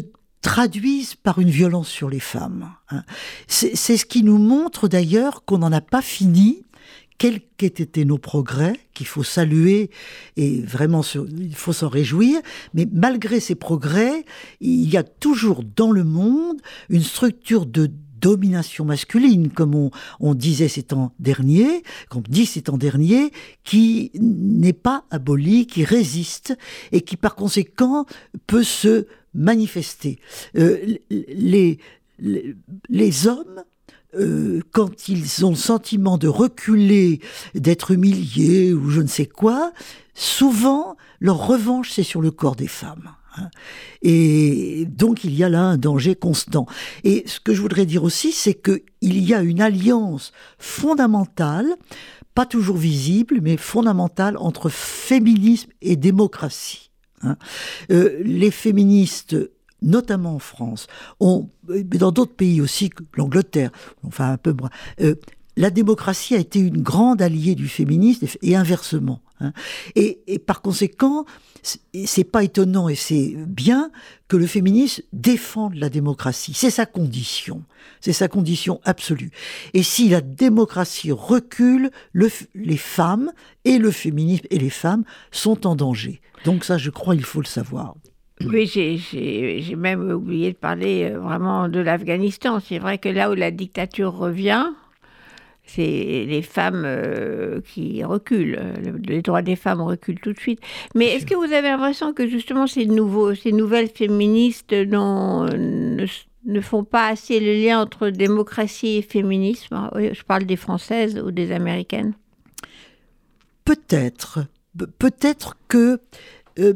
traduisent 0.45 1.15
par 1.15 1.39
une 1.39 1.49
violence 1.49 1.89
sur 1.89 2.11
les 2.11 2.21
femmes. 2.21 2.71
Hein. 2.91 3.03
C'est 3.49 3.97
ce 3.97 4.05
qui 4.05 4.23
nous 4.23 4.37
montre 4.37 4.89
d'ailleurs 4.89 5.47
qu'on 5.47 5.57
n'en 5.57 5.73
a 5.73 5.81
pas 5.81 6.03
fini, 6.03 6.65
quels 7.17 7.41
qu'aient 7.57 7.67
été 7.67 8.05
nos 8.05 8.19
progrès, 8.19 8.75
qu'il 8.93 9.07
faut 9.07 9.23
saluer 9.23 9.89
et 10.37 10.61
vraiment 10.61 11.01
il 11.39 11.57
faut 11.57 11.73
s'en 11.73 11.89
réjouir, 11.89 12.43
mais 12.75 12.87
malgré 12.93 13.41
ces 13.41 13.55
progrès, 13.55 14.27
il 14.61 14.91
y 14.91 14.99
a 14.99 15.03
toujours 15.03 15.65
dans 15.65 15.91
le 15.91 16.05
monde 16.05 16.61
une 16.91 17.03
structure 17.03 17.65
de 17.65 17.91
domination 18.21 18.85
masculine, 18.85 19.49
comme 19.51 19.91
on, 20.21 20.35
disait 20.35 20.69
ces 20.69 20.83
temps 20.83 21.15
derniers, 21.19 21.83
comme 22.11 22.23
dit 22.23 22.45
ces 22.45 22.63
temps 22.63 22.79
derniers, 22.79 23.33
qui 23.65 24.11
n'est 24.15 24.75
pas 24.75 25.05
abolie, 25.11 25.67
qui 25.67 25.85
résiste 25.85 26.55
et 26.93 27.01
qui 27.01 27.17
par 27.17 27.35
conséquent 27.35 28.05
peut 28.47 28.63
se 28.63 29.07
manifester. 29.35 30.19
Euh, 30.57 30.97
les, 31.11 31.79
les, 32.89 33.27
hommes, 33.27 33.65
euh, 34.17 34.61
quand 34.73 35.09
ils 35.09 35.45
ont 35.45 35.51
le 35.51 35.57
sentiment 35.57 36.19
de 36.19 36.29
reculer, 36.29 37.21
d'être 37.55 37.91
humiliés 37.91 38.73
ou 38.73 38.91
je 38.91 39.01
ne 39.01 39.07
sais 39.07 39.27
quoi, 39.27 39.73
souvent 40.15 40.97
leur 41.21 41.47
revanche 41.47 41.91
c'est 41.91 42.03
sur 42.03 42.21
le 42.21 42.31
corps 42.31 42.57
des 42.57 42.69
femmes. 42.69 43.11
Hein. 43.37 43.49
Et 44.03 44.87
donc 44.89 45.25
il 45.25 45.35
y 45.35 45.43
a 45.43 45.49
là 45.49 45.63
un 45.63 45.77
danger 45.77 46.15
constant. 46.15 46.67
Et 47.03 47.25
ce 47.27 47.41
que 47.41 47.55
je 47.55 47.61
voudrais 47.61 47.87
dire 47.87 48.05
aussi, 48.05 48.33
c'est 48.33 48.55
qu'il 48.55 48.83
y 49.03 49.35
a 49.35 49.43
une 49.43 49.61
alliance 49.61 50.33
fondamentale, 50.59 51.75
pas 52.35 52.47
toujours 52.47 52.77
visible, 52.77 53.41
mais 53.43 53.57
fondamentale 53.57 54.37
entre 54.39 54.69
féminisme 54.69 55.71
et 55.83 55.97
démocratie. 55.97 56.91
Hein. 57.23 57.37
Euh, 57.91 58.21
les 58.23 58.51
féministes 58.51 59.37
notamment 59.85 60.37
en 60.37 60.39
France, 60.39 60.87
ont, 61.21 61.51
mais 61.69 61.99
dans 61.99 62.11
d'autres 62.11 62.35
pays 62.35 62.61
aussi, 62.61 62.91
l'Angleterre, 63.17 63.71
enfin 64.03 64.33
un 64.33 64.37
peu 64.39 64.53
moins, 64.53 64.71
euh, 65.01 65.15
la 65.57 65.71
démocratie 65.71 66.35
a 66.35 66.39
été 66.39 66.59
une 66.59 66.83
grande 66.83 67.23
alliée 67.23 67.55
du 67.55 67.69
féminisme 67.69 68.27
et 68.43 68.57
inversement. 68.57 69.21
Hein. 69.41 69.53
Et, 69.97 70.39
par 70.47 70.63
conséquent, 70.63 71.25
c'est 71.63 72.25
pas 72.25 72.45
étonnant 72.45 72.89
et 72.89 72.95
c'est 72.95 73.35
bien 73.37 73.91
que 74.29 74.37
le 74.37 74.47
féminisme 74.47 75.03
défende 75.13 75.75
la 75.75 75.89
démocratie. 75.89 76.53
C'est 76.55 76.71
sa 76.71 76.87
condition. 76.87 77.63
C'est 78.01 78.13
sa 78.13 78.29
condition 78.29 78.81
absolue. 78.85 79.31
Et 79.73 79.83
si 79.83 80.09
la 80.09 80.21
démocratie 80.21 81.13
recule, 81.13 81.91
le, 82.13 82.29
les 82.55 82.77
femmes 82.77 83.33
et 83.65 83.79
le 83.79 83.91
féminisme 83.91 84.47
et 84.51 84.59
les 84.59 84.71
femmes 84.71 85.05
sont 85.31 85.67
en 85.67 85.75
danger. 85.75 86.21
Donc 86.45 86.65
ça, 86.65 86.77
je 86.77 86.91
crois, 86.91 87.15
il 87.15 87.25
faut 87.25 87.41
le 87.41 87.47
savoir. 87.47 87.95
Oui, 88.41 88.67
j'ai 88.67 89.77
même 89.77 90.11
oublié 90.11 90.53
de 90.53 90.57
parler 90.57 91.05
euh, 91.05 91.21
vraiment 91.21 91.69
de 91.69 91.79
l'Afghanistan. 91.79 92.61
C'est 92.61 92.79
vrai 92.79 92.99
que 92.99 93.09
là 93.09 93.31
où 93.31 93.35
la 93.35 93.51
dictature 93.51 94.13
revient, 94.13 94.67
c'est 95.67 96.25
les 96.29 96.43
femmes 96.43 96.85
euh, 96.85 97.61
qui 97.63 98.05
reculent. 98.05 98.59
Les 99.07 99.23
droits 99.23 99.43
des 99.43 99.57
femmes 99.57 99.81
reculent 99.81 100.21
tout 100.21 100.33
de 100.33 100.39
suite. 100.39 100.61
Mais 100.95 101.07
est-ce 101.07 101.27
que 101.27 101.35
vous 101.35 101.53
avez 101.53 101.69
l'impression 101.69 102.13
que 102.13 102.29
justement 102.29 102.67
ces, 102.67 102.87
nouveaux, 102.87 103.35
ces 103.35 103.53
nouvelles 103.53 103.89
féministes 103.89 104.73
ne, 104.73 106.07
ne, 106.45 106.61
font 106.61 106.85
pas 106.85 107.09
assez 107.09 107.41
le 107.41 107.55
lien 107.55 107.81
entre 107.81 108.11
démocratie 108.11 108.99
et 108.99 109.03
féminisme? 109.03 109.91
Je 109.95 110.23
parle 110.23 110.45
des 110.45 110.57
françaises 110.57 111.19
ou 111.19 111.31
des 111.31 111.51
américaines. 111.51 112.15
Peut-être. 113.65 114.41
Peut-être 114.99 115.57
que, 115.69 116.01
euh, 116.59 116.75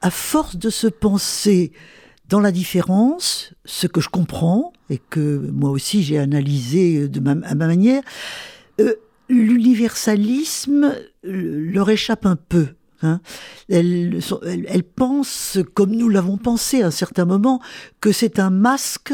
à 0.00 0.10
force 0.10 0.56
de 0.56 0.70
se 0.70 0.88
penser 0.88 1.72
dans 2.28 2.40
la 2.40 2.52
différence, 2.52 3.52
ce 3.64 3.86
que 3.86 4.00
je 4.00 4.08
comprends 4.08 4.72
et 4.90 4.98
que 4.98 5.48
moi 5.52 5.70
aussi 5.70 6.02
j'ai 6.02 6.18
analysé 6.18 7.08
de 7.08 7.20
ma, 7.20 7.32
à 7.46 7.54
ma 7.54 7.66
manière, 7.66 8.02
euh, 8.80 8.94
l'universalisme 9.28 10.94
leur 11.22 11.90
échappe 11.90 12.26
un 12.26 12.36
peu. 12.36 12.68
Hein. 13.02 13.20
Elles, 13.68 14.22
pensent, 14.94 15.58
comme 15.74 15.94
nous 15.94 16.08
l'avons 16.08 16.38
pensé 16.38 16.82
à 16.82 16.86
un 16.86 16.90
certain 16.90 17.24
moment, 17.24 17.60
que 18.00 18.12
c'est 18.12 18.38
un 18.38 18.50
masque 18.50 19.12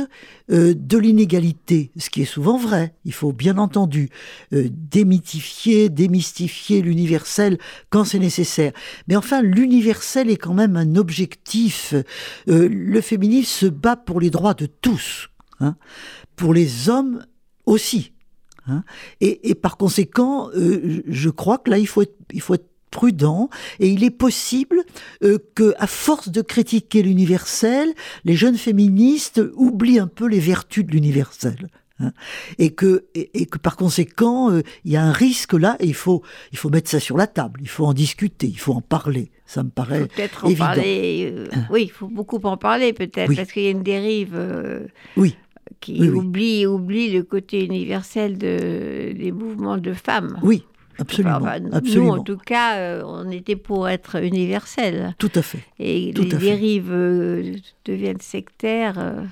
euh, 0.51 0.75
de 0.77 0.99
l'inégalité, 0.99 1.91
ce 1.97 2.11
qui 2.11 2.23
est 2.23 2.27
souvent 2.27 2.59
vrai. 2.59 2.95
Il 3.05 3.13
faut 3.13 3.33
bien 3.33 3.59
entendu 3.59 4.11
euh, 4.53 4.69
démythifier, 4.71 5.89
démystifier 5.89 6.83
l'universel 6.83 7.59
quand 7.91 8.05
c'est 8.05 8.19
nécessaire. 8.19 8.73
Mais 9.09 9.17
enfin, 9.17 9.43
l'universel 9.43 10.31
est 10.31 10.37
quand 10.37 10.55
même 10.55 10.77
un 10.77 10.97
objectif. 10.97 11.95
Euh, 12.49 12.69
le 12.69 13.01
féminisme 13.01 13.67
se 13.67 13.67
bat 13.67 13.97
pour 13.97 14.21
les 14.21 14.31
droits 14.31 14.55
de 14.55 14.67
tous, 14.67 15.29
hein. 15.61 15.77
pour 16.37 16.55
les 16.55 16.89
hommes 16.89 17.27
aussi. 17.67 18.13
Hein. 18.69 18.85
Et, 19.21 19.57
par 19.57 19.77
conséquent, 19.77 20.51
je 20.55 21.31
crois 21.31 21.59
que 21.59 21.69
là, 21.69 21.79
il 21.79 21.89
faut 21.89 22.05
il 22.33 22.41
faut 22.41 22.55
être 22.55 22.72
prudent 22.93 23.49
et 23.81 23.89
il 23.89 24.05
est 24.05 24.11
possible 24.11 24.85
euh, 25.25 25.39
que, 25.57 25.75
à 25.79 25.89
force 25.89 26.29
de 26.29 26.43
critiquer 26.43 27.03
l'universel, 27.03 27.93
les 28.25 28.37
jeunes 28.37 28.57
féministes 28.57 29.43
oublient 29.57 29.99
un 29.99 30.07
peu 30.07 30.27
les 30.29 30.39
vertus 30.39 30.87
de 30.87 30.93
l'universel. 30.93 31.69
Hein. 32.01 32.13
et 32.59 32.71
que 32.71 33.05
et, 33.15 33.45
que 33.45 33.59
par 33.59 33.77
conséquent 33.77 34.51
euh, 34.51 34.63
il 34.87 34.93
y 34.93 34.97
a 34.97 35.03
un 35.05 35.13
risque 35.13 35.53
là 35.53 35.77
et 35.79 35.87
il 35.87 35.95
faut 35.95 36.23
il 36.51 36.57
faut 36.57 36.71
mettre 36.71 36.89
ça 36.89 36.99
sur 36.99 37.19
la 37.19 37.27
table 37.27 37.61
il 37.63 37.69
faut 37.69 37.85
en 37.85 37.93
discuter 37.93 38.47
il 38.47 38.59
faut 38.59 38.73
en 38.73 38.81
parler 38.81 39.31
ça 39.45 39.63
me 39.63 39.69
paraît 39.69 40.07
peut-être 40.09 40.47
en 40.47 40.55
parler 40.55 41.31
euh, 41.31 41.47
hein. 41.53 41.67
oui 41.71 41.83
il 41.85 41.91
faut 41.91 42.09
beaucoup 42.09 42.41
en 42.45 42.57
parler 42.57 42.95
peut-être 42.95 43.37
parce 43.37 43.53
qu'il 43.53 43.65
y 43.65 43.67
a 43.67 43.71
une 43.71 43.83
dérive 43.83 44.37
oui 45.19 45.37
qui 45.81 46.09
oublie 46.09 46.67
oublie 46.67 47.13
le 47.13 47.25
côté 47.25 47.63
universel 47.63 48.39
de, 48.39 49.13
des 49.13 49.31
mouvements 49.31 49.77
de 49.77 49.93
femmes 49.93 50.39
oui 50.43 50.65
Absolument, 51.03 51.41
Nous, 51.83 52.09
en 52.09 52.23
tout 52.23 52.37
cas, 52.37 52.77
euh, 52.77 53.03
on 53.05 53.31
était 53.31 53.57
pour 53.57 53.89
être 53.89 54.23
universel. 54.23 55.15
Tout 55.19 55.31
à 55.35 55.43
fait. 55.43 55.61
Et 55.79 56.13
les 56.13 56.25
dérives 56.25 56.93
euh, 56.93 57.55
deviennent 57.85 58.21
sectaires. 58.21 58.95
Euh, 58.99 59.23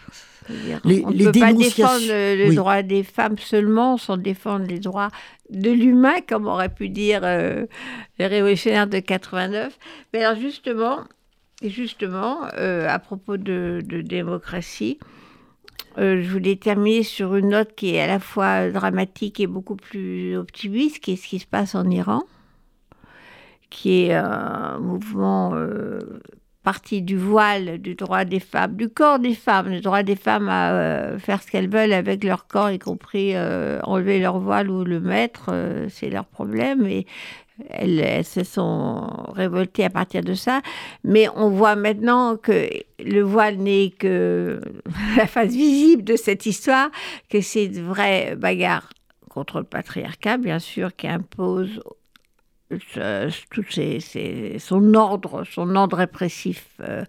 les, 0.85 1.05
on 1.05 1.11
ne 1.11 1.25
peut 1.25 1.39
pas 1.39 1.53
défendre 1.53 2.05
le, 2.09 2.55
droit 2.55 2.83
des 2.83 3.05
femmes 3.05 3.39
seulement 3.39 3.97
sans 3.97 4.17
défendre 4.17 4.67
les 4.67 4.81
droits 4.81 5.11
de 5.51 5.71
l'humain, 5.71 6.17
comme 6.29 6.47
aurait 6.47 6.75
pu 6.75 6.89
dire 6.89 7.21
les 7.21 8.27
révolutionnaires 8.27 8.89
de 8.89 8.99
89. 8.99 9.79
Mais 10.13 10.25
alors 10.25 10.41
justement, 10.41 11.05
justement 11.63 12.43
à 12.57 12.99
propos 12.99 13.37
de, 13.37 13.81
de 13.85 14.01
démocratie, 14.01 14.99
euh, 15.99 16.23
je 16.23 16.31
voulais 16.31 16.57
terminer 16.57 17.03
sur 17.03 17.35
une 17.35 17.49
note 17.49 17.75
qui 17.75 17.95
est 17.95 18.01
à 18.01 18.07
la 18.07 18.21
fois 18.21 18.71
dramatique 18.71 19.41
et 19.41 19.47
beaucoup 19.47 19.77
plus 19.77 20.37
optimiste, 20.37 21.01
qui 21.01 21.13
est 21.13 21.17
ce 21.17 21.27
qui 21.27 21.39
se 21.39 21.47
passe 21.47 21.75
en 21.75 21.89
Iran, 21.91 22.23
qui 23.71 24.03
est 24.03 24.15
un 24.15 24.79
mouvement 24.79 25.53
euh, 25.55 25.99
parti 26.63 27.03
du 27.03 27.17
voile, 27.17 27.79
du 27.79 27.95
droit 27.97 28.25
des 28.25 28.41
femmes, 28.41 28.77
du 28.77 28.89
corps 28.89 29.19
des 29.19 29.35
femmes, 29.35 29.71
du 29.71 29.81
droit 29.81 30.03
des 30.03 30.17
femmes 30.17 30.49
à 30.49 30.73
euh, 30.73 31.19
faire 31.19 31.43
ce 31.43 31.51
qu'elles 31.51 31.71
veulent 31.71 31.93
avec 31.93 32.23
leur 32.23 32.47
corps, 32.47 32.71
y 32.71 32.79
compris 32.79 33.37
enlever 33.37 34.21
leur 34.21 34.39
voile 34.39 34.71
ou 34.71 34.85
le 34.85 35.01
mettre, 35.01 35.51
c'est 35.89 36.11
leur 36.11 36.27
problème. 36.27 36.87
Et 36.87 37.07
elles, 37.69 38.25
se 38.25 38.45
sont 38.45 39.07
révoltées 39.35 39.85
à 39.85 39.91
partir 39.91 40.23
de 40.23 40.35
ça. 40.35 40.61
Mais 41.05 41.29
on 41.35 41.51
voit 41.51 41.77
maintenant 41.77 42.37
que 42.37 42.69
le 42.99 43.21
voile 43.21 43.57
n'est 43.57 43.91
que 43.91 44.61
la 45.17 45.27
face 45.27 45.53
visible 45.53 46.05
de 46.05 46.17
cette 46.17 46.47
histoire, 46.47 46.91
que 47.29 47.41
c'est 47.41 47.67
une 47.67 47.87
vraie 47.89 48.37
bagarre 48.37 48.89
contre 49.29 49.59
le 49.59 49.65
patriarcat, 49.65 50.39
bien 50.39 50.59
sûr, 50.59 50.95
qui 50.95 51.07
impose 51.07 51.81
tout 53.51 53.65
son 54.59 54.95
ordre, 54.95 55.45
son 55.45 55.75
ordre 55.75 55.97
répressif 55.97 56.67
euh, 56.81 57.05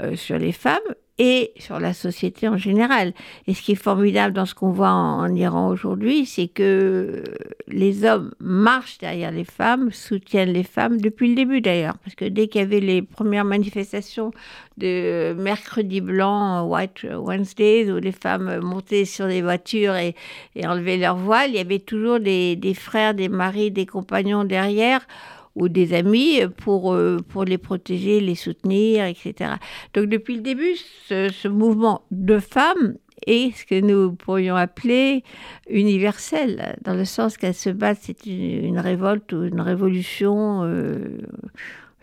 euh, 0.00 0.16
sur 0.16 0.38
les 0.38 0.52
femmes, 0.52 0.78
et 1.18 1.52
sur 1.58 1.78
la 1.78 1.94
société 1.94 2.48
en 2.48 2.56
général. 2.56 3.12
Et 3.46 3.54
ce 3.54 3.62
qui 3.62 3.72
est 3.72 3.76
formidable 3.76 4.34
dans 4.34 4.46
ce 4.46 4.54
qu'on 4.54 4.72
voit 4.72 4.90
en, 4.90 5.32
Iran 5.34 5.68
aujourd'hui, 5.68 6.26
c'est 6.26 6.48
que 6.48 7.22
les 7.68 8.04
hommes 8.04 8.32
marchent 8.40 8.98
derrière 8.98 9.30
les 9.30 9.44
femmes, 9.44 9.92
soutiennent 9.92 10.52
les 10.52 10.64
femmes 10.64 11.00
depuis 11.00 11.28
le 11.28 11.36
début 11.36 11.60
d'ailleurs. 11.60 11.96
Parce 11.98 12.16
que 12.16 12.24
dès 12.24 12.48
qu'il 12.48 12.60
y 12.60 12.64
avait 12.64 12.80
les 12.80 13.02
premières 13.02 13.44
manifestations 13.44 14.32
de 14.76 15.34
mercredi 15.34 16.00
blanc, 16.00 16.66
White 16.66 17.06
Wednesdays, 17.16 17.92
où 17.92 17.98
les 17.98 18.12
femmes 18.12 18.60
montaient 18.60 19.04
sur 19.04 19.28
des 19.28 19.42
voitures 19.42 19.94
et, 19.94 20.16
enlevaient 20.64 20.96
leur 20.96 21.16
voile, 21.16 21.50
il 21.50 21.56
y 21.56 21.60
avait 21.60 21.78
toujours 21.78 22.18
des 22.18 22.74
frères, 22.76 23.14
des 23.14 23.28
maris, 23.28 23.70
des 23.70 23.86
compagnons 23.86 24.44
derrière 24.44 25.06
ou 25.54 25.68
des 25.68 25.94
amis 25.94 26.40
pour, 26.56 26.92
euh, 26.92 27.18
pour 27.28 27.44
les 27.44 27.58
protéger, 27.58 28.20
les 28.20 28.34
soutenir, 28.34 29.04
etc. 29.04 29.52
Donc 29.94 30.06
depuis 30.06 30.36
le 30.36 30.42
début, 30.42 30.76
ce, 31.08 31.48
mouvement 31.48 32.02
de 32.10 32.38
femmes 32.38 32.96
est 33.26 33.56
ce 33.56 33.64
que 33.64 33.80
nous 33.80 34.12
pourrions 34.12 34.56
appeler 34.56 35.22
universel, 35.70 36.76
dans 36.82 36.94
le 36.94 37.04
sens 37.04 37.36
qu'elle 37.36 37.54
se 37.54 37.70
bat, 37.70 37.94
c'est 37.94 38.26
une, 38.26 38.78
révolte 38.78 39.32
ou 39.32 39.44
une 39.44 39.60
révolution. 39.60 40.64
Euh, 40.64 41.18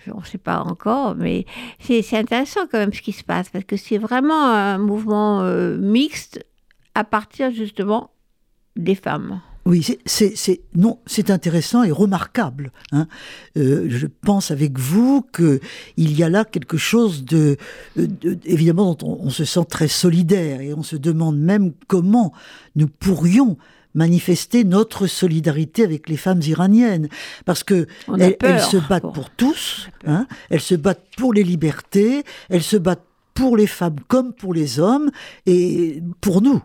on 0.08 0.22
ne 0.22 0.26
sait 0.26 0.39
pas 0.39 0.62
encore, 0.62 1.16
mais 1.16 1.45
c'est 1.80 2.18
intéressant 2.18 2.62
quand 2.72 2.80
même 2.80 2.93
ce 2.93 3.02
qui 3.02 3.12
se 3.12 3.24
passe, 3.24 3.49
parce 3.49 3.66
que 3.66 3.78
c'est 3.78 3.99
vraiment 3.99 4.45
un 4.45 4.80
mouvement 4.80 5.41
euh, 5.41 5.78
mixte 5.78 6.43
à 6.95 7.04
partir 7.04 7.52
justement 7.52 8.12
des 8.76 8.95
femmes. 8.95 9.41
Oui, 9.66 9.86
c'est 10.05 10.62
non, 10.76 10.99
c'est 11.05 11.30
intéressant 11.30 11.84
et 11.84 11.91
remarquable. 11.91 12.72
Hein. 12.91 13.07
Euh, 13.57 13.86
je 13.89 14.07
pense 14.07 14.49
avec 14.49 14.80
vous 14.80 15.24
que 15.32 15.59
il 15.97 16.18
y 16.18 16.24
a 16.24 16.30
là 16.30 16.45
quelque 16.45 16.78
chose 16.78 17.26
de, 17.26 17.57
évidemment 18.45 18.95
dont 18.95 19.20
on, 19.22 19.30
se 19.30 19.45
sent 19.45 19.66
très 19.70 19.88
solidaire 19.88 20.62
et 20.62 20.74
on 20.74 20.82
se 20.82 20.95
demande 20.95 21.38
même 21.38 21.74
comment 21.88 22.34
nous 22.76 22.88
pourrions 22.88 23.57
manifester 23.93 24.64
notre 24.64 25.05
solidarité 25.05 25.84
avec 25.84 26.09
les 26.09 26.18
femmes 26.18 26.41
iraniennes 26.41 27.07
parce 27.45 27.64
que 27.64 27.86
elles, 28.18 28.62
se 28.62 28.78
battent 28.78 29.14
pour 29.14 29.30
tous, 29.30 29.89
hein, 30.07 30.26
elles 30.49 30.62
se 30.62 30.76
battent 30.76 31.05
pour 31.18 31.34
les 31.34 31.43
libertés, 31.43 32.24
elles 32.49 32.64
se 32.64 32.78
battent 32.78 33.05
pour 33.36 33.57
les 33.57 33.68
femmes 33.68 33.97
comme 34.07 34.34
pour 34.34 34.53
les 34.55 34.80
hommes 34.80 35.12
et 35.45 36.01
pour 36.20 36.41
nous. 36.41 36.62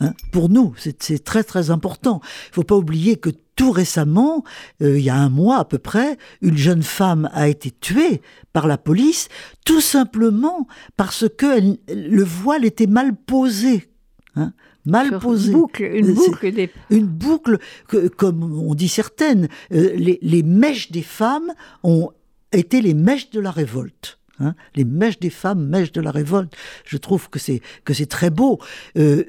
Hein, 0.00 0.14
pour 0.32 0.48
nous, 0.48 0.74
c'est 0.78 1.24
très 1.24 1.44
très 1.44 1.70
important. 1.70 2.20
Il 2.48 2.54
faut 2.54 2.62
pas 2.62 2.76
oublier 2.76 3.16
que 3.16 3.30
tout 3.54 3.70
récemment, 3.70 4.44
euh, 4.80 4.98
il 4.98 5.04
y 5.04 5.10
a 5.10 5.16
un 5.16 5.28
mois 5.28 5.58
à 5.58 5.64
peu 5.66 5.78
près, 5.78 6.16
une 6.40 6.56
jeune 6.56 6.82
femme 6.82 7.28
a 7.34 7.48
été 7.48 7.70
tuée 7.70 8.22
par 8.54 8.66
la 8.66 8.78
police, 8.78 9.28
tout 9.66 9.82
simplement 9.82 10.66
parce 10.96 11.26
que 11.28 11.76
le 11.88 12.24
voile 12.24 12.64
était 12.64 12.86
mal 12.86 13.14
posé. 13.14 13.90
Hein, 14.36 14.54
mal 14.86 15.18
posé. 15.18 15.52
Une 15.52 15.58
boucle, 15.58 15.82
une 15.82 16.14
boucle, 16.14 16.52
des... 16.52 16.70
une 16.88 17.06
boucle 17.06 17.58
que, 17.86 18.08
comme 18.08 18.42
on 18.42 18.74
dit 18.74 18.88
certaines, 18.88 19.48
euh, 19.72 19.92
les, 19.96 20.18
les 20.22 20.42
mèches 20.42 20.90
des 20.90 21.02
femmes 21.02 21.52
ont 21.82 22.10
été 22.52 22.80
les 22.80 22.94
mèches 22.94 23.30
de 23.30 23.40
la 23.40 23.50
révolte. 23.50 24.19
Hein. 24.40 24.54
les 24.74 24.84
mèches 24.84 25.18
des 25.18 25.30
femmes, 25.30 25.66
mèches 25.66 25.92
de 25.92 26.00
la 26.00 26.10
révolte. 26.10 26.54
Je 26.84 26.96
trouve 26.96 27.28
que 27.28 27.38
c'est 27.38 27.60
que 27.84 27.94
c'est 27.94 28.06
très 28.06 28.30
beau, 28.30 28.58
euh, 28.96 29.24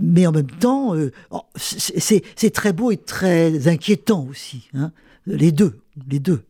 mais 0.00 0.26
en 0.26 0.32
même 0.32 0.50
temps, 0.50 0.94
euh, 0.94 1.10
oh, 1.30 1.42
c'est 1.56 2.50
très 2.52 2.72
beau 2.72 2.90
et 2.90 2.96
très 2.96 3.68
inquiétant 3.68 4.26
aussi. 4.30 4.68
Hein. 4.74 4.92
les 5.26 5.52
deux, 5.52 5.80
les 6.08 6.18
deux. 6.18 6.42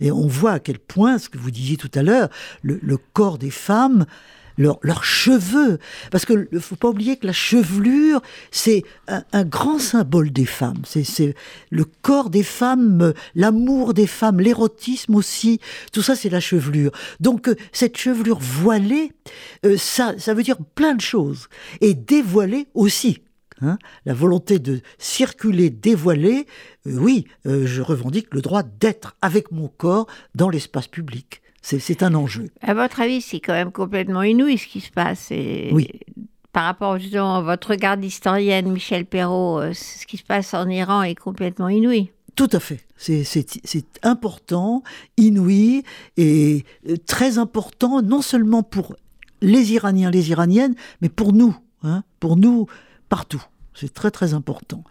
Et 0.00 0.10
on 0.10 0.26
voit 0.26 0.52
à 0.52 0.58
quel 0.58 0.78
point, 0.78 1.18
ce 1.18 1.28
que 1.28 1.38
vous 1.38 1.50
disiez 1.50 1.76
tout 1.76 1.90
à 1.94 2.02
l'heure, 2.02 2.28
le, 2.62 2.96
corps 3.12 3.38
des 3.38 3.50
femmes 3.50 4.06
leurs 4.58 5.04
cheveux. 5.04 5.78
Parce 6.10 6.24
que 6.24 6.48
ne 6.50 6.58
faut 6.58 6.76
pas 6.76 6.88
oublier 6.88 7.16
que 7.16 7.26
la 7.26 7.32
chevelure, 7.32 8.20
c'est 8.50 8.84
un, 9.08 9.44
grand 9.44 9.78
symbole 9.78 10.30
des 10.30 10.46
femmes. 10.46 10.82
C'est 10.84 11.34
le 11.70 11.84
corps 11.84 12.30
des 12.30 12.42
femmes, 12.42 13.12
l'amour 13.34 13.94
des 13.94 14.06
femmes, 14.06 14.40
l'érotisme 14.40 15.14
aussi. 15.14 15.60
Tout 15.92 16.02
ça, 16.02 16.16
c'est 16.16 16.30
la 16.30 16.40
chevelure. 16.40 16.92
Donc, 17.20 17.48
euh, 17.48 17.56
cette 17.72 17.96
chevelure 17.96 18.38
voilée, 18.40 19.12
euh, 19.64 19.76
ça, 19.76 20.14
ça 20.18 20.34
veut 20.34 20.42
dire 20.42 20.58
plein 20.74 20.94
de 20.94 21.00
choses. 21.00 21.48
Et 21.80 21.94
dévoilée 21.94 22.68
aussi. 22.74 23.20
Hein, 23.60 23.78
la 24.04 24.14
volonté 24.14 24.58
de 24.58 24.80
circuler, 24.98 25.70
dévoiler, 25.70 26.46
euh, 26.86 26.98
oui, 26.98 27.26
euh, 27.46 27.66
je 27.66 27.82
revendique 27.82 28.34
le 28.34 28.42
droit 28.42 28.64
d'être 28.64 29.16
avec 29.22 29.52
mon 29.52 29.68
corps 29.68 30.06
dans 30.34 30.50
l'espace 30.50 30.88
public. 30.88 31.40
C'est 31.64 32.02
un 32.02 32.14
enjeu. 32.14 32.50
À 32.60 32.74
votre 32.74 33.00
avis, 33.00 33.22
c'est 33.22 33.40
quand 33.40 33.54
même 33.54 33.72
complètement 33.72 34.22
inouï 34.22 34.58
ce 34.58 34.66
qui 34.66 34.80
se 34.80 34.90
passe. 34.90 35.30
Et 35.30 35.70
oui. 35.72 35.88
Par 36.52 36.64
rapport 36.64 36.98
justement 36.98 37.36
à 37.36 37.40
votre 37.40 37.70
regard 37.70 37.96
d'historienne, 37.96 38.70
Michel 38.70 39.06
Perrault, 39.06 39.58
euh, 39.58 39.72
ce 39.72 40.06
qui 40.06 40.18
se 40.18 40.22
passe 40.22 40.52
en 40.52 40.68
Iran 40.68 41.02
est 41.02 41.14
complètement 41.14 41.68
inouï. 41.68 42.10
Tout 42.36 42.50
à 42.52 42.60
fait. 42.60 42.80
C'est 42.96 43.84
important, 44.02 44.82
inouï 45.16 45.84
et 46.16 46.64
très 47.06 47.38
important, 47.38 48.02
non 48.02 48.20
seulement 48.20 48.62
pour 48.62 48.94
les 49.40 49.72
Iraniens, 49.72 50.10
les 50.10 50.30
Iraniennes, 50.30 50.74
mais 51.00 51.08
pour 51.08 51.32
nous, 51.32 51.56
hein, 51.82 52.04
pour 52.20 52.36
nous 52.36 52.66
partout. 53.08 53.42
C'est 53.74 53.92
très 53.92 54.10
très 54.10 54.34
important. 54.34 54.84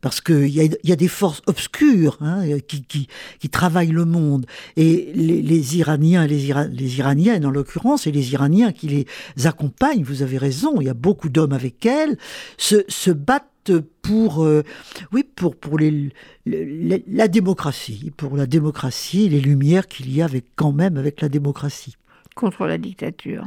Parce 0.00 0.20
qu'il 0.20 0.48
y 0.48 0.76
y 0.82 0.92
a 0.92 0.96
des 0.96 1.08
forces 1.08 1.42
obscures 1.46 2.18
hein, 2.20 2.42
qui, 2.66 2.84
qui, 2.84 3.48
travaillent 3.48 3.92
le 3.92 4.04
monde. 4.04 4.46
Et 4.76 5.12
les, 5.14 5.76
Iraniens, 5.78 6.26
les, 6.26 6.52
les 6.70 6.98
Iraniennes 6.98 7.46
en 7.46 7.50
l'occurrence, 7.50 8.06
et 8.06 8.12
les 8.12 8.32
Iraniens 8.32 8.72
qui 8.72 8.88
les 8.88 9.46
accompagnent, 9.46 10.02
vous 10.02 10.22
avez 10.22 10.38
raison, 10.38 10.80
il 10.80 10.86
y 10.86 10.90
a 10.90 10.94
beaucoup 10.94 11.28
d'hommes 11.28 11.52
avec 11.52 11.86
elles, 11.86 12.18
se, 12.58 13.10
battent 13.10 13.72
pour, 14.02 14.44
euh, 14.44 14.62
oui, 15.12 15.24
pour, 15.24 15.56
pour 15.56 15.78
la 15.78 17.28
démocratie, 17.28 18.12
pour 18.16 18.36
la 18.36 18.46
démocratie, 18.46 19.28
les 19.28 19.40
lumières 19.40 19.86
qu'il 19.86 20.14
y 20.14 20.22
a 20.22 20.28
quand 20.56 20.72
même 20.72 20.96
avec 20.96 21.20
la 21.20 21.28
démocratie. 21.28 21.96
Contre 22.34 22.66
la 22.66 22.78
dictature 22.78 23.46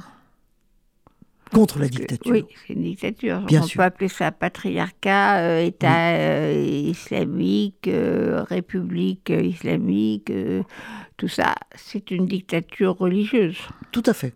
contre 1.51 1.79
la 1.79 1.87
dictature. 1.87 2.31
oui, 2.31 2.45
c'est 2.65 2.73
une 2.73 2.83
dictature. 2.83 3.41
Bien 3.41 3.61
On 3.61 3.65
sûr. 3.65 3.77
peut 3.77 3.83
appeler 3.83 4.07
ça 4.07 4.31
patriarcat, 4.31 5.39
euh, 5.39 5.65
État 5.65 6.09
euh, 6.09 6.63
islamique, 6.65 7.87
euh, 7.87 8.43
république 8.43 9.29
islamique, 9.29 10.31
tout 11.17 11.27
ça. 11.27 11.55
C'est 11.75 12.11
une 12.11 12.25
dictature 12.25 12.97
religieuse. 12.97 13.57
Tout 13.91 14.03
à 14.05 14.13
fait. 14.13 14.33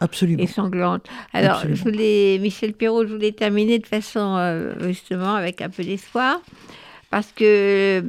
Absolument. 0.00 0.42
Et 0.42 0.48
sanglante. 0.48 1.06
Alors, 1.32 1.56
Absolument. 1.56 1.76
je 1.76 1.82
voulais, 1.84 2.38
Michel 2.40 2.72
Perrault, 2.72 3.06
je 3.06 3.12
voulais 3.12 3.32
terminer 3.32 3.78
de 3.78 3.86
façon, 3.86 4.36
justement, 4.80 5.34
avec 5.34 5.60
un 5.60 5.70
peu 5.70 5.84
d'espoir. 5.84 6.40
Parce 7.10 7.30
que 7.30 8.02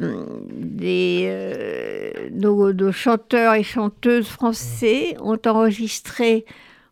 les, 0.79 2.31
nos, 2.31 2.73
nos, 2.73 2.91
chanteurs 2.91 3.53
et 3.53 3.63
chanteuses 3.63 4.27
français 4.27 5.15
ont 5.19 5.37
enregistré 5.45 6.45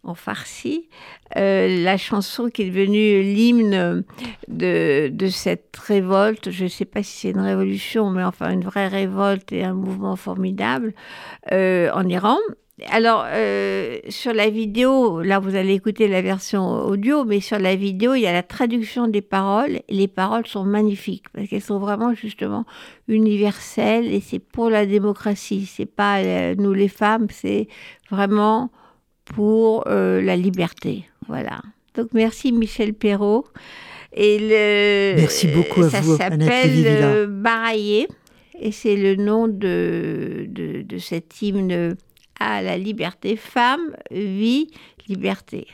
en 0.04 0.16
farsi, 0.16 0.90
euh, 1.38 1.84
la 1.84 1.98
chanson 1.98 2.50
qui 2.50 2.64
est 2.64 2.70
devenue 2.70 3.22
l'hymne 3.22 4.04
de, 4.48 5.10
de, 5.10 5.28
cette 5.28 5.78
révolte. 5.78 6.50
Je 6.50 6.64
ne 6.64 6.70
sais 6.70 6.86
pas 6.86 7.04
si 7.04 7.20
c'est 7.20 7.30
une 7.32 7.40
révolution, 7.40 8.10
mais 8.10 8.24
enfin 8.24 8.52
une 8.52 8.64
vraie 8.64 8.88
révolte 8.88 9.52
et 9.52 9.64
un 9.64 9.74
mouvement 9.74 10.16
formidable 10.16 10.94
euh, 11.52 11.92
en 11.94 12.08
Iran. 12.08 12.38
Alors, 12.90 13.26
euh, 13.28 14.00
sur 14.10 14.34
la 14.34 14.50
vidéo, 14.50 15.22
là 15.22 15.38
vous 15.38 15.56
allez 15.56 15.74
écouter 15.74 16.08
la 16.08 16.24
version 16.24 16.68
audio, 16.84 17.24
mais 17.26 17.40
sur 17.40 17.60
la 17.60 17.76
vidéo, 17.76 18.16
il 18.16 18.22
y 18.22 18.28
a 18.28 18.34
la 18.34 18.42
traduction 18.42 19.08
des 19.08 19.22
paroles, 19.22 19.82
les 19.88 20.08
paroles 20.08 20.48
sont 20.48 20.64
magnifiques, 20.64 21.26
parce 21.32 21.48
qu'elles 21.48 21.62
sont 21.62 21.78
vraiment 21.78 22.16
justement 22.16 22.66
universelles, 23.08 24.12
et 24.12 24.20
c'est 24.20 24.40
pour 24.40 24.72
la 24.72 24.88
démocratie, 24.88 25.68
c'est 25.68 25.86
pas 25.86 26.56
nous 26.56 26.74
les 26.74 26.88
femmes, 26.88 27.28
c'est 27.30 27.68
vraiment 28.10 28.72
pour 29.34 29.84
euh, 29.88 30.22
la 30.22 30.36
liberté. 30.36 31.06
Voilà. 31.28 31.62
Donc 31.96 32.10
merci 32.14 32.52
Michel 32.52 32.94
Perrault. 32.94 33.48
Et 34.14 34.38
le, 34.40 35.22
merci 35.22 35.48
beaucoup 35.48 35.84
à 35.84 35.90
ça 35.90 36.02
vous. 36.02 36.18
Ça 36.18 36.30
s'appelle 36.30 36.86
euh, 36.86 37.28
Baraillé 37.28 38.08
et 38.60 38.72
c'est 38.72 38.96
le 38.96 39.16
nom 39.16 39.48
de, 39.48 40.46
de, 40.50 40.82
de, 40.82 40.98
cet 40.98 41.42
hymne 41.42 41.96
à 42.40 42.62
la 42.62 42.78
liberté. 42.78 43.38
Femme, 43.38 43.96
vie, 44.12 44.68
liberté. 45.08 45.68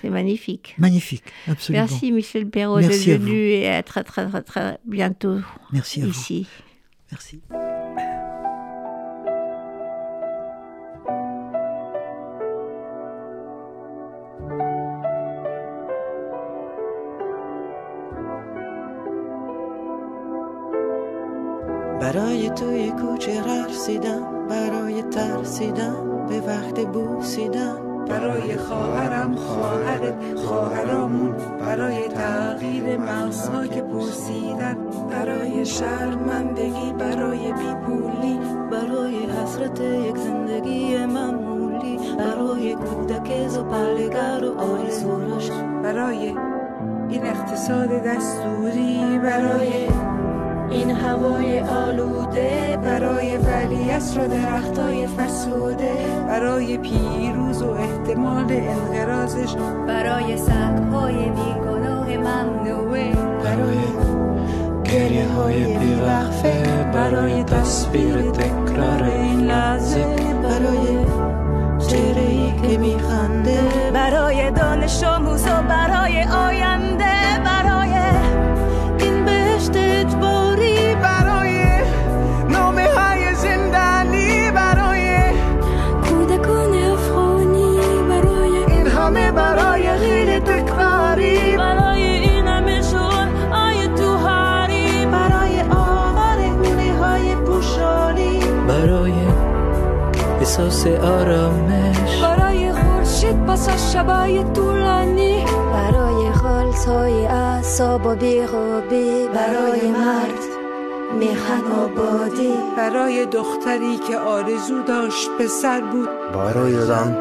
C'est 0.00 0.10
magnifique. 0.10 0.74
Magnifique, 0.78 1.24
absolument. 1.46 1.86
Merci 1.86 2.12
Michel 2.12 2.48
Perrault 2.48 2.80
venu 2.80 3.50
et 3.50 3.68
à 3.68 3.82
très 3.82 4.04
très 4.04 4.28
très 4.28 4.42
très 4.42 4.78
bientôt 4.84 5.38
merci 5.72 6.02
à 6.02 6.06
ici. 6.06 6.42
Vous. 6.42 6.64
Merci. 7.12 7.40
برای 22.16 22.50
توی 22.50 22.90
کوچه 22.90 23.42
رقصیدم 23.42 24.48
برای 24.48 25.02
ترسیدم 25.02 26.26
به 26.28 26.40
وقت 26.40 26.86
بوسیدم. 26.86 28.06
برای 28.08 28.56
خواهرم 28.56 29.34
خواهرت 29.34 30.14
خواهرامون 30.36 31.34
برای 31.60 32.08
تغییر 32.08 32.96
مغزها 32.96 33.66
که 33.66 33.82
پرسیدن 33.82 34.76
برای 35.10 35.66
شرمندگی 35.66 36.92
برای 36.98 37.52
بیپولی. 37.52 38.38
برای 38.70 39.16
حسرت 39.16 39.80
یک 39.80 40.16
زندگی 40.16 41.06
معمولی. 41.06 41.98
برای 42.18 42.74
کودک 42.74 43.48
زبالگر 43.48 44.44
و 44.44 44.60
آرزوراش 44.60 45.50
برای 45.82 46.34
این 47.08 47.26
اقتصاد 47.26 47.88
دستوری. 47.88 49.18
برای 49.22 49.88
این 50.76 50.90
هوای 50.90 51.60
آلوده 51.60 52.78
برای 52.82 53.36
ولیعصر 53.36 54.20
و 54.20 54.28
درختای 54.28 55.06
فرسوده 55.06 55.92
برای 56.28 56.78
پیروز 56.78 57.62
و 57.62 57.70
احتمال 57.70 58.46
انقراضش 58.50 59.56
برای 59.88 60.36
سگهای 60.36 61.14
بیگناه 61.14 62.16
ممنوعه 62.16 63.12
برای 63.44 63.78
گریه 64.84 65.28
های 65.28 65.78
بیوقفه 65.78 66.90
برای 66.94 67.44
تصویر 67.44 68.30
تکرار 68.30 69.02
این 69.02 69.40
لحظه 69.40 70.16
برای 70.42 70.98
چهره 71.88 72.28
ای 72.28 72.52
که 72.62 72.78
میخنده 72.78 73.60
برای 73.94 74.50
دانش 74.50 75.04
آموز 75.04 75.46
و 75.46 75.62
برای 75.62 76.22
آینده. 76.22 77.05
آرامش. 100.88 102.22
برای 102.22 102.72
خورشید 102.72 103.44
پس 103.46 103.68
از 103.68 103.92
شبای 103.92 104.44
طولانی. 104.44 105.44
برای 105.72 106.32
خالصای 106.32 107.26
اعصاب 107.26 108.06
و 108.06 108.14
بیخوابی 108.14 109.28
برای 109.34 109.90
مرد 109.90 110.56
میخن 111.18 111.62
آبادی 111.84 112.54
برای 112.76 113.26
دختری 113.26 113.96
که 114.08 114.18
آرزو 114.18 114.82
داشت 114.82 115.30
پسر 115.38 115.80
بود. 115.80 116.08
برای 116.34 116.80
زن 116.80 117.16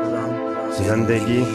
زندگی. 0.72 1.46